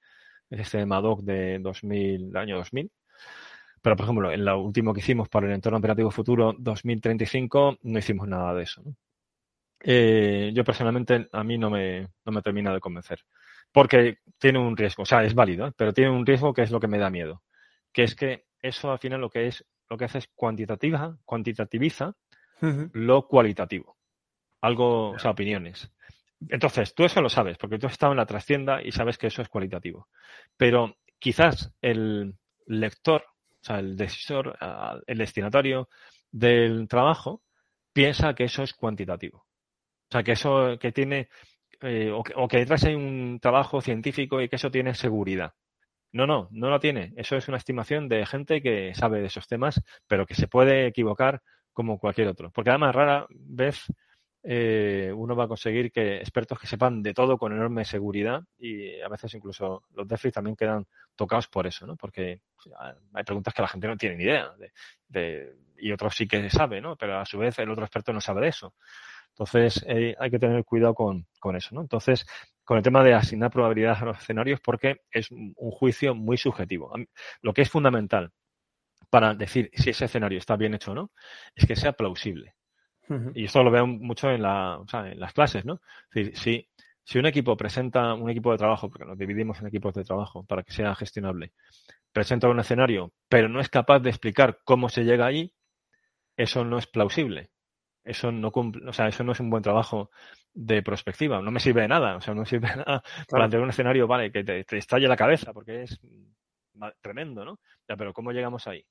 [0.51, 2.91] este MADOC de 2000, año 2000.
[3.81, 7.99] Pero, por ejemplo, en lo último que hicimos para el entorno operativo futuro 2035 no
[7.99, 8.83] hicimos nada de eso.
[8.85, 8.95] ¿no?
[9.81, 13.21] Eh, yo personalmente a mí no me, no me termina de convencer.
[13.73, 15.73] Porque tiene un riesgo, o sea, es válido, ¿eh?
[15.77, 17.43] pero tiene un riesgo que es lo que me da miedo.
[17.93, 22.15] Que es que eso al final lo que es, lo que hace es cuantitativa, cuantitativiza
[22.61, 23.97] lo cualitativo.
[24.61, 25.93] Algo, o sea, opiniones.
[26.49, 29.29] Entonces, tú eso lo sabes, porque tú has estado en la trascienda y sabes que
[29.29, 30.09] eso es cualitativo.
[30.57, 32.35] Pero quizás el
[32.67, 35.89] lector, o sea, el decisor, ah, el destinatario
[36.31, 37.43] del trabajo,
[37.93, 39.48] piensa que eso es cuantitativo.
[40.09, 41.29] O sea, que eso que tiene,
[41.83, 45.53] eh, o, que, detrás hay un trabajo científico y que eso tiene seguridad.
[46.13, 47.13] No, no, no lo tiene.
[47.17, 50.87] Eso es una estimación de gente que sabe de esos temas, pero que se puede
[50.87, 52.51] equivocar como cualquier otro.
[52.51, 53.87] Porque además, rara vez
[54.43, 59.01] eh, uno va a conseguir que expertos que sepan de todo con enorme seguridad y
[59.01, 60.87] a veces incluso los déficits también quedan
[61.17, 61.97] tocados por eso, ¿no?
[61.97, 62.41] Porque
[63.13, 64.51] hay preguntas que la gente no tiene ni idea
[65.09, 66.97] de, y otros sí que sabe, ¿no?
[66.97, 68.75] Pero a su vez el otro experto no sabe de eso.
[69.39, 71.82] Entonces, eh, hay que tener cuidado con, eso, ¿no?
[71.82, 72.27] Entonces,
[72.65, 76.93] con el tema de asignar probabilidades a los escenarios, porque es un juicio muy subjetivo.
[77.40, 78.32] Lo que es fundamental
[79.10, 81.12] para decir si ese escenario está bien hecho o no,
[81.55, 82.56] es que sea plausible.
[83.32, 85.81] Y esto lo veo mucho en, la, en las clases, ¿no?
[86.12, 86.69] Decir, si,
[87.05, 90.44] si un equipo presenta un equipo de trabajo, porque nos dividimos en equipos de trabajo
[90.44, 91.52] para que sea gestionable,
[92.12, 95.55] presenta un escenario, pero no es capaz de explicar cómo se llega allí,
[96.36, 97.51] eso no es plausible
[98.09, 100.11] eso no cumple, o sea, eso no es un buen trabajo
[100.55, 103.49] de prospectiva, no me sirve de nada, o sea, no me sirve de nada para
[103.49, 106.01] tener un escenario, vale, que te, estalle la cabeza, porque es
[107.01, 107.61] tremendo, ¿no?
[107.89, 108.85] Ya, pero ¿cómo llegamos ahí?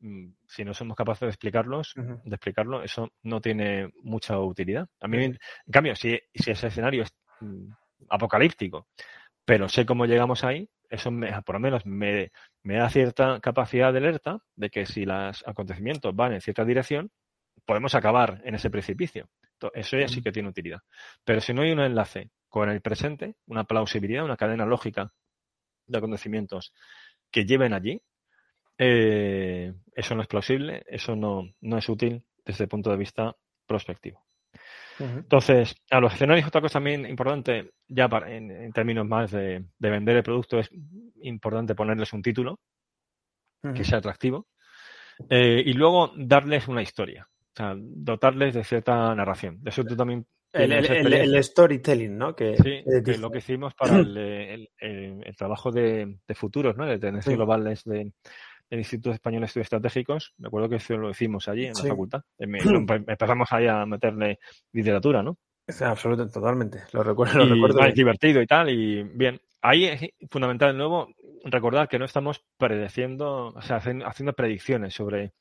[0.00, 4.88] Mm, si no somos capaces de explicarlos, de explicarlo, eso no tiene mucha utilidad.
[5.00, 5.38] A mí, en
[5.70, 7.70] cambio, si, si ese escenario es mm,
[8.08, 8.88] apocalíptico,
[9.44, 11.10] pero sé cómo llegamos ahí, eso
[11.44, 12.30] por lo menos me,
[12.62, 17.10] me da cierta capacidad de alerta de que si los acontecimientos van en cierta dirección,
[17.66, 19.28] podemos acabar en ese precipicio.
[19.74, 20.80] Eso ya sí que tiene utilidad.
[21.24, 25.12] Pero si no hay un enlace con el presente, una plausibilidad, una cadena lógica
[25.86, 26.72] de acontecimientos
[27.30, 28.00] que lleven allí,
[28.78, 33.34] eh, eso no es plausible, eso no, no es útil desde el punto de vista
[33.66, 34.26] prospectivo.
[34.98, 40.22] Entonces, a los escenarios, otra cosa también importante, ya en, términos más de, vender el
[40.22, 40.70] producto, es
[41.20, 42.58] importante ponerles un título
[43.74, 44.46] que sea atractivo
[45.28, 49.60] eh, y luego darles una historia, o sea, dotarles de cierta narración.
[49.64, 50.26] Eso tú también.
[50.52, 52.34] El, storytelling, ¿no?
[52.34, 54.68] Que, sí, es lo que hicimos para el,
[55.36, 56.86] trabajo de, futuros, ¿no?
[56.86, 58.12] De tendencias globales de,
[58.70, 61.82] el Instituto Español de Estudios Estratégicos, me acuerdo que eso lo hicimos allí en la
[61.82, 62.22] facultad.
[62.38, 64.38] empezamos ahí a meterle
[64.72, 65.38] literatura, ¿no?
[65.80, 66.82] absolutamente, totalmente.
[66.92, 67.44] Lo recuerdo.
[67.44, 68.70] Lo recuerdo es divertido y tal.
[68.70, 70.00] Y bien, ahí es
[70.30, 71.08] fundamental de nuevo
[71.44, 75.32] recordar que no estamos predeciendo, o sea, haciendo predicciones sobre,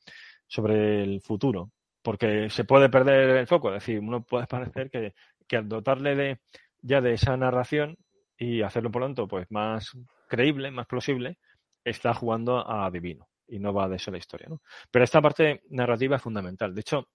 [0.48, 1.72] sobre el futuro,
[2.06, 3.70] porque se puede perder el foco.
[3.70, 5.14] Es decir, uno puede parecer que,
[5.58, 6.40] al dotarle de
[6.84, 7.98] ya de esa narración
[8.38, 9.92] y hacerlo por lo tanto pues más
[10.28, 11.40] creíble, más plausible,
[11.84, 14.48] está jugando a divino y no va de eso la historia.
[14.48, 14.62] ¿no?
[14.92, 16.76] Pero esta parte narrativa es fundamental.
[16.76, 17.10] De hecho,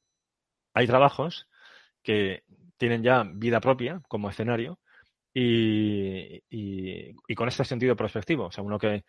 [0.74, 1.46] hay trabajos
[2.02, 2.42] que
[2.76, 4.80] tienen ya vida propia como escenario
[5.32, 8.46] y, y, con este sentido prospectivo.
[8.46, 9.04] O sea, uno que,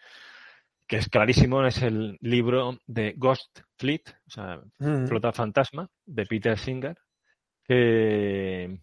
[0.91, 5.07] que, es clarísimo es el libro de Ghost Fleet, o sea, mm.
[5.07, 6.97] Flota Fantasma, de Peter Singer,
[7.63, 8.77] que,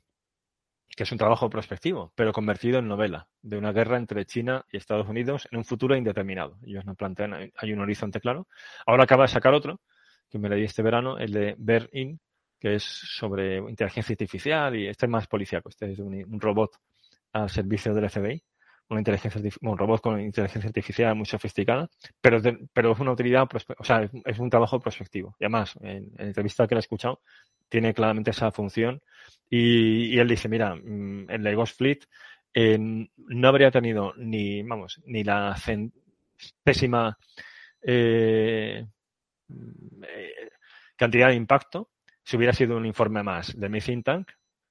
[0.89, 4.79] que es un trabajo prospectivo, pero convertido en novela, de una guerra entre China y
[4.79, 6.59] Estados Unidos en un futuro indeterminado.
[6.65, 8.49] Ellos nos plantean, hay un horizonte claro.
[8.87, 9.83] Ahora acaba de sacar otro,
[10.31, 12.19] que me leí este verano, el de Bear In,
[12.59, 16.77] que es sobre inteligencia artificial y este es más policíaco, este es un, robot
[17.33, 18.43] al servicio del FBI,
[18.90, 21.89] una inteligencia, un robot con inteligencia artificial muy sofisticada,
[22.20, 22.40] pero,
[22.73, 23.48] pero es una utilidad,
[23.78, 25.36] o sea, es, un trabajo prospectivo.
[25.39, 27.20] Y además, en, en entrevista que le he escuchado,
[27.69, 29.02] tiene claramente esa función
[29.51, 32.01] y, él dice, mira, mm, el de Ghost Fleet
[32.55, 35.56] eh, no habría tenido ni, vamos, ni la
[36.62, 37.16] pésima
[37.82, 38.86] eh,
[40.02, 40.51] eh,
[40.97, 41.90] cantidad de impacto
[42.23, 44.31] si hubiera sido un informe más de mi think tank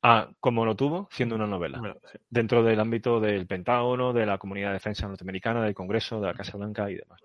[0.10, 1.82] a como lo tuvo siendo una novela
[2.30, 6.34] dentro del ámbito del Pentágono, de la Comunidad de Defensa Norteamericana, del Congreso, de la
[6.34, 7.22] Casa Blanca y demás.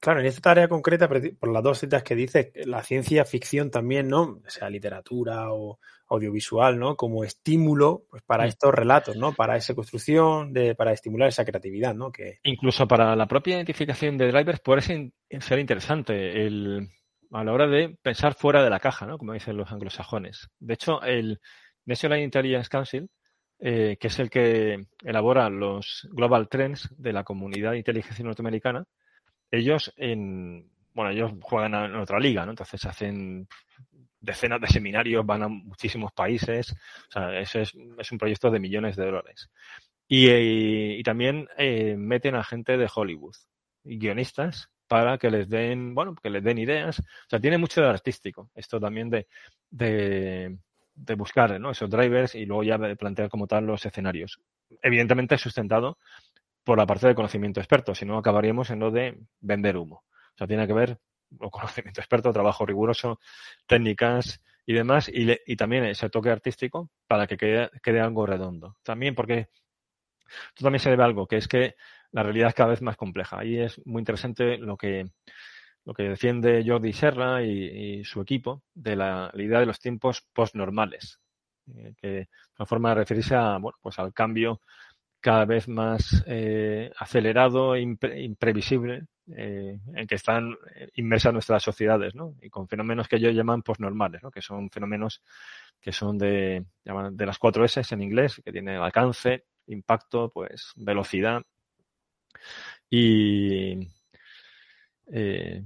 [0.00, 4.08] claro, en esta área concreta, por las dos citas que dice, la ciencia ficción también,
[4.08, 4.40] ¿no?
[4.46, 5.78] sea literatura o
[6.08, 6.94] audiovisual, ¿no?
[6.94, 8.48] Como estímulo pues, para mm.
[8.48, 9.32] estos relatos, ¿no?
[9.32, 12.12] Para esa construcción, de, para estimular esa creatividad, ¿no?
[12.12, 12.38] Que...
[12.42, 16.90] Incluso para la propia identificación de drivers puede ser interesante el
[17.32, 19.18] a la hora de pensar fuera de la caja, ¿no?
[19.18, 20.48] Como dicen los anglosajones.
[20.58, 21.40] De hecho, el
[21.86, 23.08] National Intelligence Council,
[23.58, 28.84] eh, que es el que elabora los Global Trends de la comunidad de inteligencia norteamericana,
[29.50, 32.52] ellos en, bueno, ellos juegan en otra liga, ¿no?
[32.52, 33.48] Entonces hacen
[34.20, 38.96] decenas de seminarios, van a muchísimos países, o sea, eso es, un proyecto de millones
[38.96, 39.50] de dólares.
[40.06, 43.34] Y, y, también eh, meten a gente de Hollywood,
[43.84, 46.98] guionistas, para que les den, bueno, que les den ideas.
[47.00, 49.26] O sea, tiene mucho de artístico, esto también de,
[49.70, 50.58] de,
[50.94, 51.70] de buscar ¿no?
[51.70, 54.38] esos drivers y luego ya de plantear como tal los escenarios.
[54.82, 55.96] Evidentemente sustentado
[56.62, 60.04] por la parte del conocimiento experto, si no acabaríamos en lo de vender humo.
[60.34, 60.98] O sea, tiene que ver
[61.38, 63.18] con conocimiento experto, trabajo riguroso,
[63.66, 68.76] técnicas y demás, y, y también ese toque artístico para que quede, quede algo redondo.
[68.82, 69.48] También porque
[70.48, 71.76] esto también se debe a algo, que es que
[72.12, 73.44] la realidad es cada vez más compleja.
[73.44, 75.10] Y es muy interesante lo que,
[75.84, 81.18] lo que defiende Jordi Serra y, su equipo de la, idea de los tiempos postnormales,
[81.74, 82.28] eh, que es
[82.58, 84.60] una forma de referirse a, bueno, pues al cambio
[85.20, 89.06] cada vez más eh, acelerado e imprevisible
[89.36, 90.56] eh, en que están
[90.94, 92.34] inmersas nuestras sociedades, ¿no?
[92.42, 94.32] Y con fenómenos que ellos llaman postnormales, ¿no?
[94.32, 95.22] Que son fenómenos
[95.80, 100.72] que son de, llaman de las cuatro S en inglés, que tienen alcance, impacto, pues
[100.74, 101.42] velocidad
[102.90, 103.88] y,
[105.12, 105.64] eh,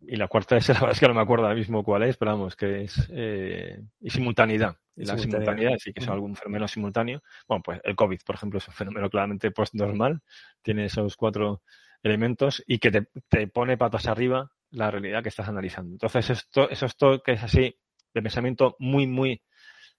[0.00, 2.16] y la cuarta es, la verdad es que no me acuerdo ahora mismo cuál es,
[2.16, 4.76] pero vamos, que es eh, y simultaneidad.
[4.94, 7.22] Y la simultaneidad, sí que es algún fenómeno simultáneo.
[7.48, 10.20] Bueno, pues el COVID, por ejemplo, es un fenómeno claramente post-normal,
[10.60, 11.62] tiene esos cuatro
[12.02, 15.92] elementos y que te, te, pone patas arriba la realidad que estás analizando.
[15.92, 17.78] Entonces, esto, esos toques así
[18.12, 19.42] de pensamiento muy, muy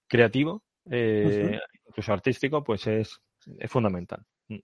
[0.06, 3.20] creativo, eh, incluso artístico, pues es,
[3.58, 4.24] es fundamental.
[4.48, 4.58] Mm.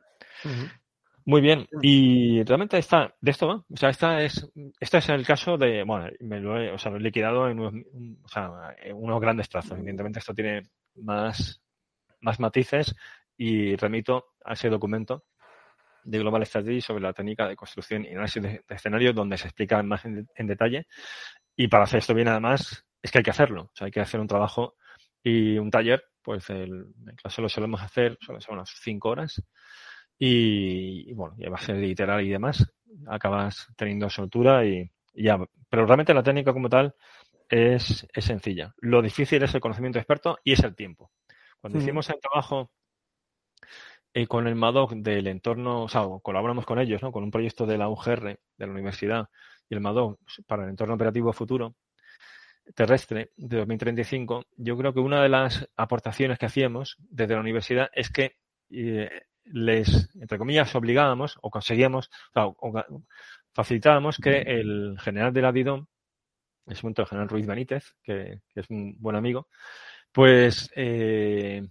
[1.26, 4.50] Muy bien, y realmente está, de esto va, o sea, esta es,
[4.80, 7.74] este es el caso de, bueno, me lo he, o sea, liquidado en unos,
[8.24, 9.78] o sea, en unos grandes trazos.
[9.78, 10.62] Evidentemente esto tiene
[10.96, 11.62] más,
[12.20, 12.94] más matices
[13.36, 15.24] y remito a ese documento
[16.04, 19.82] de Global Strategy sobre la técnica de construcción y análisis de, escenarios donde se explica
[19.82, 20.86] más en, detalle.
[21.54, 23.64] Y para hacer esto bien, además, es que hay que hacerlo.
[23.64, 24.74] O sea, hay que hacer un trabajo
[25.22, 29.42] y un taller, pues el, en clase lo solemos hacer, son unas cinco horas
[30.18, 32.70] y, bueno, y a base de iterar y demás,
[33.08, 35.38] acabas teniendo soltura y, ya.
[35.68, 36.94] Pero realmente la técnica como tal
[37.48, 38.74] es, sencilla.
[38.78, 41.10] Lo difícil es el conocimiento experto y es el tiempo.
[41.60, 42.70] Cuando hicimos el trabajo
[44.12, 47.12] eh, con el MADOC del entorno, o sea, colaboramos con ellos, ¿no?
[47.12, 49.28] Con un proyecto de la UGR, de la universidad,
[49.68, 51.76] y el MADOC para el entorno operativo futuro
[52.74, 57.90] terrestre de 2035, yo creo que una de las aportaciones que hacíamos desde la universidad
[57.92, 58.36] es que
[58.70, 59.10] eh,
[59.44, 62.72] les, entre comillas, obligábamos o conseguíamos, o,
[63.52, 65.86] facilitábamos que el general de la DIDOM,
[66.66, 69.48] en ese momento el general Ruiz Benítez, que, es un buen amigo,
[70.12, 71.62] pues eh,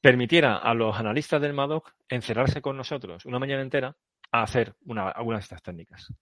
[0.00, 3.96] permitiera a los analistas del MADOC encerrarse con nosotros una mañana entera
[4.32, 6.12] a hacer una, algunas de estas técnicas.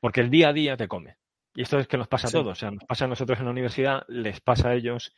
[0.00, 1.16] Porque el día a día te come.
[1.54, 2.52] Y esto es que nos pasa a todos.
[2.52, 5.14] O sea, nos pasa a nosotros en la universidad, les pasa a ellos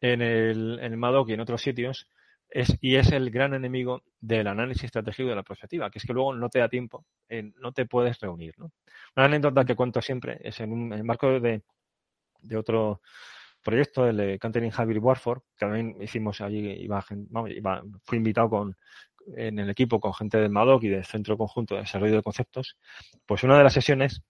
[0.00, 2.08] en el, en el MADOC y en otros sitios.
[2.48, 6.12] Es, y es el gran enemigo del análisis estratégico de la perspectiva, que es que
[6.12, 7.04] luego no te da tiempo,
[7.56, 8.54] no te puedes reunir.
[8.58, 8.70] ¿no?
[9.16, 11.62] Una anécdota que cuento siempre es en, un, en marco de,
[12.42, 13.00] de otro
[13.62, 17.04] proyecto, el de Countering Hybrid Warfare, que también hicimos allí, iba,
[17.48, 18.76] iba, fui invitado con,
[19.36, 22.76] en el equipo con gente del MADOC y del Centro Conjunto de Desarrollo de Conceptos,
[23.26, 24.22] pues una de las sesiones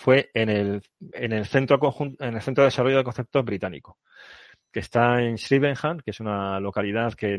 [0.00, 0.82] fue en el,
[1.12, 3.98] en el centro conjunto, en el Centro de Desarrollo de Conceptos británico,
[4.72, 7.36] que está en Shrivenham, que es una localidad que,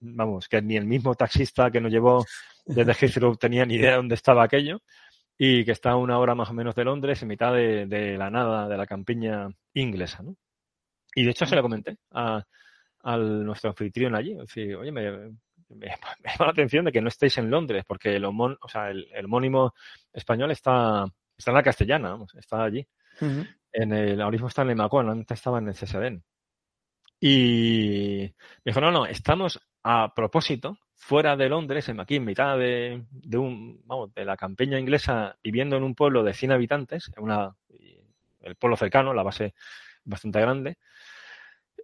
[0.00, 2.24] vamos, que ni el mismo taxista que nos llevó
[2.66, 4.80] desde Heathrow tenía ni idea de dónde estaba aquello
[5.38, 8.30] y que está a una hora más o menos de Londres, en mitad de, la
[8.30, 10.34] nada, de la campiña inglesa, ¿no?
[11.14, 12.44] Y de hecho se lo comenté a,
[13.16, 14.34] nuestro anfitrión allí.
[14.34, 15.08] Decir, oye, me,
[15.68, 18.90] me, llama la atención de que no estéis en Londres, porque el, homón, o sea,
[18.90, 19.72] el, homónimo
[20.12, 21.06] español está,
[21.36, 22.86] está en la castellana, vamos, está allí.
[23.72, 26.22] En el, ahora mismo está en el Macón, antes estaba en el CSDN.
[27.20, 28.32] Y
[28.64, 33.04] me dijo, no, no, estamos a propósito fuera de Londres, aquí en mitad de,
[33.36, 37.54] un, vamos, de la campiña inglesa, viviendo en un pueblo de 100 habitantes, una,
[38.40, 39.54] el pueblo cercano, la base
[40.04, 40.78] bastante grande,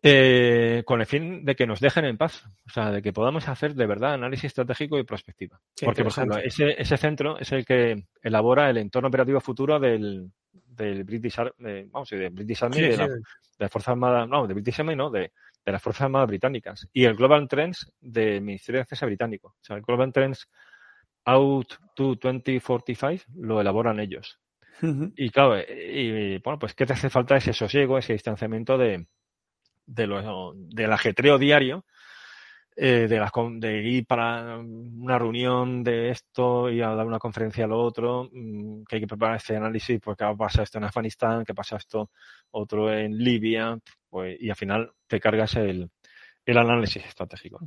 [0.02, 3.48] eh, con el fin de que nos dejen en paz, o sea, de que podamos
[3.48, 5.60] hacer de verdad análisis estratégico y prospectiva.
[5.82, 10.30] Porque, por ejemplo, ese, ese centro es el que elabora el entorno operativo futuro del,
[10.52, 11.36] del British,
[11.90, 13.20] vamos, de British Army, de, la, de,
[13.58, 15.32] las Fuerzas Armadas, no, de British Army, no, de,
[15.64, 19.48] de las Fuerzas Armadas Británicas y el Global Trends del Ministerio de Defensa británico.
[19.48, 20.48] O sea, el Global Trends
[21.26, 24.38] Out to 2045 lo elaboran ellos.
[25.14, 29.06] Y claro, y, bueno, pues ¿qué te hace falta ese sosiego, ese distanciamiento de,
[29.90, 31.84] de lo, del ajetreo diario
[32.76, 37.64] eh, de, las, de ir para una reunión de esto y a dar una conferencia
[37.64, 41.44] a lo otro, mm, que hay que preparar este análisis porque pasa esto en Afganistán,
[41.44, 42.10] que pasa esto
[42.52, 43.76] otro en Libia,
[44.08, 45.90] pues, y al final te cargas el,
[46.46, 47.60] el análisis estratégico.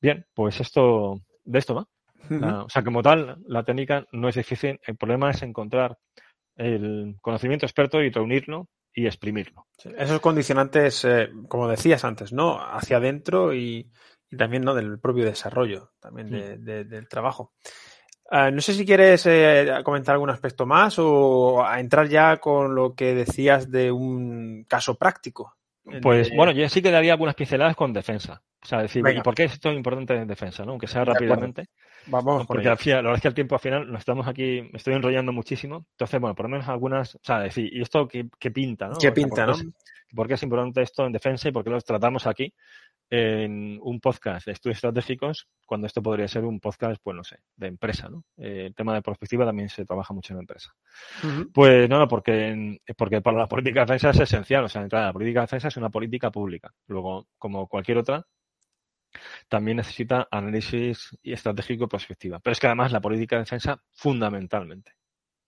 [0.00, 1.88] Bien, pues esto, de esto va.
[2.64, 4.78] o sea, como tal, la técnica no es difícil.
[4.86, 5.98] El problema es encontrar
[6.56, 9.66] el conocimiento experto y reunirlo y exprimirlo.
[9.98, 12.60] esos condicionantes, eh, como decías antes, ¿no?
[12.60, 13.90] Hacia adentro y,
[14.36, 14.74] también ¿no?
[14.74, 16.30] del propio desarrollo también
[16.64, 17.52] del trabajo.
[18.30, 22.74] Ah, no sé si quieres eh, comentar algún aspecto más o a entrar ya con
[22.74, 25.56] lo que decías de un caso práctico.
[26.00, 28.42] Pues bueno, yo sí que daría algunas pinceladas con defensa.
[28.62, 30.64] O sea, decir, ¿y por qué esto es importante en defensa?
[30.64, 30.72] ¿no?
[30.72, 31.66] Aunque sea rápidamente.
[32.06, 32.46] Vamos.
[32.46, 34.78] Porque al final, la verdad es que el tiempo al final nos estamos aquí, me
[34.78, 35.86] estoy enrollando muchísimo.
[35.92, 38.88] Entonces, bueno, por lo menos algunas, o sea, decir, ¿y esto qué, pinta?
[38.88, 38.96] ¿no?
[38.96, 39.54] ¿Qué pinta, no?
[40.14, 42.54] ¿Por qué es importante esto en defensa y por qué lo tratamos aquí?
[43.10, 47.38] en un podcast de estudios estratégicos cuando esto podría ser un podcast, pues no sé,
[47.56, 48.24] de empresa, ¿no?
[48.36, 50.74] Eh, el tema de perspectiva también se trabaja mucho en la empresa.
[51.52, 55.12] Pues no, no, porque, porque para la política de defensa es esencial, o sea, la
[55.12, 56.72] política de defensa es una política pública.
[56.86, 58.26] Luego, como cualquier otra,
[59.48, 62.38] también necesita análisis y estratégico y perspectiva.
[62.40, 64.92] Pero es que además la política de defensa fundamentalmente,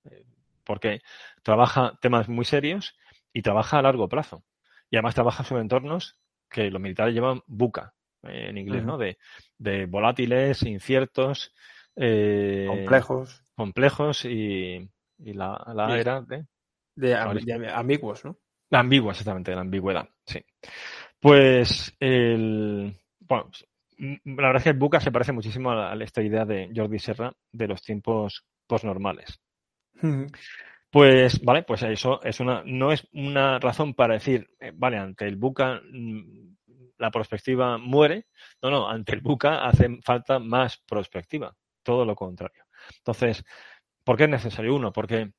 [0.05, 0.24] eh,
[0.64, 1.01] porque
[1.43, 2.97] trabaja temas muy serios
[3.32, 4.44] y trabaja a largo plazo.
[4.90, 6.18] Y además trabaja sobre entornos
[6.48, 8.98] que los militares llevan buca, eh, en inglés, ¿no?
[8.98, 9.18] De,
[9.59, 11.52] de, volátiles, inciertos,
[11.97, 13.43] eh, complejos.
[13.55, 14.88] Complejos y,
[15.18, 16.47] y la, la era de,
[16.94, 18.38] de, ambiguos, ¿no?
[18.70, 20.44] La ambigua, exactamente, la ambigüedad, sí.
[21.20, 22.94] Pues el,
[23.28, 23.51] bueno,
[23.98, 27.32] la verdad es que el buca se parece muchísimo a, esta idea de Jordi Serra
[27.53, 29.40] de los tiempos postnormales.
[30.90, 35.27] Pues, vale, pues eso es una, no es una razón para decir, eh, vale, ante
[35.27, 36.57] el buca mm,
[36.98, 38.27] la perspectiva muere.
[38.62, 41.55] No, no, ante el buca hace falta más perspectiva.
[41.82, 42.65] Todo lo contrario.
[42.98, 43.44] Entonces,
[44.05, 44.93] ¿por qué es necesario uno?
[44.93, 45.32] Porque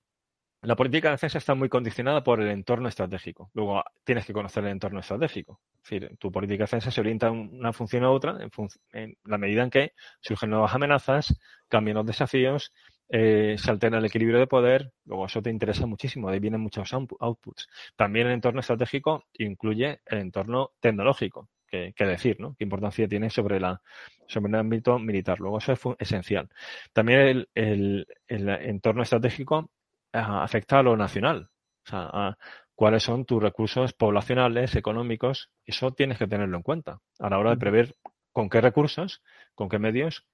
[0.61, 3.51] la política de defensa está muy condicionada por el entorno estratégico.
[3.53, 5.61] Luego tienes que conocer el entorno estratégico.
[5.83, 8.49] Es decir, tu política de defensa se orienta en una función a otra en,
[8.91, 11.37] en la medida en que surgen nuevas amenazas,
[11.69, 12.71] cambian los desafíos
[13.09, 16.61] eh, se altera el equilibrio de poder, luego eso te interesa muchísimo, de ahí vienen
[16.61, 17.67] muchos outputs.
[17.95, 22.55] También el entorno estratégico incluye el entorno tecnológico, que, decir, ¿no?
[22.57, 23.81] ¿Qué importancia tiene sobre, la,
[24.27, 25.39] sobre el ámbito militar?
[25.39, 26.49] Luego eso es esencial.
[26.93, 29.76] También el, entorno estratégico ah,
[30.11, 31.49] afecta a lo nacional,
[31.85, 32.37] o sea, a
[32.75, 37.51] cuáles son tus recursos poblacionales, económicos, eso tienes que tenerlo en cuenta a la hora
[37.51, 37.95] de prever
[38.31, 39.23] con qué recursos,
[39.55, 40.25] con qué medios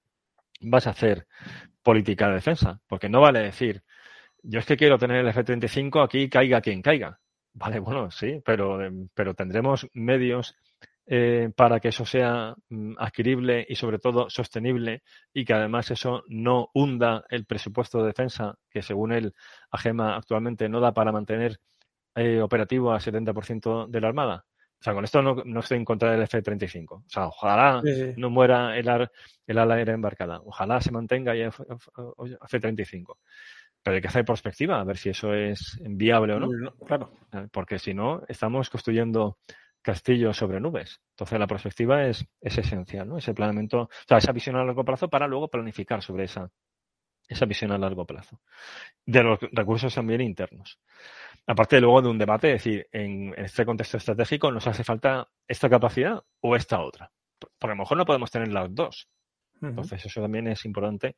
[0.60, 1.26] vas a hacer
[1.82, 2.80] política de defensa.
[2.86, 3.82] Porque no vale decir,
[4.42, 7.18] yo es que quiero tener el F-35 aquí, caiga quien caiga.
[7.54, 8.78] Vale, bueno, sí, pero,
[9.14, 10.56] pero tendremos medios
[11.06, 15.02] eh, para que eso sea mm, adquirible y sobre todo sostenible
[15.32, 19.34] y que además eso no hunda el presupuesto de defensa que según el
[19.70, 21.60] AGEMA actualmente no da para mantener
[22.14, 24.44] eh, operativo al 70% de la Armada.
[24.80, 26.86] O sea, con esto no, no, estoy en contra del F-35.
[26.90, 27.82] O sea, ojalá
[28.16, 29.08] no muera el,
[29.46, 30.40] el ala aérea embarcada.
[30.44, 33.16] Ojalá se mantenga el F-35.
[33.82, 36.48] Pero hay que hacer perspectiva, a ver si eso es viable o no.
[36.86, 37.12] Claro.
[37.32, 39.38] Eh, porque si no, estamos construyendo
[39.84, 41.00] castillos sobre nubes.
[41.10, 43.18] Entonces, la perspectiva es, es esencial, ¿no?
[43.18, 46.50] Ese planeamiento, o sea, esa visión a largo plazo para luego planificar sobre esa,
[47.28, 48.40] esa visión a largo plazo.
[49.06, 50.80] De los recursos también internos
[51.46, 55.68] aparte luego de un debate, es decir, en, este contexto estratégico nos hace falta esta
[55.68, 57.10] capacidad o esta otra.
[57.38, 59.08] Porque a lo mejor no podemos tener las dos.
[59.60, 61.16] Entonces, eso también es importante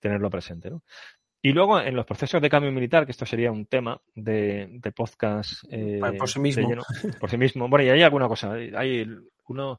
[0.00, 0.70] tenerlo presente.
[0.70, 0.82] ¿no?
[1.46, 5.62] Y luego, en los procesos de cambio militar, que esto sería un tema de, podcast.
[5.70, 6.68] Eh, por sí mismo.
[7.20, 7.68] por sí mismo.
[7.68, 8.54] Bueno, y hay alguna cosa.
[8.54, 9.06] Hay
[9.46, 9.78] uno,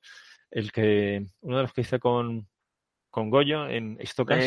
[0.50, 2.48] el que, uno de los que hice con,
[3.10, 4.46] con Goyo en Istocas,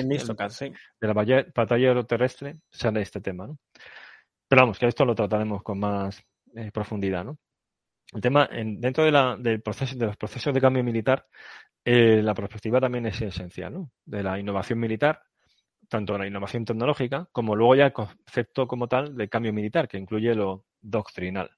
[0.57, 0.73] sí.
[0.99, 3.49] de la batalla aeroterrestre, sale este tema.
[3.49, 3.59] ¿no?
[4.49, 6.25] Pero vamos, que esto lo trataremos con más
[6.55, 7.37] eh, profundidad, ¿no?
[8.15, 11.27] El tema, en, dentro de, la, del proceso, de los procesos de cambio militar,
[11.85, 13.91] eh, la perspectiva también es esencial, ¿no?
[14.07, 15.21] De la innovación militar,
[15.91, 19.99] tanto la innovación tecnológica, como luego ya el concepto como tal de cambio militar, que
[19.99, 21.51] incluye lo doctrinal.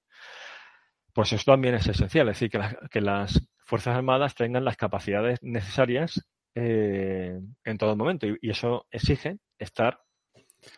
[1.13, 5.39] Pues esto también es esencial, es decir, que, que las Fuerzas Armadas tengan las capacidades
[5.43, 8.27] necesarias eh, en todo momento.
[8.27, 10.03] y, eso exige estar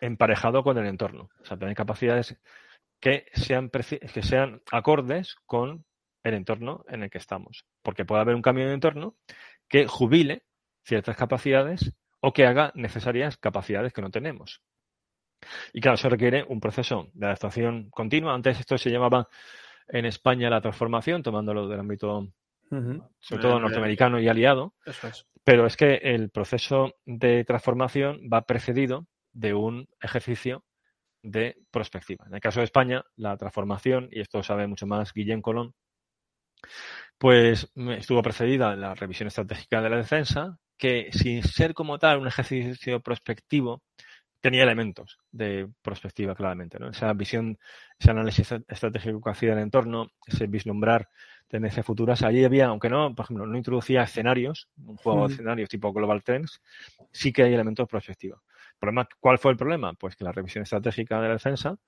[0.00, 1.30] emparejado con el entorno.
[1.40, 2.36] O sea, tener capacidades
[3.00, 5.84] que sean, que sean acordes con
[6.22, 7.66] el entorno en el que estamos.
[7.82, 9.16] Porque puede haber un cambio de entorno
[9.68, 10.44] que jubile
[10.84, 11.94] ciertas capacidades
[12.26, 14.62] o que haga necesarias capacidades que no tenemos.
[15.74, 18.32] Y claro, eso requiere un proceso de adaptación continua.
[18.32, 19.28] Antes esto se llamaba
[19.88, 22.28] en España la transformación, tomándolo del ámbito
[23.20, 24.74] sobre todo norteamericano y aliado.
[25.44, 30.64] Pero es que el proceso de transformación va precedido de un ejercicio
[31.22, 32.24] de prospectiva.
[32.26, 35.74] En el caso de España, la transformación, y esto sabe mucho más Guillén Colón,
[37.18, 42.18] pues estuvo precedida en la revisión estratégica de la defensa, que sin ser como tal
[42.18, 43.82] un ejercicio prospectivo,
[44.44, 46.78] tenía elementos de prospectiva claramente.
[46.78, 46.90] ¿no?
[46.90, 47.58] Esa visión,
[47.98, 51.08] ese análisis estratégico que hacía del entorno, ese vislumbrar
[51.48, 55.70] tendencias futuras, allí había, aunque no, por ejemplo, no introducía escenarios, un juego de escenarios
[55.70, 56.60] tipo Global Trends,
[57.10, 58.42] sí que hay elementos de prospectiva.
[58.78, 59.94] Problema, ¿Cuál fue el problema?
[59.94, 61.78] Pues que la revisión estratégica de la defensa,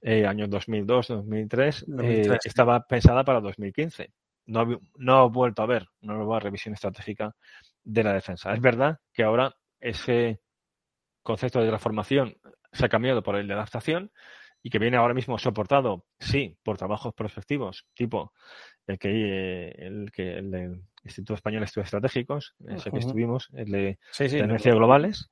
[0.00, 4.10] eh, años 2002, 2003, eh, estaba pensada para 2015.
[4.46, 7.36] No ha, no ha vuelto a haber una nueva revisión estratégica
[7.84, 8.52] de la defensa.
[8.52, 10.40] Es verdad que ahora ese
[11.22, 12.36] concepto de transformación
[12.72, 14.10] se ha cambiado por el de adaptación
[14.62, 18.32] y que viene ahora mismo soportado, sí, por trabajos prospectivos, tipo
[18.86, 23.48] el que, eh, el que el del Instituto Español de Estudios Estratégicos, ese que estuvimos,
[23.54, 25.30] el de sí, tendencias globales,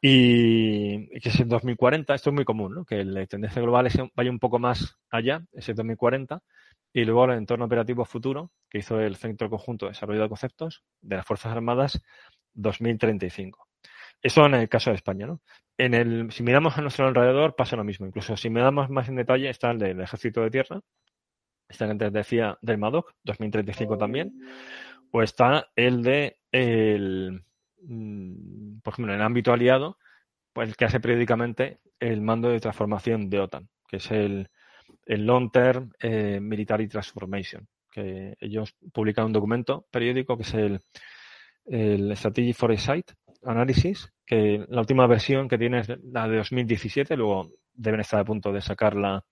[0.00, 2.84] y, que es en 2040, esto es muy común, ¿no?
[2.84, 6.40] que el de tendencias globales vaya un poco más allá, ese 2040,
[6.92, 10.84] y luego el entorno operativo futuro, que hizo el Centro Conjunto de Desarrollo de Conceptos
[11.00, 12.02] de las Fuerzas Armadas
[12.54, 13.66] 2035.
[14.20, 15.40] Eso en el caso de España, ¿no?
[15.78, 18.06] En el, si miramos a nuestro alrededor pasa lo mismo.
[18.06, 20.80] Incluso si me damos más en detalle está el del Ejército de Tierra,
[21.68, 24.32] está el que decía del MADOC, 2035 también,
[25.10, 27.44] o está el de, el,
[27.82, 29.98] mm, por ejemplo, en el ámbito aliado,
[30.52, 34.50] pues el que hace periódicamente el mando de transformación de OTAN, que es el,
[35.06, 40.80] el Long Term eh, Military Transformation, que ellos publican un documento periódico que es el,
[41.66, 43.12] el Strategy Foresight
[43.44, 48.24] Analysis, que la última versión que tiene es la de 2017, luego deben estar a
[48.24, 49.24] punto de sacar la,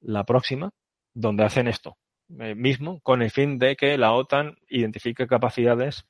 [0.00, 0.70] la próxima,
[1.14, 1.96] donde hacen esto
[2.38, 6.04] eh, mismo con el fin de que la OTAN identifique capacidades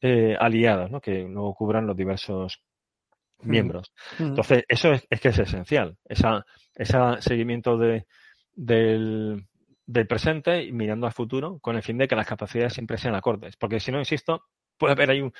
[0.00, 1.00] eh, aliadas, ¿no?
[1.00, 2.60] que no cubran los diversos
[3.42, 3.92] miembros.
[4.18, 6.44] Entonces, eso es, que es esencial, esa,
[6.74, 8.06] ese seguimiento de,
[8.54, 9.46] del,
[10.08, 13.56] presente y mirando al futuro con el fin de que las capacidades siempre sean acordes.
[13.56, 14.44] Porque si no, insisto,
[14.78, 15.32] puede haber ahí un,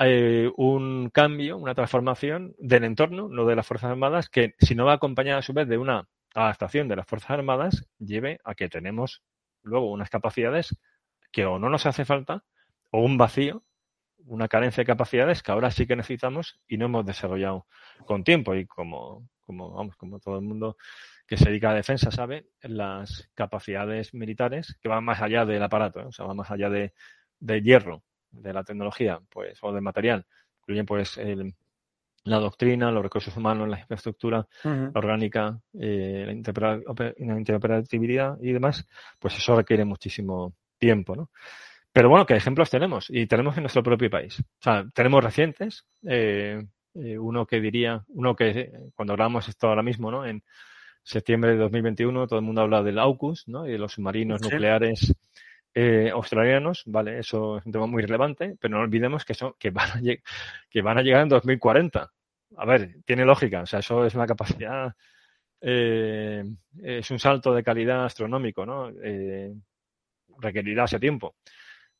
[0.00, 4.84] eh, un cambio, una transformación del entorno, no de las Fuerzas Armadas, que si no
[4.84, 8.68] va acompañada a su vez de una adaptación de las Fuerzas Armadas, lleve a que
[8.68, 9.22] tenemos
[9.62, 10.76] luego unas capacidades
[11.32, 12.44] que o no nos hace falta
[12.90, 13.64] o un vacío,
[14.18, 17.66] una carencia de capacidades que ahora sí que necesitamos y no hemos desarrollado
[18.06, 18.54] con tiempo.
[18.54, 20.76] Y como, como, vamos, como todo el mundo
[21.28, 25.62] que se dedica a la defensa sabe, las capacidades militares que van más allá del
[25.62, 26.06] aparato, ¿eh?
[26.06, 26.94] o sea, van más allá de,
[27.38, 30.26] de hierro, de la tecnología, pues, o del material,
[30.60, 31.54] incluyen pues el,
[32.24, 36.32] la doctrina, los recursos humanos, la infraestructura la orgánica, eh, la,
[37.38, 38.88] interoperabilidad y demás,
[39.18, 41.30] pues eso requiere muchísimo tiempo, ¿no?
[41.92, 43.06] Pero bueno, ¿qué ejemplos tenemos?
[43.10, 44.40] Y tenemos en nuestro propio país.
[44.40, 46.62] O sea, tenemos recientes, eh,
[46.94, 50.24] uno que diría, uno que cuando hablamos esto ahora mismo, ¿no?
[50.24, 50.42] En
[51.08, 53.66] septiembre de 2021 todo el mundo habla del AUKUS, ¿no?
[53.66, 55.14] Y de los submarinos nucleares
[55.74, 57.18] eh, australianos, ¿vale?
[57.18, 60.00] Eso es un tema muy relevante, pero no olvidemos que, son, que, van, a
[60.68, 62.12] que van a llegar en 2040.
[62.56, 64.94] A ver, tiene lógica, o sea, eso es una capacidad,
[65.60, 66.44] eh,
[66.82, 68.90] es un salto de calidad astronómico, ¿no?
[69.02, 69.54] Eh,
[70.38, 71.36] requerirá ese tiempo.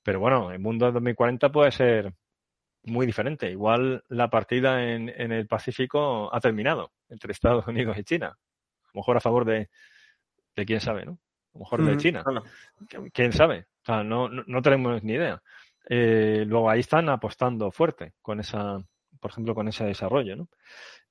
[0.03, 2.13] Pero bueno, el mundo de 2040 puede ser
[2.85, 3.51] muy diferente.
[3.51, 8.37] Igual la partida en, en el Pacífico ha terminado entre Estados Unidos y China.
[8.89, 9.71] A lo mejor a favor de,
[10.57, 11.13] de quién sabe, ¿no?
[11.13, 12.25] A lo mejor de China.
[13.13, 13.67] ¿Quién sabe?
[13.83, 15.43] O sea, no, no, tenemos ni idea.
[15.89, 18.83] Eh, luego ahí están apostando fuerte con esa,
[19.21, 20.49] por ejemplo, con ese desarrollo, ¿no?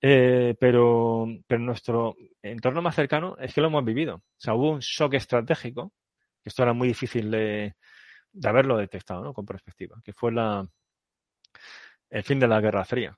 [0.01, 4.15] Eh, pero, pero nuestro entorno más cercano es que lo hemos vivido.
[4.15, 5.93] O sea, hubo un shock estratégico,
[6.41, 7.75] que esto era muy difícil de,
[8.31, 9.33] de haberlo detectado, ¿no?
[9.33, 10.67] Con perspectiva, que fue la,
[12.09, 13.17] el fin de la Guerra Fría.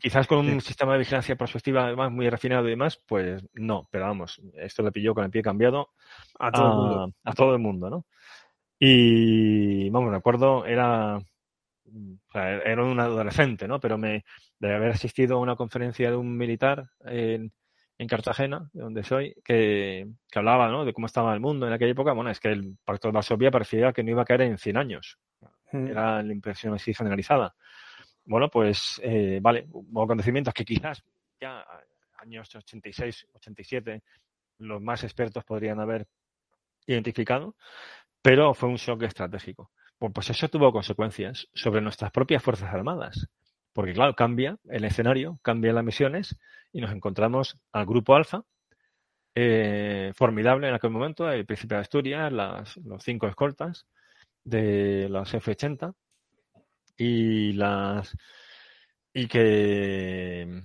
[0.00, 4.06] Quizás con un sistema de vigilancia prospectiva además muy refinado y demás, pues no, pero
[4.06, 5.90] vamos, esto le pilló con el pie cambiado
[6.40, 7.14] a todo, el, mundo.
[7.22, 8.06] A todo el mundo, ¿no?
[8.78, 11.20] Y, vamos, me acuerdo, era,
[12.34, 13.78] era un adolescente, ¿no?
[13.78, 14.24] Pero me,
[14.58, 17.52] de haber asistido a una conferencia de un militar en,
[17.98, 20.84] en Cartagena, de donde soy, que, que, hablaba, ¿no?
[20.84, 22.12] De cómo estaba el mundo en aquella época.
[22.12, 24.76] Bueno, es que el Pacto de Varsovia parecía que no iba a caer en 100
[24.76, 25.18] años.
[25.72, 27.54] Era la impresión así generalizada.
[28.24, 31.02] Bueno, pues eh, vale, acontecimientos que quizás
[31.40, 31.64] ya
[32.18, 34.02] años 86, 87
[34.58, 36.06] los más expertos podrían haber
[36.86, 37.56] identificado,
[38.22, 39.70] pero fue un shock estratégico.
[39.98, 43.28] Pues eso tuvo consecuencias sobre nuestras propias Fuerzas Armadas,
[43.72, 46.36] porque claro, cambia el escenario, cambian las misiones
[46.72, 48.44] y nos encontramos al Grupo Alfa,
[49.34, 53.86] eh, formidable en aquel momento, el Príncipe de Asturias, las, los cinco escoltas
[54.44, 55.94] de las F-80,
[56.96, 58.16] y las
[59.12, 60.62] y que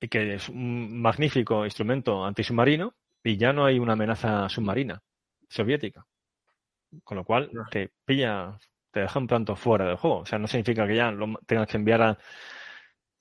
[0.00, 5.02] y que es un magnífico instrumento antisubmarino y ya no hay una amenaza submarina
[5.48, 6.06] soviética.
[7.04, 8.58] Con lo cual te pilla,
[8.90, 10.20] te deja un tanto fuera del juego.
[10.20, 12.18] O sea, no significa que ya lo tengas que enviar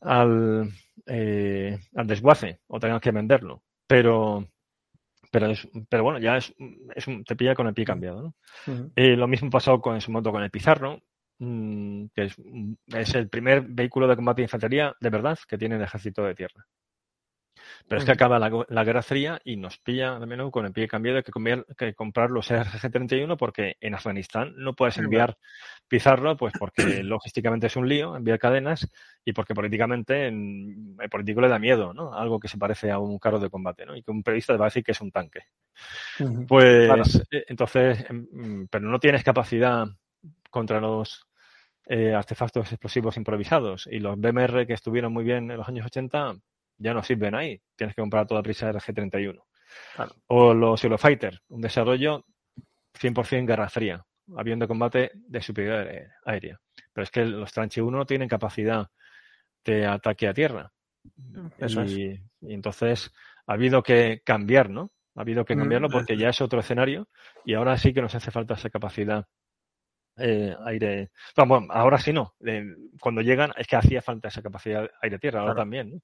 [0.01, 0.71] al,
[1.05, 3.63] eh, al desguace o tengas que venderlo.
[3.85, 4.47] Pero,
[5.31, 6.53] pero, es, pero bueno, ya es,
[6.95, 8.21] es un, te pilla con el pie cambiado.
[8.23, 8.91] ¿no?
[8.95, 11.01] Eh, lo mismo pasó con, en su momento con el Pizarro.
[11.39, 15.57] Mm, que es, mm, es, el primer vehículo de combate de infantería de verdad que
[15.57, 16.65] tiene el ejército de tierra.
[17.87, 20.71] Pero es que acaba la, la, Guerra Fría y nos pilla de menudo con el
[20.71, 25.37] pie cambiado de que, que comprar los RG-31 porque en Afganistán no puedes enviar
[25.87, 28.87] Pizarro, pues porque logísticamente es un lío, enviar cadenas
[29.25, 32.13] y porque políticamente el político le da miedo, ¿no?
[32.13, 33.95] Algo que se parece a un carro de combate, ¿no?
[33.95, 35.41] Y que un periodista va a decir que es un tanque.
[36.47, 39.87] Pues eh, entonces, em, pero no tienes capacidad
[40.49, 41.28] contra los
[41.91, 46.35] eh, artefactos explosivos improvisados y los BMR que estuvieron muy bien en los años 80
[46.77, 47.59] ya no sirven ahí.
[47.75, 49.41] Tienes que comprar toda prisa RG-31.
[50.27, 52.25] O los Eurofighter, un desarrollo
[52.93, 54.05] 100% guerra fría,
[54.37, 56.59] avión de combate de superioridad aérea.
[56.93, 58.87] Pero es que los Tranche 1 tienen capacidad
[59.65, 60.71] de ataque a tierra.
[61.87, 63.11] y, entonces
[63.47, 64.91] ha habido que cambiar, ¿no?
[65.15, 67.09] Ha habido que cambiarlo porque ya es otro escenario
[67.43, 69.25] y ahora sí que nos hace falta esa capacidad
[70.19, 71.11] eh, aire.
[71.35, 72.35] Bueno, ahora sí no.
[72.99, 76.01] cuando llegan es que hacía falta esa capacidad aire-tierra, ahora también.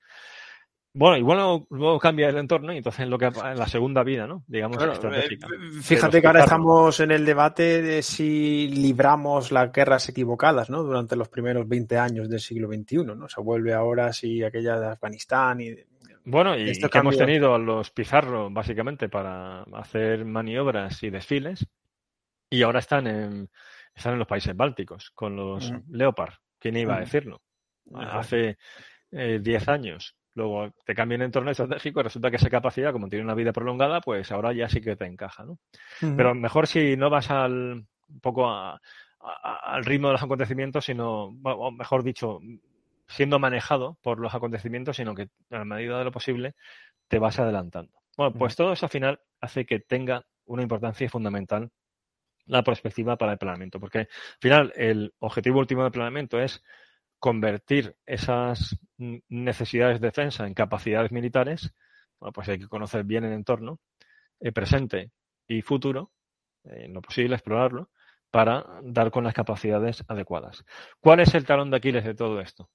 [0.97, 4.27] Bueno, y bueno, luego cambia el entorno y entonces lo que en la segunda vida,
[4.27, 4.45] ¿no?
[4.47, 5.47] Digamos, estratégica.
[5.47, 10.83] Eh, fíjate que ahora estamos en el debate de si libramos las guerras equivocadas, ¿no?
[10.83, 13.27] Durante los primeros 20 años del siglo XXI, ¿no?
[13.27, 15.75] Se vuelve ahora si aquella de Afganistán y...
[16.23, 21.67] Bueno, y, que hemos tenido a los Pizarro básicamente para hacer maniobras y desfiles
[22.49, 23.49] y ahora están en,
[23.95, 26.33] están en los países bálticos con los Leopard.
[26.59, 27.41] ¿Quién iba a decirlo?
[27.93, 28.57] Hace
[29.11, 30.15] 10 eh, años.
[30.33, 33.53] Luego te cambian el entorno estratégico y resulta que esa capacidad, como tiene una vida
[33.53, 35.59] prolongada, pues ahora ya sí que te encaja, ¿no?
[36.17, 38.79] Pero mejor si no vas al un poco a,
[39.19, 42.39] al ritmo de los acontecimientos, sino, o mejor dicho,
[43.07, 46.55] siendo manejado por los acontecimientos, sino que a la medida de lo posible
[47.07, 47.93] te vas adelantando.
[48.17, 51.71] Bueno, pues todo eso al final hace que tenga una importancia fundamental
[52.45, 54.07] la perspectiva para el planeamiento, porque al
[54.39, 56.63] final el objetivo último del planeamiento es
[57.19, 61.73] convertir esas necesidades de defensa en capacidades militares,
[62.19, 63.79] bueno, pues hay que conocer bien el entorno,
[64.39, 65.11] el presente
[65.47, 66.11] y futuro,
[66.63, 67.89] en lo posible explorarlo,
[68.31, 70.65] para dar con las capacidades adecuadas.
[70.99, 72.69] ¿Cuál es el talón de Aquiles de todo esto?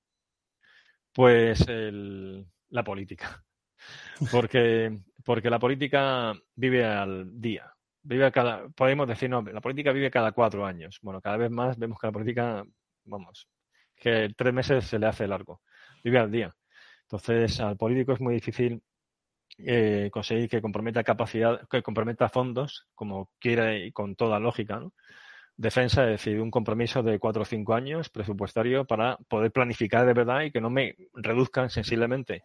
[1.13, 3.45] Pues la política.
[4.31, 7.73] Porque, porque la política vive al día.
[8.03, 10.99] Vive cada, podemos decir, no, la política vive cada cuatro años.
[11.03, 12.65] Bueno, cada vez más vemos que la política,
[13.05, 13.49] vamos,
[13.97, 15.61] que tres meses se le hace largo.
[16.03, 16.55] Vive al día.
[17.03, 18.83] Entonces, al político es muy difícil
[19.59, 24.93] eh, conseguir que comprometa capacidad, que comprometa fondos, como quiere y con toda lógica, ¿no?
[25.61, 30.15] defensa, es decir, un compromiso de cuatro o cinco años presupuestario para poder planificar de
[30.15, 32.45] verdad y que no me reduzcan sensiblemente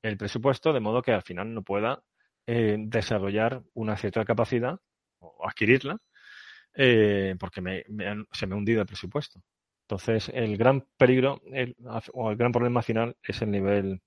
[0.00, 2.02] el presupuesto, de modo que al final no pueda
[2.46, 4.80] eh, desarrollar una cierta capacidad
[5.24, 5.98] o adquirirla,
[6.74, 7.84] eh, porque
[8.32, 9.40] se me ha hundido el presupuesto.
[9.82, 11.42] Entonces, el gran peligro
[12.14, 14.00] o el gran problema final es el nivel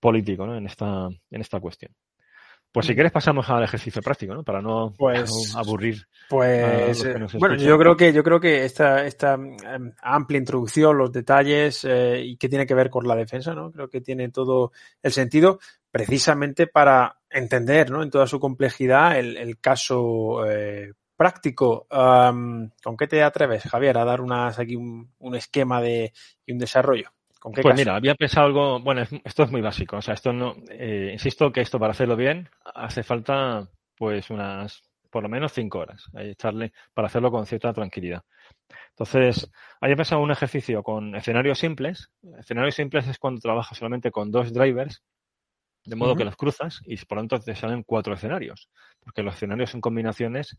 [0.00, 0.56] político ¿no?
[0.56, 1.94] en, esta, en esta cuestión.
[2.72, 4.42] Pues si quieres pasamos al ejercicio práctico, ¿no?
[4.42, 6.06] Para no pues, aburrir.
[6.30, 7.04] Pues
[7.38, 12.22] bueno, yo creo que yo creo que esta, esta em, amplia introducción, los detalles eh,
[12.24, 13.70] y qué tiene que ver con la defensa, ¿no?
[13.70, 14.72] Creo que tiene todo
[15.02, 15.58] el sentido
[15.92, 18.02] precisamente para entender, ¿no?
[18.02, 21.86] En toda su complejidad el, caso eh, práctico.
[21.88, 26.12] ¿Con qué te atreves, Javier, a dar unas aquí un, un esquema de
[26.44, 27.12] y un desarrollo?
[27.42, 31.10] pues mira, había pensado algo, bueno, esto es muy básico, o sea, esto no, eh,
[31.12, 36.04] insisto que esto para hacerlo bien hace falta pues unas, por lo menos cinco horas,
[36.14, 38.22] echarle para hacerlo con cierta tranquilidad.
[38.90, 39.50] Entonces,
[39.80, 42.10] había pensado un ejercicio con escenarios simples.
[42.38, 45.02] Escenarios simples es cuando trabajas solamente con dos drivers,
[45.84, 48.68] de modo que los cruzas y por lo tanto te salen cuatro escenarios,
[49.00, 50.58] porque los escenarios son combinaciones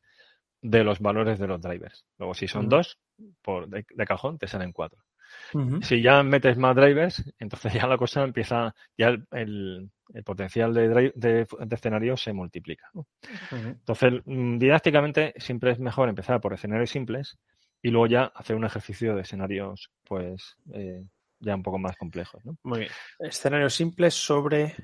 [0.61, 2.05] de los valores de los drivers.
[2.17, 2.97] Luego, si son dos,
[3.41, 5.03] por de, cajón te salen cuatro.
[5.81, 9.89] Si ya metes más drivers, entonces ya la cosa empieza, ya el,
[10.23, 12.91] potencial de, de, escenario se multiplica.
[13.51, 17.39] Entonces, mm, didácticamente siempre es mejor empezar por escenarios simples
[17.81, 21.03] y luego ya hacer un ejercicio de escenarios, pues, eh,
[21.39, 22.41] ya un poco más complejos.
[22.63, 22.91] Muy bien.
[23.19, 24.75] Escenarios simples sobre.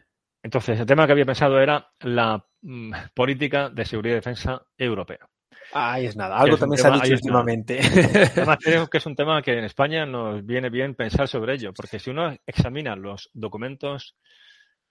[0.41, 5.27] Entonces, el tema que había pensado era la mm, política de seguridad y defensa europea.
[5.71, 7.79] Ahí es nada, algo también se ha dicho últimamente.
[8.35, 11.73] Además, creo que es un tema que en España nos viene bien pensar sobre ello,
[11.73, 14.15] porque si uno examina los documentos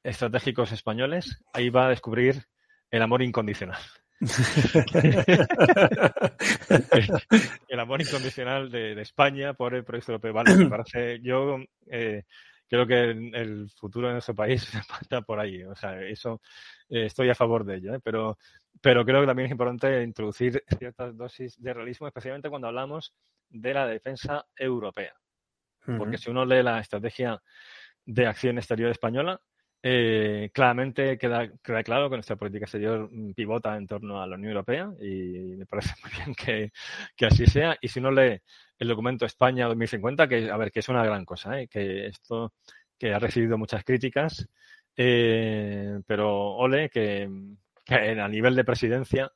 [0.05, 2.45] estratégicos españoles, ahí va a descubrir
[2.91, 3.81] el amor incondicional.
[7.69, 10.33] el amor incondicional de, España por el proyecto europeo.
[10.33, 11.59] Vale, me parece, yo
[11.91, 12.23] eh,
[12.69, 15.62] creo que el, futuro de nuestro país pasa por ahí.
[15.65, 16.40] O sea, eso
[16.89, 18.01] eh, estoy a favor de ello, ¿eh?
[18.03, 18.39] pero
[18.81, 23.15] pero creo que también es importante introducir ciertas dosis de realismo, especialmente cuando hablamos
[23.49, 25.15] de la defensa europea.
[25.97, 27.43] Porque si uno lee la estrategia
[28.05, 29.40] de acción exterior española,
[29.83, 34.51] eh, claramente queda, queda, claro que nuestra política exterior pivota en torno a la Unión
[34.51, 36.73] Europea y me parece muy bien que,
[37.17, 37.77] que así sea.
[37.81, 38.41] Y si uno lee
[38.79, 41.69] el documento España 2050, que a ver, que es una gran cosa, ¿eh?
[41.69, 42.53] que esto
[42.99, 44.49] que ha recibido muchas críticas,
[44.97, 47.29] eh, pero ole que,
[47.89, 49.31] a nivel de presidencia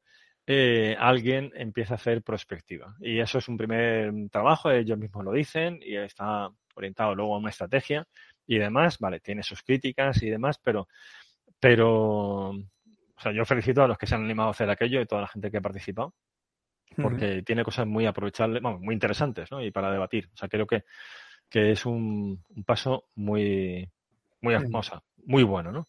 [0.47, 2.97] eh, alguien empieza a hacer prospectiva.
[3.01, 7.39] Y eso es un primer trabajo, ellos mismos lo dicen, y está orientado luego a
[7.39, 8.06] una estrategia
[8.47, 10.89] y demás, vale, tiene sus críticas y demás, pero,
[11.59, 15.06] pero, o sea, yo felicito a los que se han animado a hacer aquello y
[15.06, 16.14] toda la gente que ha participado,
[16.97, 19.62] porque tiene cosas muy aprovechables, muy interesantes, ¿no?
[19.62, 20.28] Y para debatir.
[20.35, 20.85] O sea, creo que,
[21.48, 23.89] que es un, un paso muy,
[24.43, 25.89] muy hermosa, muy bueno, ¿no?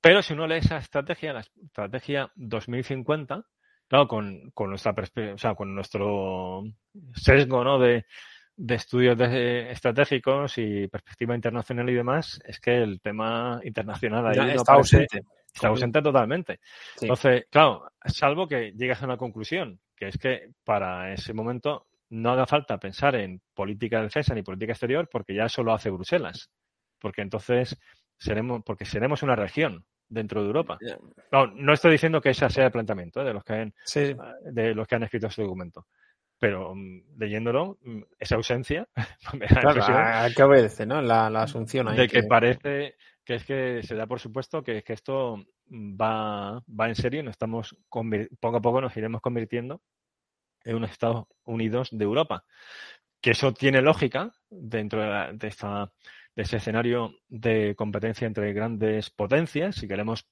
[0.00, 3.44] Pero si uno lee esa estrategia, la estrategia 2050,
[3.88, 4.94] claro, con, con nuestra
[5.34, 6.62] o sea, con nuestro
[7.14, 7.78] sesgo, ¿no?
[7.78, 8.06] De,
[8.64, 14.74] de estudios estratégicos y perspectiva internacional y demás, es que el tema internacional ahí está
[14.74, 15.22] ausente.
[15.54, 16.60] Está ausente totalmente.
[17.00, 22.30] Entonces, claro, salvo que llegas a una conclusión, que es que para ese momento no
[22.30, 25.90] haga falta pensar en política de defensa ni política exterior, porque ya eso lo hace
[25.90, 26.50] Bruselas
[27.02, 27.76] porque entonces
[28.16, 30.78] seremos, porque seremos una región dentro de Europa.
[31.32, 33.24] No, no estoy diciendo que ese sea el planteamiento ¿eh?
[33.24, 33.74] de los que han,
[34.52, 35.86] de los que han escrito este documento.
[36.42, 38.88] Pero mm, leyéndolo, mm, esa ausencia
[39.38, 41.00] me da claro, que obedece, ¿no?
[41.00, 44.92] La, asunción ahí de que, parece que es que se da por supuesto que, que
[44.92, 45.36] esto
[45.70, 49.82] va, va en serio y nos estamos poco a poco nos iremos convirtiendo
[50.64, 52.44] en unos Estados Unidos de Europa.
[53.20, 55.92] Que eso tiene lógica dentro de, esta,
[56.34, 59.76] de ese escenario de competencia entre grandes potencias.
[59.76, 60.26] Si queremos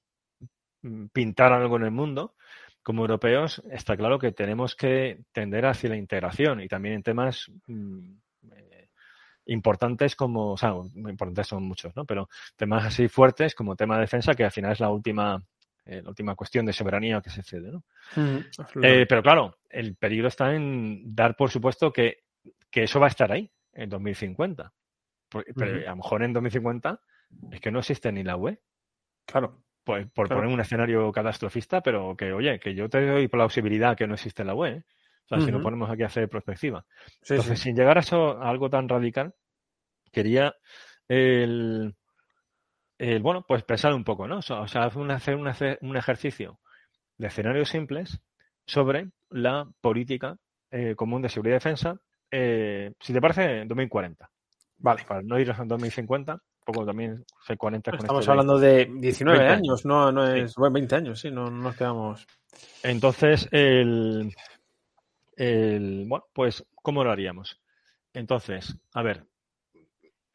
[0.81, 2.35] mm, pintar algo en el mundo,
[2.83, 7.51] como europeos, está claro que tenemos que tender hacia la integración y también en temas
[7.67, 8.13] mm,
[8.53, 8.89] eh,
[9.45, 12.05] importantes como, o sea, importantes son muchos, ¿no?
[12.05, 15.43] Pero temas así fuertes como tema de defensa, que al final es la última,
[15.85, 17.83] eh, la última cuestión de soberanía que se cede, ¿no?
[18.81, 22.23] Eh, pero claro, el peligro está en dar por supuesto que,
[22.69, 24.73] que eso va a estar ahí en 2050.
[25.55, 26.99] Pero a lo mejor en 2050
[27.51, 28.59] es que no existe ni la UE.
[29.25, 29.63] Claro.
[29.83, 34.05] Pues, por poner un escenario catastrofista, pero que, oye, que yo te doy plausibilidad que
[34.05, 34.77] no existe en la web.
[34.77, 34.83] ¿eh?
[35.25, 36.85] O sea, si no ponemos aquí a hacer prospectiva.
[37.21, 39.33] Entonces, sin llegar a eso, a algo tan radical,
[40.11, 40.53] quería
[41.07, 41.95] el,
[42.97, 44.39] el, bueno, pues pensar un poco, ¿no?
[44.39, 45.51] O sea, hacer un,
[45.81, 46.59] un ejercicio
[47.17, 48.19] de escenarios simples
[48.65, 50.37] sobre la política
[50.69, 51.95] eh, común de seguridad y defensa,
[52.29, 54.29] eh, si te parece, en 2040.
[54.77, 55.03] Vale.
[55.07, 60.11] Para no ir a 2050 poco también se 40 Estamos hablando de 19 años, no,
[60.11, 60.55] no es.
[60.55, 62.25] Bueno, 20 años, sí, no, nos quedamos.
[62.83, 64.33] Entonces, el,
[65.35, 66.05] el.
[66.07, 67.59] Bueno, pues, ¿cómo lo haríamos?
[68.13, 69.25] Entonces, a ver,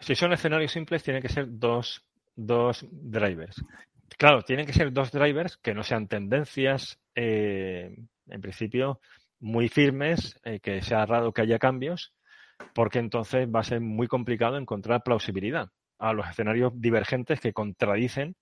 [0.01, 2.05] si son escenarios simples, tienen que ser dos,
[2.35, 3.63] dos drivers.
[4.19, 7.95] Claro, tienen que ser dos drivers que no sean tendencias, eh,
[8.29, 9.01] en principio,
[9.41, 12.15] muy firmes, eh, que sea raro que haya cambios,
[12.75, 18.37] porque entonces va a ser muy complicado encontrar plausibilidad a los escenarios divergentes que contradicen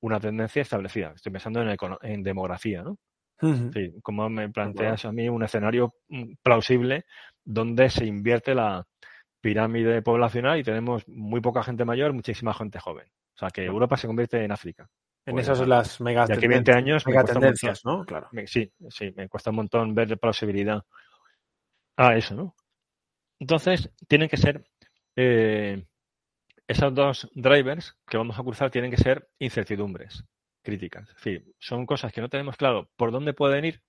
[0.00, 1.12] una tendencia establecida.
[1.14, 2.98] Estoy pensando en, en demografía, ¿no?
[3.72, 7.06] sí, como me planteas a mí un escenario mm, plausible
[7.42, 8.86] donde se invierte la
[9.40, 13.06] pirámide poblacional y tenemos muy poca gente mayor, muchísima gente joven.
[13.34, 14.88] O sea, que Europa se convierte en África.
[15.24, 18.04] En esas son las mega de aquí 20 años mega tendencias, ¿no?
[18.04, 18.28] Claro.
[18.46, 20.82] sí, sí, me cuesta un montón ver plausibilidad
[21.96, 22.54] a eso, ¿no?
[23.38, 24.64] Entonces, tienen que ser
[25.16, 25.84] eh,
[26.70, 30.24] esos dos drivers que vamos a cruzar tienen que ser incertidumbres
[30.62, 31.08] críticas.
[31.08, 33.82] Es decir, son cosas que no tenemos claro por dónde pueden ir,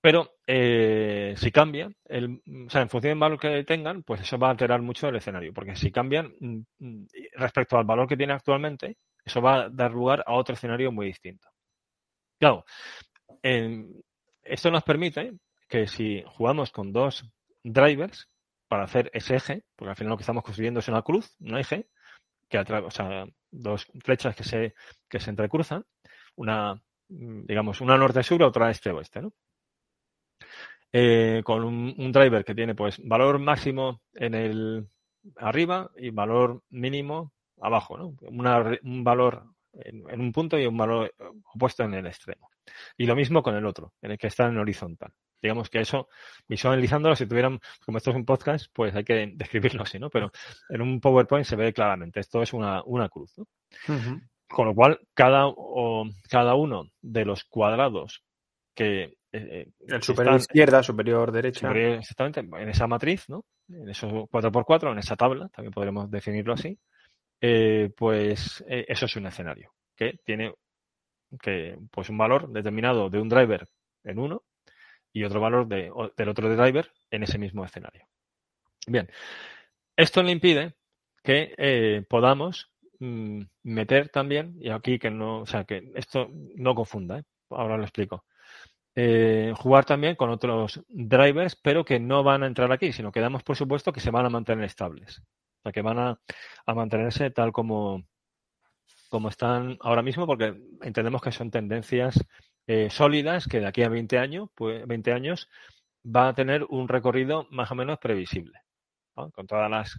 [0.00, 4.38] pero eh, si cambian, el, o sea, en función del valor que tengan, pues eso
[4.38, 8.16] va a alterar mucho el escenario, porque si cambian mm, mm, respecto al valor que
[8.16, 11.48] tiene actualmente, eso va a dar lugar a otro escenario muy distinto.
[12.38, 12.64] Claro,
[13.42, 15.34] esto nos permite
[15.68, 17.22] que si jugamos con dos
[17.62, 18.30] drivers,
[18.68, 21.56] para hacer ese eje, porque al final lo que estamos construyendo es una cruz, un
[21.56, 21.88] eje,
[22.48, 24.74] que o sea, dos flechas que se,
[25.08, 25.84] que se entrecruzan,
[26.36, 29.32] una, digamos, una norte-sur, otra este-oeste, ¿no?
[30.92, 34.88] Eh, con un, driver que tiene pues valor máximo en el
[35.36, 38.16] arriba y valor mínimo abajo, ¿no?
[38.22, 41.14] un valor en, en, un punto y un valor
[41.54, 42.48] opuesto en el extremo.
[42.96, 46.08] Y lo mismo con el otro, en el que está en horizontal digamos que eso,
[46.48, 50.10] visualizándolo, si tuvieran, como esto es un podcast, pues hay que describirlo así, ¿no?
[50.10, 50.30] Pero
[50.68, 53.46] en un PowerPoint se ve claramente, esto es una, una cruz, ¿no?
[54.48, 58.22] Con lo cual, cada, o, cada uno de los cuadrados
[58.74, 59.14] que...
[59.30, 61.70] Eh, el superior izquierda, superior derecha.
[61.70, 63.44] exactamente, en esa matriz, ¿no?
[63.68, 66.78] En esos 4x4, en esa tabla, también podremos definirlo así,
[67.40, 70.54] eh, pues eh, eso es un escenario que tiene
[71.40, 73.68] que, pues un valor determinado de un driver
[74.04, 74.42] en uno
[75.12, 78.06] y otro valor de, del otro driver en ese mismo escenario.
[78.86, 79.10] Bien,
[79.96, 80.74] esto le impide
[81.22, 82.70] que eh, podamos
[83.00, 87.24] mm, meter también, y aquí que no, o sea, que esto no confunda, ¿eh?
[87.50, 88.24] ahora lo explico.
[88.94, 93.20] Eh, jugar también con otros drivers, pero que no van a entrar aquí, sino que
[93.20, 95.18] damos por supuesto que se van a mantener estables.
[95.18, 96.20] O sea, que van a,
[96.66, 98.04] a mantenerse tal como,
[99.08, 102.24] como están ahora mismo, porque entendemos que son tendencias
[102.68, 105.48] eh, sólidas que de aquí a 20 años, pues 20 años
[106.04, 108.60] va a tener un recorrido más o menos previsible,
[109.14, 109.98] con todas las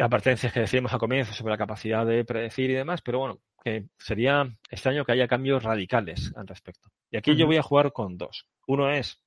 [0.00, 3.88] apartencias que decíamos al comienzo sobre la capacidad de predecir y demás, pero bueno, que
[3.98, 6.88] sería extraño que haya cambios radicales al respecto.
[7.10, 8.46] Y aquí yo voy a jugar con dos.
[8.66, 9.22] Uno es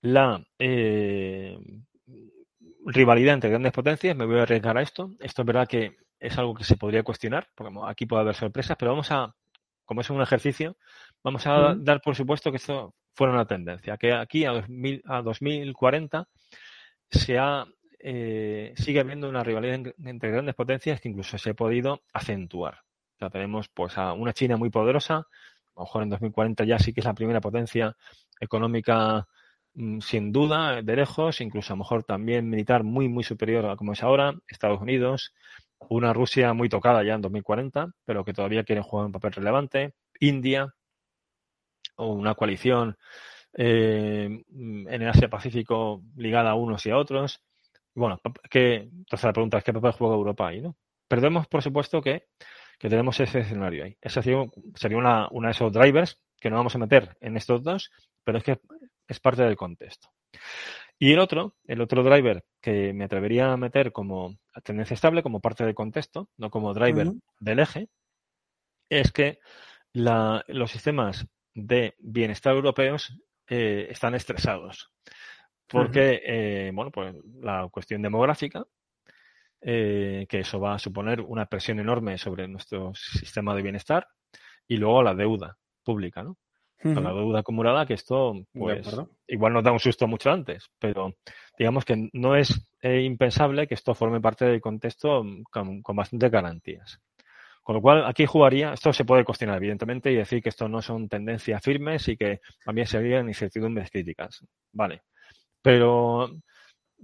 [0.00, 1.56] la eh,
[2.86, 5.12] rivalidad entre grandes potencias, me voy a arriesgar a esto.
[5.20, 8.76] Esto es verdad que es algo que se podría cuestionar, porque aquí puede haber sorpresas,
[8.76, 9.32] pero vamos a
[9.88, 10.76] como es un ejercicio,
[11.24, 15.22] vamos a dar por supuesto que esto fuera una tendencia, que aquí a, 2000, a
[15.22, 16.28] 2040
[17.10, 17.64] se ha,
[17.98, 22.82] eh, sigue habiendo una rivalidad entre grandes potencias que incluso se ha podido acentuar.
[23.14, 25.24] O sea, tenemos pues a una China muy poderosa, a
[25.74, 27.96] lo mejor en 2040 ya sí que es la primera potencia
[28.40, 29.26] económica
[29.72, 33.76] mm, sin duda, de lejos, incluso a lo mejor también militar muy, muy superior a
[33.76, 35.32] como es ahora, Estados Unidos,
[35.88, 39.94] una Rusia muy tocada ya en 2040, pero que todavía quiere jugar un papel relevante,
[40.20, 40.74] India,
[41.96, 42.96] o una coalición
[43.54, 47.40] eh, en el Asia-Pacífico ligada a unos y a otros.
[47.94, 50.76] Bueno, que, entonces la pregunta es qué papel juega Europa ahí, ¿no?
[51.08, 52.26] Perdemos, por supuesto, que,
[52.78, 53.96] que tenemos ese escenario ahí.
[54.00, 57.90] Ese sería una, una de esos drivers que no vamos a meter en estos dos,
[58.22, 58.60] pero es que
[59.08, 60.10] es parte del contexto.
[60.98, 65.40] Y el otro, el otro driver que me atrevería a meter como tendencia estable, como
[65.40, 67.88] parte del contexto, no como driver del eje,
[68.90, 69.38] es que
[69.94, 74.92] los sistemas de bienestar europeos eh, están estresados.
[75.66, 78.66] Porque, eh, bueno, pues la cuestión demográfica,
[79.62, 84.08] eh, que eso va a suponer una presión enorme sobre nuestro sistema de bienestar,
[84.66, 86.36] y luego la deuda pública, ¿no?
[86.82, 88.88] Con la deuda acumulada, que esto, pues,
[89.26, 91.14] igual nos da un susto mucho antes, pero
[91.58, 96.30] digamos que no es eh, impensable que esto forme parte del contexto con, con bastantes
[96.30, 97.00] garantías.
[97.68, 100.80] Con lo cual, aquí jugaría, esto se puede cuestionar, evidentemente, y decir que esto no
[100.80, 104.42] son tendencias firmes y que también serían incertidumbres críticas.
[104.72, 105.02] Vale.
[105.60, 106.30] Pero,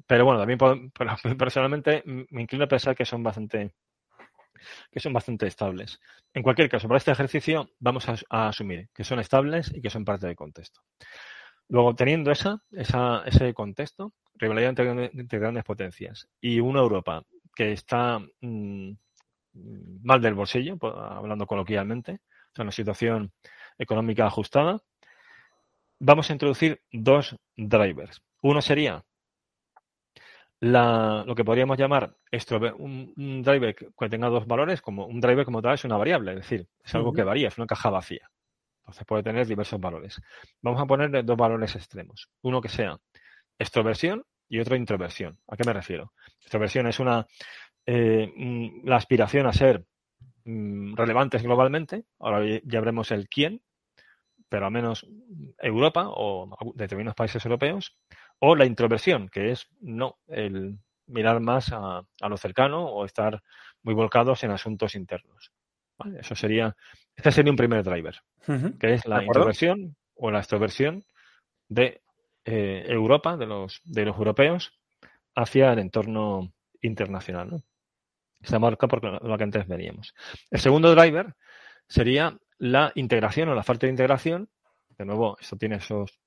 [0.06, 0.90] pero bueno, también
[1.38, 3.74] personalmente me inclino a pensar que son bastante
[4.90, 6.01] que son bastante estables.
[6.32, 10.05] En cualquier caso, para este ejercicio vamos a, asumir que son estables y que son
[10.05, 10.81] parte del contexto.
[11.68, 17.22] Luego, teniendo esa, ese contexto, rivalidad entre, grandes potencias y una Europa
[17.55, 18.90] que está mm,
[20.02, 23.32] mal del bolsillo, hablando coloquialmente, o sea, una situación
[23.78, 24.82] económica ajustada,
[25.98, 28.22] vamos a introducir dos drivers.
[28.43, 29.05] Uno sería
[30.65, 32.16] la, lo que podríamos llamar
[32.78, 36.39] un, driver que tenga dos valores, como un driver como tal es una variable, es
[36.39, 38.31] decir, es algo que varía, es una caja vacía.
[38.78, 40.20] Entonces puede tener diversos valores.
[40.62, 42.31] Vamos a ponerle dos valores extremos.
[42.43, 42.97] Uno que sea
[43.59, 45.39] extroversión y otro introversión.
[45.49, 46.12] ¿A qué me refiero?
[46.41, 47.27] Extroversión es una
[47.85, 49.85] eh, mm, la aspiración a ser
[50.45, 52.05] mm, relevantes globalmente.
[52.19, 53.61] Ahora ya veremos el quién,
[54.49, 55.07] pero al menos
[55.59, 57.97] Europa o determinados países europeos
[58.39, 63.43] o la introversión, que es no el mirar más a, lo cercano o estar
[63.82, 65.52] muy volcados en asuntos internos.
[66.19, 66.77] Eso sería,
[67.15, 68.20] este sería un primer driver,
[68.78, 71.05] que es la introversión o la extroversión
[71.69, 72.02] de
[72.44, 74.73] eh, Europa, de los, de los europeos,
[75.35, 77.51] hacia el entorno internacional.
[77.51, 77.62] ¿no?
[78.40, 80.15] Está marca por lo que antes veníamos.
[80.51, 81.35] El segundo driver
[81.89, 84.48] sería la integración o la falta de integración.
[84.98, 86.19] De nuevo, esto tiene esos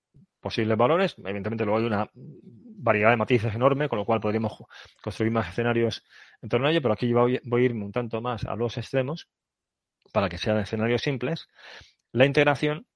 [0.48, 1.16] posibles valores.
[1.18, 4.64] Evidentemente luego hay una variedad de matices enorme, con lo cual podríamos
[5.04, 6.06] construir más escenarios
[6.42, 9.28] en torno a ello, pero aquí voy, a ir un tanto más a los extremos
[10.14, 11.50] para que sean escenarios simples.
[12.14, 12.88] La integración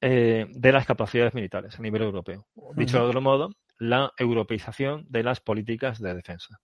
[0.00, 2.46] eh, de las capacidades militares a nivel europeo.
[2.76, 6.60] Dicho de otro modo, la europeización de las políticas de defensa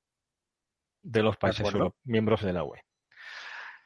[1.03, 1.67] de los países
[2.05, 2.85] miembros de la UE.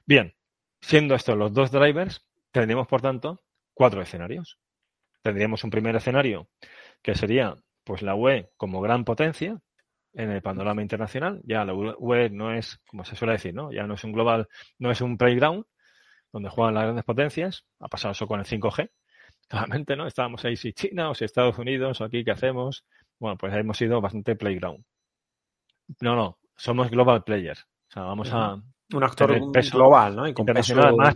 [0.04, 0.34] Bien,
[0.82, 3.40] siendo estos los dos drivers, tendríamos, por tanto,
[3.72, 4.58] cuatro escenarios
[5.22, 6.48] tendríamos un primer escenario
[7.02, 9.60] que sería pues la UE como gran potencia
[10.14, 11.40] en el panorama internacional.
[11.44, 13.72] Ya la UE no es, como se suele decir, ¿no?
[13.72, 15.64] Ya no es un global, no es un playground
[16.32, 17.66] donde juegan las grandes potencias.
[17.80, 18.90] Ha pasado eso con el 5G.
[19.48, 20.06] Claramente, ¿no?
[20.06, 22.84] Estábamos ahí si China o si Estados Unidos o aquí, ¿qué hacemos?
[23.18, 24.84] Bueno, pues hemos sido bastante playground.
[26.00, 27.62] No, no, somos global players.
[27.62, 28.62] O sea, vamos a,
[28.92, 29.38] un actor
[29.70, 30.28] global, ¿no?
[30.28, 31.14] Y con internacional, más,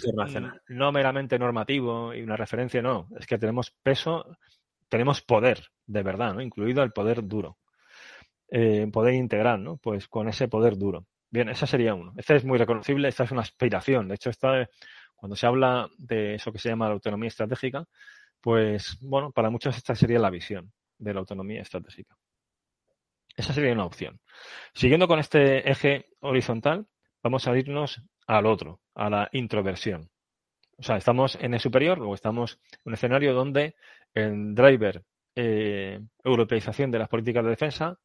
[0.68, 3.08] No meramente normativo y una referencia, no.
[3.18, 4.36] Es que tenemos peso,
[4.88, 6.40] tenemos poder, de verdad, ¿no?
[6.40, 7.58] Incluido el poder duro.
[8.48, 9.76] Eh, poder integral, ¿no?
[9.76, 11.06] Pues con ese poder duro.
[11.30, 12.12] Bien, ese sería uno.
[12.16, 14.08] Este es muy reconocible, esta es una aspiración.
[14.08, 14.68] De hecho, esta,
[15.14, 17.84] cuando se habla de eso que se llama la autonomía estratégica,
[18.40, 22.16] pues, bueno, para muchos esta sería la visión de la autonomía estratégica.
[23.36, 24.20] Esa sería una opción.
[24.72, 26.86] Siguiendo con este eje horizontal,
[27.26, 30.10] vamos a irnos al otro, a la introversión.
[30.78, 33.74] O sea, estamos en el superior o estamos en un escenario donde
[34.14, 35.02] el driver
[35.34, 37.98] eh, europeización de las políticas de defensa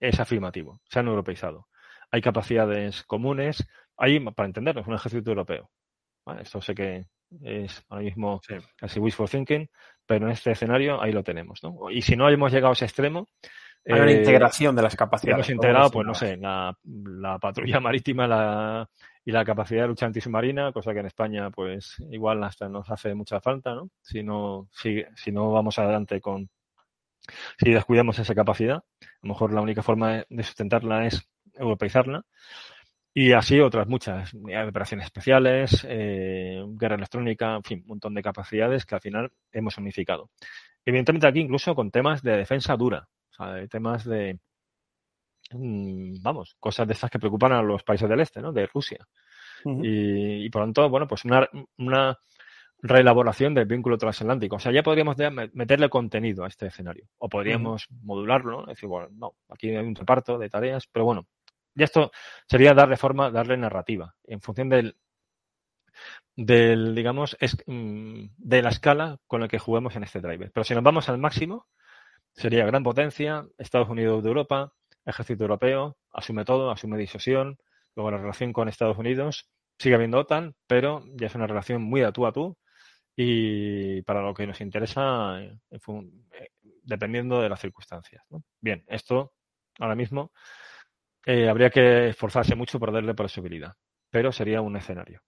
[0.00, 1.68] es afirmativo, se han europeizado.
[2.10, 3.64] Hay capacidades comunes,
[3.96, 5.70] hay, para entenderlo, un ejército europeo.
[6.40, 7.06] esto sé que
[7.42, 8.40] es ahora mismo
[8.76, 9.70] casi wishful thinking,
[10.06, 11.62] pero en este escenario ahí lo tenemos.
[11.62, 11.88] ¿no?
[11.88, 13.28] Y si no hemos llegado a ese extremo,
[13.86, 15.48] hay una eh, integración de las capacidades.
[15.48, 16.76] Hemos integrado, pues no sé, la,
[17.40, 18.86] patrulla marítima
[19.24, 23.14] y la capacidad de lucha antisubmarina, cosa que en España, pues igual hasta nos hace
[23.14, 23.90] mucha falta, ¿no?
[24.02, 26.48] Si no, si, si no vamos adelante con,
[27.58, 32.24] si descuidamos esa capacidad, a lo mejor la única forma de sustentarla es europeizarla.
[33.12, 38.86] Y así otras muchas, operaciones especiales, eh, guerra electrónica, en fin, un montón de capacidades
[38.86, 40.30] que al final hemos unificado.
[40.84, 43.08] Evidentemente aquí incluso con temas de defensa dura,
[43.48, 44.38] de temas de,
[45.52, 48.52] mm, vamos, cosas de estas que preocupan a los países del este, ¿no?
[48.52, 49.06] De Rusia.
[49.64, 51.46] y, por lo tanto, bueno, pues una,
[51.78, 52.18] una,
[52.82, 54.56] reelaboración del vínculo transatlántico.
[54.56, 55.16] O sea, ya podríamos
[55.52, 57.08] meterle contenido a este escenario.
[57.18, 61.26] O podríamos modularlo, decir, bueno, no, aquí hay un reparto de tareas, pero bueno,
[61.74, 62.10] ya esto
[62.48, 64.96] sería darle forma, darle narrativa, en función del,
[66.36, 70.50] del digamos, es, mm, de la escala con la que juguemos en este driver.
[70.52, 71.66] Pero si nos vamos al máximo,
[72.34, 74.72] sería gran potencia, Estados Unidos de Europa,
[75.04, 77.58] ejército europeo, asume todo, asume disuasión,
[77.94, 79.48] luego la relación con Estados Unidos,
[79.78, 82.56] sigue habiendo OTAN, pero ya es una relación muy a tú a tú
[83.16, 85.58] y para lo que nos interesa, eh,
[86.82, 88.24] dependiendo de las circunstancias.
[88.60, 89.32] Bien, esto
[89.78, 90.32] ahora mismo
[91.26, 93.74] eh, habría que esforzarse mucho por darle posibilidad,
[94.10, 95.22] pero sería un escenario.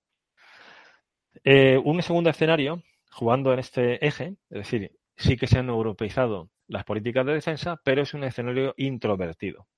[1.45, 6.51] Eh, un segundo escenario, jugando en este eje, es decir, sí que se han europeizado
[6.73, 9.69] las políticas de defensa, pero es un escenario introvertido.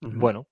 [0.00, 0.46] Bueno,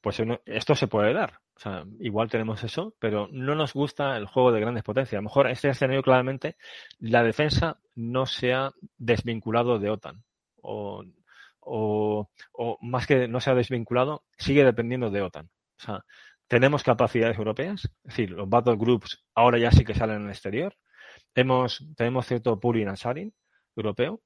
[0.00, 1.38] pues esto se puede dar.
[1.54, 5.18] O sea, igual tenemos eso, pero no nos gusta el juego de grandes potencias.
[5.18, 6.56] A lo mejor este escenario claramente
[6.98, 10.24] la defensa no se ha desvinculado de OTAN.
[10.62, 11.04] O,
[11.60, 15.46] o, o, más que no se ha desvinculado, sigue dependiendo de OTAN.
[15.46, 16.04] O sea,
[16.48, 20.30] tenemos capacidades europeas, es decir, los battle groups ahora ya sí que salen en el
[20.30, 20.74] exterior.
[21.34, 23.34] Hemos, tenemos cierto pooling and sharing
[23.76, 24.22] europeo,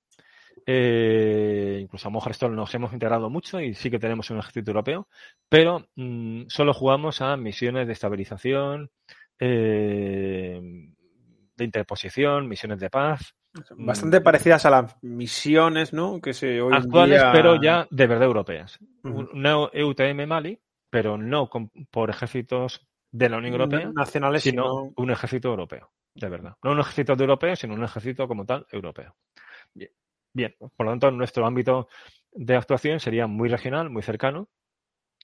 [0.67, 5.09] eh, incluso a esto nos hemos integrado mucho y sí que tenemos un ejército europeo,
[5.49, 8.91] pero mm, solo jugamos a misiones de estabilización,
[9.39, 10.61] eh,
[11.57, 13.35] de interposición, misiones de paz.
[13.77, 16.21] Bastante mm, parecidas a las misiones, ¿no?
[16.21, 18.79] Que se hoy actuales, pero ya de verdad europeas.
[19.03, 21.49] Una EUTM Mali, pero no
[21.91, 26.57] por ejércitos de la Unión Europea, nacionales, sino, un ejército europeo, de verdad.
[26.63, 29.17] No un ejército de europeo, sino un ejército como tal europeo.
[30.33, 30.55] Bien.
[30.59, 31.89] Por lo tanto, nuestro ámbito
[32.33, 34.49] de actuación sería muy regional, muy cercano.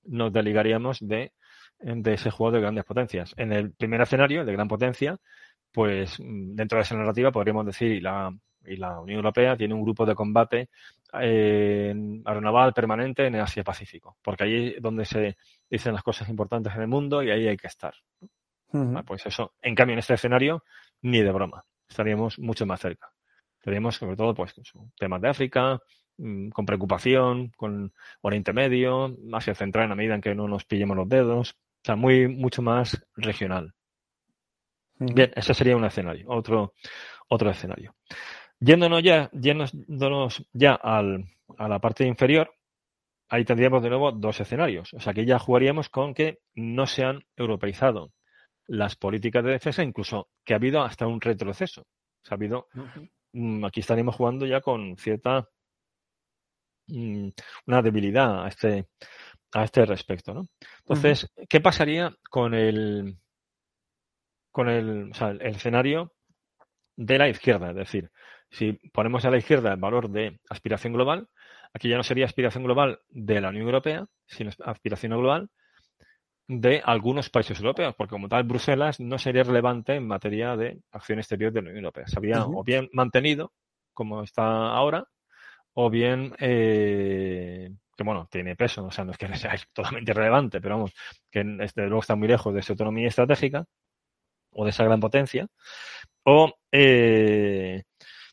[0.04, 1.32] Nos desligaríamos de,
[1.78, 3.34] de ese juego de grandes potencias.
[3.36, 5.18] En el primer escenario, de gran potencia,
[5.72, 8.32] pues dentro de esa narrativa podríamos decir, y la,
[8.64, 10.70] y la Unión Europea tiene un grupo de combate
[11.20, 15.36] eh, aeronaval permanente en Asia Pacífico, porque allí es donde se
[15.70, 17.94] dicen las cosas importantes en el mundo y ahí hay que estar.
[19.04, 20.64] pues eso, en cambio, en este escenario,
[21.02, 23.12] ni de broma, estaríamos mucho más cerca.
[23.66, 24.54] Tenemos sobre todo pues
[24.96, 25.82] temas de África,
[26.18, 30.64] mm, con preocupación, con Oriente Medio, Asia Central en la medida en que no nos
[30.64, 33.74] pillemos los dedos, o sea, muy, mucho más regional.
[35.00, 36.74] Bien, ese sería un escenario, otro,
[37.26, 37.96] otro escenario.
[38.60, 41.24] Yéndonos ya, yéndonos ya al,
[41.58, 42.54] a la parte inferior,
[43.28, 44.94] ahí tendríamos de nuevo dos escenarios.
[44.94, 48.12] O sea que ya jugaríamos con que no se han europeizado
[48.68, 51.84] las políticas de defensa, incluso que ha habido hasta un retroceso.
[52.30, 52.68] ha habido
[53.64, 55.48] aquí estaríamos jugando ya con cierta
[56.88, 57.28] mm,
[57.66, 58.88] una debilidad a este
[59.52, 60.48] a este respecto, ¿no?
[60.80, 63.16] Entonces, ¿qué pasaría con el
[64.50, 66.14] con el, o sea, el escenario
[66.96, 67.70] de la izquierda?
[67.70, 68.10] Es decir,
[68.50, 71.28] si ponemos a la izquierda el valor de aspiración global,
[71.72, 75.50] aquí ya no sería aspiración global de la Unión Europea, sino aspiración global
[76.48, 81.18] de algunos países europeos, porque como tal Bruselas no sería relevante en materia de acción
[81.18, 82.06] exterior de la Unión Europea.
[82.06, 83.52] Se había o bien mantenido,
[83.92, 85.08] como está ahora,
[85.74, 90.60] o bien eh, que bueno, tiene peso, o sea, no es que sea totalmente irrelevante,
[90.60, 90.92] pero vamos,
[91.30, 93.64] que desde luego está muy lejos de su autonomía estratégica
[94.52, 95.46] o de esa gran potencia,
[96.24, 97.82] o eh,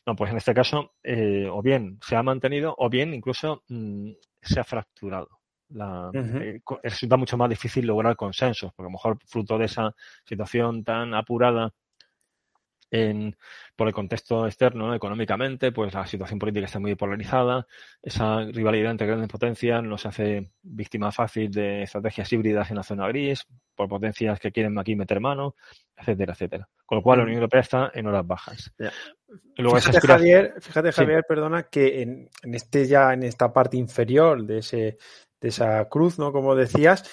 [0.06, 4.12] no, pues en este caso, eh, o bien se ha mantenido, o bien incluso mm,
[4.42, 5.28] se ha fracturado.
[5.70, 9.94] La, eh, resulta mucho más difícil lograr consensos, porque a lo mejor fruto de esa
[10.24, 11.72] situación tan apurada
[12.94, 13.36] en,
[13.76, 17.66] por el contexto externo, económicamente, pues la situación política está muy polarizada,
[18.00, 23.08] esa rivalidad entre grandes potencias nos hace víctima fácil de estrategias híbridas en la zona
[23.08, 25.56] gris, por potencias que quieren aquí meter mano,
[25.96, 26.68] etcétera, etcétera.
[26.86, 28.72] Con lo cual la Unión Europea está en horas bajas.
[29.56, 34.58] fíjate, Javier, fíjate, Javier, perdona, que en, en, este ya, en esta parte inferior de
[34.58, 34.98] ese
[35.44, 36.32] de esa cruz, ¿no?
[36.32, 37.04] Como decías,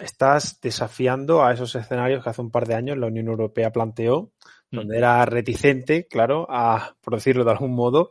[0.00, 4.32] estás desafiando a esos escenarios que hace un par de años la Unión Europea planteó,
[4.72, 8.10] donde era reticente, claro, a, por decirlo de algún modo,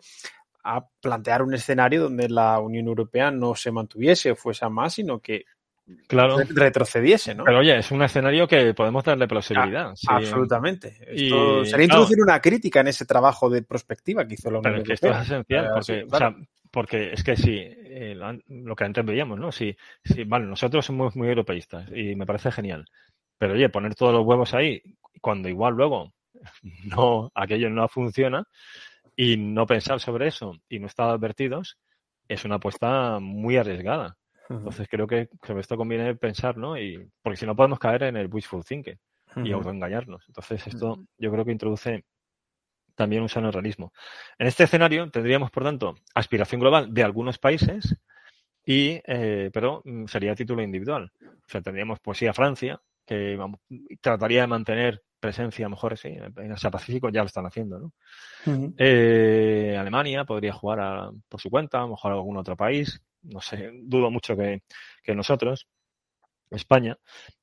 [0.64, 4.94] a plantear un escenario donde la Unión Europea no se mantuviese o fuese a más,
[4.94, 5.44] sino que
[6.08, 6.38] claro.
[6.48, 7.44] retrocediese, ¿no?
[7.44, 9.94] Pero oye, es un escenario que podemos darle plausibilidad.
[10.08, 11.00] Ah, absolutamente.
[11.06, 14.94] Esto sería introducir una crítica en ese trabajo de prospectiva que hizo la Unión Europea.
[14.94, 16.36] esto es esencial, porque, o sea,
[16.72, 17.62] porque es que sí,
[17.96, 18.16] eh,
[18.48, 19.52] lo que antes veíamos, ¿no?
[19.52, 22.86] Sí, sí, vale, nosotros somos muy europeístas y me parece genial.
[23.38, 24.82] Pero oye, poner todos los huevos ahí
[25.22, 26.14] cuando igual luego
[26.84, 28.46] no, aquello no funciona
[29.16, 31.78] y no pensar sobre eso y no estar advertidos
[32.28, 34.18] es una apuesta muy arriesgada.
[34.50, 36.78] Entonces creo que sobre esto conviene pensar, ¿no?
[36.78, 39.00] Y, porque si no podemos caer en el wishful thinking
[39.38, 40.24] y autoengañarnos.
[40.28, 42.04] Entonces esto yo creo que introduce
[42.96, 43.94] también un sano realismo.
[44.40, 47.96] En este escenario tendríamos, por tanto, aspiración global de algunos países,
[48.66, 51.12] y, eh, pero sería a título individual.
[51.22, 53.60] O sea, tendríamos pues sí a Francia, que vamos,
[54.02, 57.80] trataría de mantener presencia, a lo mejor sí, en Asia Pacífico ya lo están haciendo,
[57.80, 57.94] ¿no?
[58.78, 63.42] eh, Alemania podría jugar a, por su cuenta, a lo mejor algún otro país, no
[63.42, 64.64] sé, dudo mucho que,
[65.04, 65.68] que nosotros,
[66.50, 66.98] España.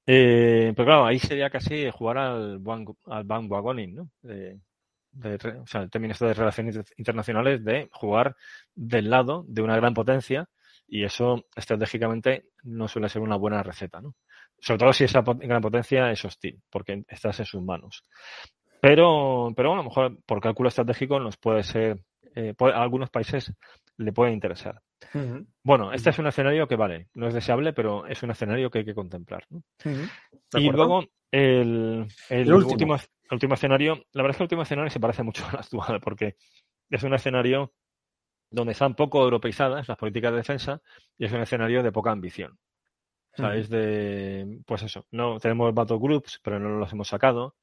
[0.07, 2.61] Eh, pero claro, ahí sería casi jugar al,
[3.07, 4.11] al bandwagoning, ¿no?
[5.13, 8.37] De, o sea, el término de relaciones internacionales de jugar
[8.75, 10.49] del lado de una gran potencia
[10.89, 14.15] y eso estratégicamente no suele ser una buena receta, ¿no?
[14.59, 18.05] Sobre todo si esa gran potencia es hostil, porque estás en sus manos.
[18.81, 22.01] Pero, pero bueno, a lo mejor por cálculo estratégico nos puede ser,
[22.35, 23.53] eh, algunos países
[23.99, 24.81] le puede interesar.
[25.63, 28.79] Bueno, este es un escenario que vale, no es deseable, pero es un escenario que
[28.79, 29.45] hay que contemplar.
[29.51, 29.63] ¿no?
[30.55, 32.95] Y luego el, el, último.
[32.97, 36.01] el último escenario, la verdad es que el último escenario se parece mucho al actual,
[36.01, 36.37] porque
[36.91, 37.73] es un escenario
[38.51, 40.83] donde están poco europeizadas las políticas de defensa
[41.19, 42.59] y es un escenario de poca ambición.
[43.35, 47.55] O sea, es de, pues eso, no tenemos battle groups, pero no los hemos sacado.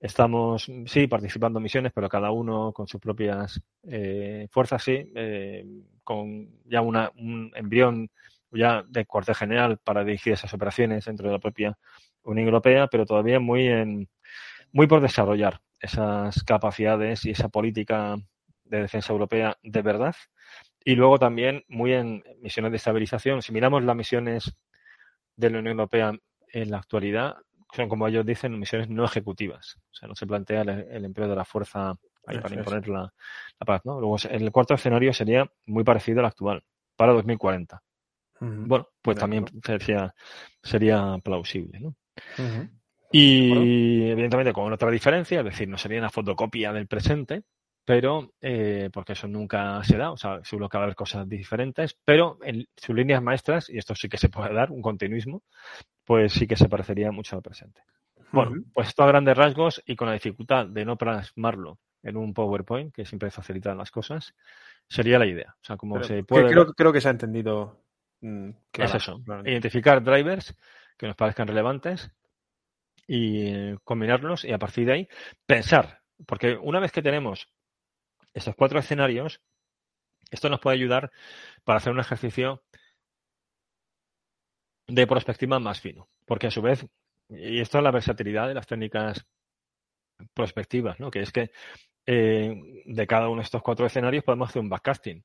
[0.00, 5.64] Estamos, sí, participando en misiones, pero cada uno con sus propias eh, fuerzas, sí, eh,
[6.04, 8.08] con ya una, un embrión
[8.52, 11.76] ya de cuartel general para dirigir esas operaciones dentro de la propia
[12.22, 14.08] Unión Europea, pero todavía muy en,
[14.72, 18.16] muy por desarrollar esas capacidades y esa política
[18.64, 20.14] de defensa europea de verdad.
[20.84, 23.42] Y luego también muy en misiones de estabilización.
[23.42, 24.54] Si miramos las misiones
[25.38, 26.12] de la Unión Europea
[26.52, 27.36] en la actualidad
[27.72, 29.76] son, como ellos dicen, misiones no ejecutivas.
[29.90, 31.94] O sea, no se plantea el, empleo de la fuerza
[32.26, 33.12] ahí para imponer la,
[33.58, 33.82] paz.
[33.84, 34.00] ¿no?
[34.00, 36.62] Luego, el cuarto escenario sería muy parecido al actual,
[36.96, 37.82] para 2040.
[38.40, 40.14] Bueno, pues también sería,
[40.62, 41.80] sería plausible.
[41.80, 41.94] ¿no?
[43.10, 47.42] Y evidentemente con otra diferencia, es decir, no sería una fotocopia del presente,
[47.88, 51.26] pero eh, porque eso nunca se da, o sea, seguro que va a haber cosas
[51.26, 55.42] diferentes, pero en sus líneas maestras, y esto sí que se puede dar, un continuismo,
[56.04, 57.80] pues sí que se parecería mucho al presente.
[58.30, 62.34] Bueno, pues esto a grandes rasgos y con la dificultad de no plasmarlo en un
[62.34, 64.34] PowerPoint, que siempre facilita las cosas,
[64.86, 65.54] sería la idea.
[65.54, 66.50] O sea, como se puede.
[66.50, 67.86] Creo, creo, que se ha entendido.
[68.20, 69.22] Mm, es eso.
[69.46, 70.54] Identificar drivers
[70.98, 72.10] que nos parezcan relevantes
[73.06, 75.08] y combinarlos y a partir de ahí
[75.46, 76.02] pensar.
[76.26, 77.48] Porque una vez que tenemos
[78.38, 79.40] estos cuatro escenarios,
[80.30, 81.10] esto nos puede ayudar
[81.64, 82.62] para hacer un ejercicio
[84.86, 86.86] de prospectiva más fino, porque a su vez,
[87.28, 89.26] y esto es la versatilidad de las técnicas
[90.34, 91.10] prospectivas, ¿no?
[91.10, 91.50] que es que
[92.06, 95.22] eh, de cada uno de estos cuatro escenarios podemos hacer un backcasting.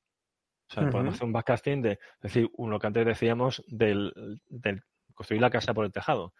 [0.68, 4.82] O sea, podemos hacer un backcasting de, es decir, lo que antes decíamos del, del
[5.14, 6.34] construir la casa por el tejado.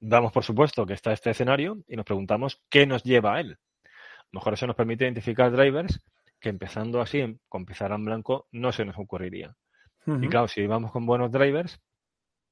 [0.00, 3.58] Damos por supuesto que está este escenario y nos preguntamos qué nos lleva a él.
[3.84, 6.00] A lo mejor eso nos permite identificar drivers
[6.40, 9.54] que empezando así, con pizarra en blanco, no se nos ocurriría.
[10.06, 11.78] Y claro, si vamos con buenos drivers,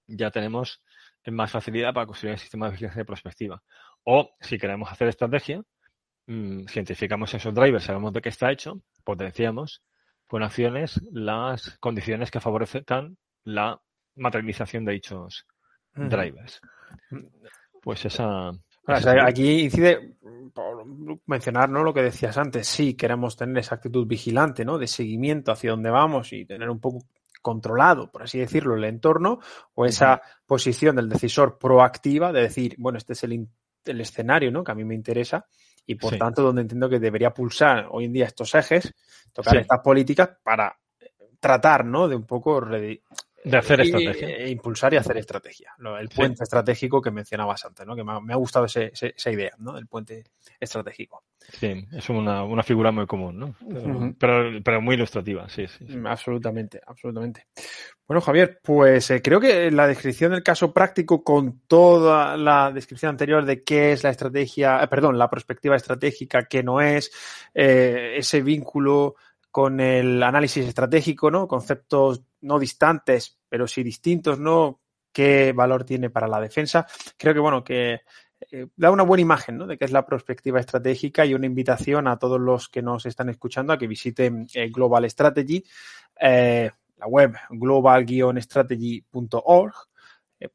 [0.06, 0.82] ya tenemos
[1.26, 3.62] más facilidad para construir el sistema de vigilancia de prospectiva.
[4.04, 5.62] O si queremos hacer estrategia,
[6.26, 9.82] mmm, si identificamos esos drivers, sabemos de qué está hecho, potenciamos
[10.26, 13.80] con acciones las condiciones que favorecen la
[14.16, 15.46] materialización de dichos
[15.94, 16.60] drivers.
[17.80, 18.50] Pues esa,
[18.86, 20.16] aquí incide
[20.52, 20.86] por
[21.26, 21.82] mencionar ¿no?
[21.84, 22.66] lo que decías antes.
[22.66, 24.78] Sí, queremos tener esa actitud vigilante, ¿no?
[24.78, 27.04] De seguimiento hacia dónde vamos y tener un poco
[27.42, 29.38] controlado, por así decirlo, el entorno
[29.74, 33.48] o esa posición del decisor proactiva de decir, bueno, este es el,
[33.84, 34.64] el escenario ¿no?
[34.64, 35.46] que a mí me interesa
[35.86, 38.92] y por tanto donde entiendo que debería pulsar hoy en día estos ejes,
[39.32, 40.76] tocar estas políticas para
[41.38, 42.08] tratar ¿no?
[42.08, 42.60] de un poco
[43.50, 44.28] de hacer estrategia.
[44.28, 45.72] E impulsar y hacer estrategia.
[46.00, 47.94] El puente estratégico que mencionabas antes, ¿no?
[47.94, 49.78] Que me ha, gustado esa idea, ¿no?
[49.78, 50.24] El puente
[50.58, 51.22] estratégico.
[51.52, 53.54] Sí, es una, una figura muy común, ¿no?
[54.18, 57.46] Pero, pero, muy ilustrativa, sí, sí, Absolutamente, absolutamente.
[58.06, 63.10] Bueno, Javier, pues eh, creo que la descripción del caso práctico con toda la descripción
[63.10, 67.12] anterior de qué es la estrategia, eh, perdón, la perspectiva estratégica, qué no es,
[67.54, 69.14] eh, ese vínculo
[69.56, 71.48] con el análisis estratégico, ¿no?
[71.48, 74.82] Conceptos no distantes, pero sí distintos, ¿no?
[75.10, 76.86] ¿Qué valor tiene para la defensa?
[77.16, 78.02] Creo que, bueno, que
[78.50, 79.66] eh, da una buena imagen, ¿no?
[79.66, 83.30] De qué es la perspectiva estratégica y una invitación a todos los que nos están
[83.30, 85.64] escuchando a que visiten eh, Global Strategy,
[86.20, 89.74] eh, la web global-strategy.org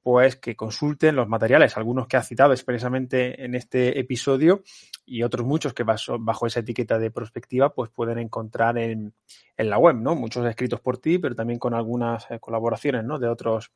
[0.02, 4.64] pues que consulten los materiales, algunos que ha citado expresamente en este episodio
[5.06, 9.14] y otros muchos que bajo, esa etiqueta de prospectiva pues pueden encontrar en,
[9.58, 10.16] la web, ¿no?
[10.16, 13.20] Muchos escritos por ti, pero también con algunas eh, colaboraciones, ¿no?
[13.20, 13.72] De otros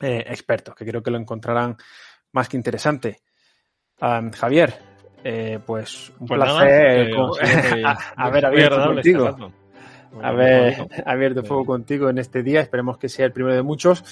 [0.00, 1.76] eh, expertos que creo que lo encontrarán
[2.32, 3.20] más que interesante.
[3.98, 4.74] Javier,
[5.24, 7.84] eh, pues un Pues placer eh,
[8.16, 9.52] haber abierto este contigo.
[10.12, 12.60] Muy haber abierto fuego contigo en este día.
[12.60, 14.04] Esperemos que sea el primero de muchos.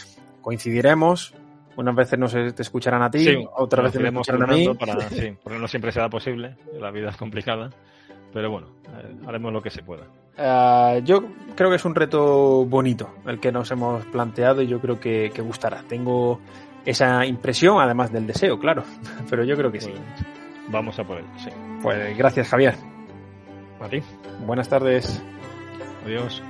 [0.47, 1.35] Coincidiremos.
[1.75, 4.55] Unas veces no se te escucharán a ti, Sí, otras nos veces me escucharán a
[4.55, 4.69] mí.
[4.79, 7.71] Para, sí, porque no siempre será posible, la vida es complicada,
[8.33, 10.05] pero bueno, eh, haremos lo que se pueda.
[10.39, 11.25] Ah, yo
[11.57, 15.33] creo que es un reto bonito el que nos hemos planteado y yo creo que,
[15.35, 15.83] que gustará.
[15.89, 16.39] Tengo
[16.85, 18.85] esa impresión, además del deseo, claro,
[19.29, 19.91] pero yo creo que sí.
[19.91, 20.27] Pues,
[20.69, 21.51] vamos a por ello, sí.
[21.83, 22.77] Pues gracias, Javier.
[23.81, 24.01] A ti,
[24.47, 25.21] Buenas tardes.
[26.05, 26.41] adiós.